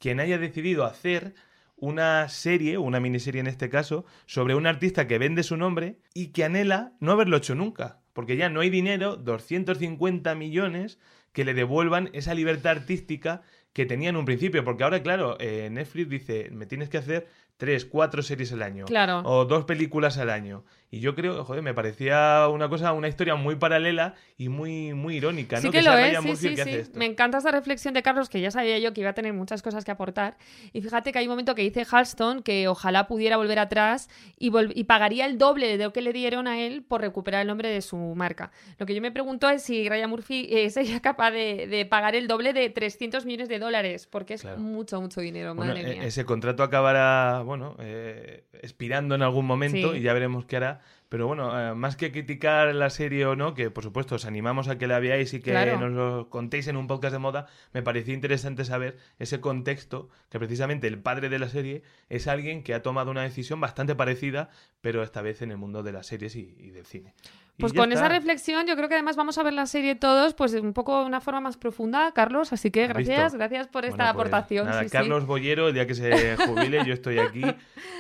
quien 0.02 0.20
haya 0.20 0.40
decidido 0.40 0.84
hacer 0.84 1.36
una 1.78 2.28
serie, 2.28 2.78
una 2.78 3.00
miniserie 3.00 3.40
en 3.40 3.48
este 3.48 3.70
caso, 3.70 4.06
sobre 4.26 4.56
un 4.56 4.68
artista 4.68 5.08
que 5.08 5.20
vende 5.20 5.44
su 5.44 5.58
nombre 5.58 6.00
y 6.14 6.28
que 6.28 6.44
anhela 6.44 6.94
no 7.00 7.12
haberlo 7.12 7.38
hecho 7.38 7.56
nunca. 7.56 8.02
Porque 8.14 8.36
ya 8.36 8.50
no 8.50 8.60
hay 8.60 8.70
dinero, 8.70 9.16
250 9.16 10.36
millones, 10.36 11.00
que 11.32 11.46
le 11.46 11.54
devuelvan 11.54 12.10
esa 12.14 12.34
libertad 12.34 12.74
artística 12.74 13.42
que 13.74 13.86
tenía 13.86 14.10
en 14.10 14.18
un 14.18 14.26
principio. 14.26 14.64
Porque 14.64 14.84
ahora, 14.84 15.02
claro, 15.02 15.38
eh, 15.40 15.70
Netflix 15.72 16.10
dice, 16.10 16.50
me 16.52 16.66
tienes 16.66 16.90
que 16.90 16.98
hacer 16.98 17.28
tres, 17.62 17.86
cuatro 17.86 18.24
series 18.24 18.52
al 18.54 18.64
año. 18.64 18.86
Claro. 18.86 19.20
O 19.24 19.46
dos 19.46 19.66
películas 19.66 20.18
al 20.18 20.32
año. 20.32 20.64
Y 20.90 21.00
yo 21.00 21.14
creo, 21.16 21.46
joder, 21.46 21.62
me 21.62 21.74
parecía 21.76 22.48
una 22.52 22.68
cosa, 22.68 22.92
una 22.92 23.08
historia 23.08 23.36
muy 23.36 23.56
paralela 23.56 24.16
y 24.36 24.50
muy, 24.50 24.94
muy 24.94 25.18
irónica, 25.18 25.58
Sí 25.62 25.68
¿no? 25.68 25.72
que, 25.72 25.82
lo 25.84 25.94
es, 25.94 26.10
Ryan 26.18 26.24
sí, 26.24 26.36
sí, 26.50 26.56
que 26.56 26.64
sí. 26.64 26.70
esto. 26.72 26.98
Me 27.00 27.06
encanta 27.06 27.38
esa 27.38 27.52
reflexión 27.52 27.94
de 27.94 28.02
Carlos, 28.02 28.28
que 28.30 28.42
ya 28.42 28.50
sabía 28.52 28.78
yo 28.80 28.92
que 28.94 29.02
iba 29.02 29.12
a 29.12 29.14
tener 29.14 29.32
muchas 29.32 29.62
cosas 29.62 29.86
que 29.86 29.92
aportar. 29.92 30.38
Y 30.74 30.82
fíjate 30.82 31.12
que 31.14 31.20
hay 31.20 31.28
un 31.28 31.30
momento 31.30 31.54
que 31.56 31.62
dice 31.62 31.86
Halston 31.90 32.42
que 32.44 32.68
ojalá 32.68 33.08
pudiera 33.08 33.38
volver 33.38 33.60
atrás 33.60 34.10
y, 34.40 34.50
vol- 34.50 34.74
y 34.76 34.84
pagaría 34.86 35.28
el 35.28 35.38
doble 35.38 35.78
de 35.78 35.84
lo 35.86 35.94
que 35.94 36.02
le 36.02 36.12
dieron 36.14 36.48
a 36.48 36.60
él 36.60 36.84
por 36.84 37.00
recuperar 37.02 37.42
el 37.44 37.48
nombre 37.48 37.70
de 37.70 37.82
su 37.82 37.96
marca. 38.16 38.52
Lo 38.80 38.86
que 38.86 38.94
yo 38.96 39.02
me 39.02 39.12
pregunto 39.14 39.48
es 39.50 39.62
si 39.64 39.88
Ryan 39.88 40.10
Murphy 40.10 40.48
eh, 40.52 40.70
sería 40.72 41.00
capaz 41.00 41.30
de, 41.32 41.68
de 41.68 41.86
pagar 41.86 42.16
el 42.16 42.28
doble 42.28 42.52
de 42.54 42.70
300 42.70 43.26
millones 43.26 43.48
de 43.48 43.60
dólares, 43.60 44.08
porque 44.12 44.34
es 44.34 44.42
Claro. 44.42 44.58
mucho, 44.58 45.00
mucho 45.00 45.22
dinero, 45.22 45.54
madre 45.56 45.82
e- 45.82 45.94
mía. 45.94 46.04
ese 46.04 46.26
contrato 46.26 46.64
acabará, 46.64 47.44
bueno, 47.52 47.76
eh, 47.80 48.46
expirando 48.62 49.16
en 49.16 49.22
algún 49.22 49.46
momento 49.46 49.92
Sí. 49.94 50.00
y 50.00 50.02
ya 50.02 50.14
veremos 50.14 50.46
qué 50.46 50.56
hará. 50.58 50.82
Pero 51.10 51.28
bueno, 51.28 51.52
eh, 51.60 51.76
más 51.76 51.98
que 51.98 52.12
criticar 52.14 52.74
la 52.74 52.90
serie 52.90 53.26
o 53.26 53.36
no, 53.36 53.54
que 53.54 53.70
por 53.70 53.84
supuesto 53.84 54.16
os 54.16 54.26
animamos 54.26 54.70
a 54.70 54.78
que 54.78 54.88
la 54.88 55.00
veáis 55.00 55.34
y 55.34 55.42
que 55.42 55.52
Claro. 55.52 55.78
nos 55.78 55.92
lo 55.92 56.30
contéis 56.30 56.68
en 56.70 56.78
un 56.78 56.88
podcast 56.88 57.12
de 57.12 57.20
moda, 57.20 57.48
me 57.74 57.84
pareció 57.84 58.14
interesante 58.14 58.64
saber 58.64 58.98
ese 59.20 59.42
contexto, 59.42 60.08
que 60.30 60.40
precisamente 60.40 60.88
el 60.88 61.00
padre 61.00 61.28
de 61.28 61.40
la 61.40 61.50
serie 61.50 61.84
es 62.10 62.28
alguien 62.28 62.64
que 62.64 62.74
ha 62.74 62.82
tomado 62.82 63.12
una 63.12 63.24
decisión 63.24 63.60
bastante 63.60 63.94
parecida, 63.94 64.50
pero 64.80 65.04
esta 65.04 65.22
vez 65.22 65.42
en 65.42 65.52
el 65.52 65.58
mundo 65.58 65.84
de 65.84 65.92
las 65.92 66.08
series 66.08 66.36
y, 66.38 66.56
y 66.58 66.70
del 66.70 66.86
cine. 66.86 67.14
Pues 67.58 67.74
con 67.74 67.92
esa 67.92 68.06
está. 68.06 68.16
reflexión 68.16 68.66
yo 68.66 68.76
creo 68.76 68.88
que 68.90 68.96
además 68.96 69.16
vamos 69.16 69.38
a 69.38 69.44
ver 69.44 69.54
la 69.54 69.66
serie 69.68 69.94
todos 69.96 70.34
pues 70.34 70.54
un 70.54 70.74
poco 70.74 71.00
de 71.02 71.06
una 71.06 71.22
forma 71.22 71.42
más 71.42 71.58
profunda, 71.58 72.12
Carlos, 72.14 72.52
así 72.54 72.72
que 72.72 72.88
gracias, 72.88 73.36
gracias 73.36 73.68
por 73.68 73.86
esta 73.86 73.98
Bueno, 73.98 74.14
pues, 74.14 74.28
aportación. 74.28 74.66
nada, 74.68 74.80
sí, 74.82 74.90
sí. 74.90 74.92
Carlos 74.92 75.26
Bollero, 75.28 75.68
el 75.68 75.74
día 75.76 75.86
que 75.86 75.94
se 75.94 76.38
jubile, 76.48 76.84
yo 76.86 76.94
estoy 76.94 77.20
aquí 77.20 77.44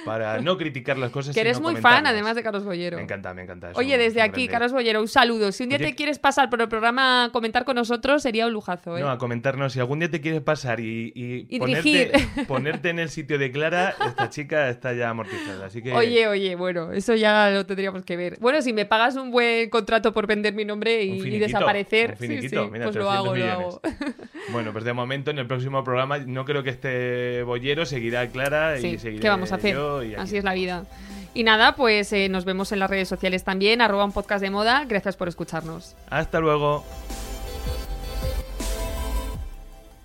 para 0.06 0.40
no 0.42 0.58
criticar 0.58 0.98
las 0.98 1.12
cosas. 1.12 1.36
Que 1.36 1.42
eres 1.42 1.58
sino 1.58 1.70
muy 1.70 1.80
fan 1.80 2.08
además 2.08 2.36
de 2.36 2.44
Carlos 2.44 2.64
Bollero. 2.64 2.98
Me 2.98 3.04
encanta, 3.04 3.34
me 3.34 3.44
encanta. 3.44 3.72
es 3.72 3.78
Oye, 3.78 3.98
desde 3.98 4.22
aquí, 4.22 4.48
grande. 4.48 4.52
Carlos 4.52 4.72
Bollero, 4.74 5.02
un 5.02 5.08
saludo. 5.08 5.52
Si 5.52 5.64
un 5.64 5.70
día 5.70 5.78
Oye, 5.78 5.88
te 5.88 5.96
quieres 5.96 6.18
pasar 6.18 6.50
por 6.50 6.62
el 6.62 6.68
programa 6.70 7.26
a 7.26 7.30
comentar 7.30 7.66
con 7.66 7.76
nosotros, 7.76 8.24
sería 8.24 8.48
un 8.48 8.54
lujazo, 8.54 8.98
¿eh? 8.98 9.02
No, 9.02 9.10
a 9.12 9.18
comentarnos. 9.18 9.74
Si 9.74 9.80
algún 9.80 10.00
día 10.00 10.10
te 10.10 10.22
quieres 10.22 10.42
pasar 10.42 10.80
y, 10.80 11.12
y 11.14 11.46
Y 11.50 11.60
ponerte, 11.60 12.12
ponerte 12.48 12.90
en 12.90 13.00
el 13.00 13.10
sitio 13.10 13.38
de 13.38 13.52
Clara, 13.52 13.94
esta 14.08 14.30
chica 14.30 14.70
está 14.70 14.94
ya 14.94 15.10
amortizada. 15.10 15.68
Así 15.68 15.84
que. 15.84 15.94
Oye, 15.94 16.28
oye, 16.28 16.56
bueno, 16.56 16.92
eso 16.94 17.14
ya 17.16 17.50
lo 17.52 17.66
tendríamos 17.66 18.04
que 18.06 18.18
ver. 18.18 18.38
Bueno, 18.40 18.62
si 18.62 18.74
me 18.74 18.86
pagas 18.86 19.16
un 19.18 19.30
buen 19.30 19.41
contrato 19.70 20.14
por 20.14 20.28
vender 20.28 20.54
mi 20.54 20.66
nombre 20.66 21.04
y, 21.04 21.12
Un 21.12 21.16
y 21.18 21.22
finiquito, 21.22 21.46
desaparecer, 21.46 22.12
un 22.12 22.18
sí, 22.18 22.28
finiquito, 22.28 22.66
sí, 22.66 22.72
mira, 22.72 22.86
pues 22.86 22.96
lo 22.96 23.08
300 23.08 23.16
hago, 23.16 23.36
lo 23.36 23.52
hago. 23.52 23.82
Bueno, 24.52 24.72
pues 24.74 24.84
de 24.84 24.94
momento 24.94 25.32
en 25.32 25.40
el 25.40 25.48
próximo 25.48 25.84
programa 25.84 26.18
no 26.18 26.46
creo 26.46 26.64
que 26.64 26.72
este 26.72 27.44
bollero 27.44 27.86
seguirá 27.86 28.28
Clara 28.30 28.78
y 28.80 28.82
Sí, 28.82 28.98
seguiré 28.98 29.22
¿qué 29.22 29.30
vamos 29.30 29.52
a 29.52 29.56
hacer? 29.56 29.78
Así 30.18 30.38
es 30.38 30.44
la 30.44 30.54
vida. 30.54 30.86
Y 31.34 31.44
nada, 31.44 31.76
pues 31.76 32.12
eh, 32.12 32.28
nos 32.28 32.44
vemos 32.44 32.72
en 32.72 32.80
las 32.80 32.90
redes 32.90 33.08
sociales 33.08 33.44
también, 33.44 33.82
arroba 33.82 34.04
un 34.04 34.12
podcast 34.12 34.42
de 34.42 34.50
moda. 34.50 34.84
Gracias 34.86 35.16
por 35.16 35.30
escucharnos. 35.30 35.96
Hasta 36.10 36.40
luego. 36.40 36.84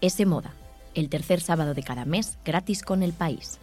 Ese 0.01 0.27
Moda, 0.27 0.53
el 0.95 1.09
tercer 1.09 1.41
sábado 1.41 1.75
de 1.75 1.83
cada 1.83 2.05
mes 2.05 2.39
gratis 2.45 2.83
con 2.83 3.03
el 3.03 3.13
país. 3.13 3.59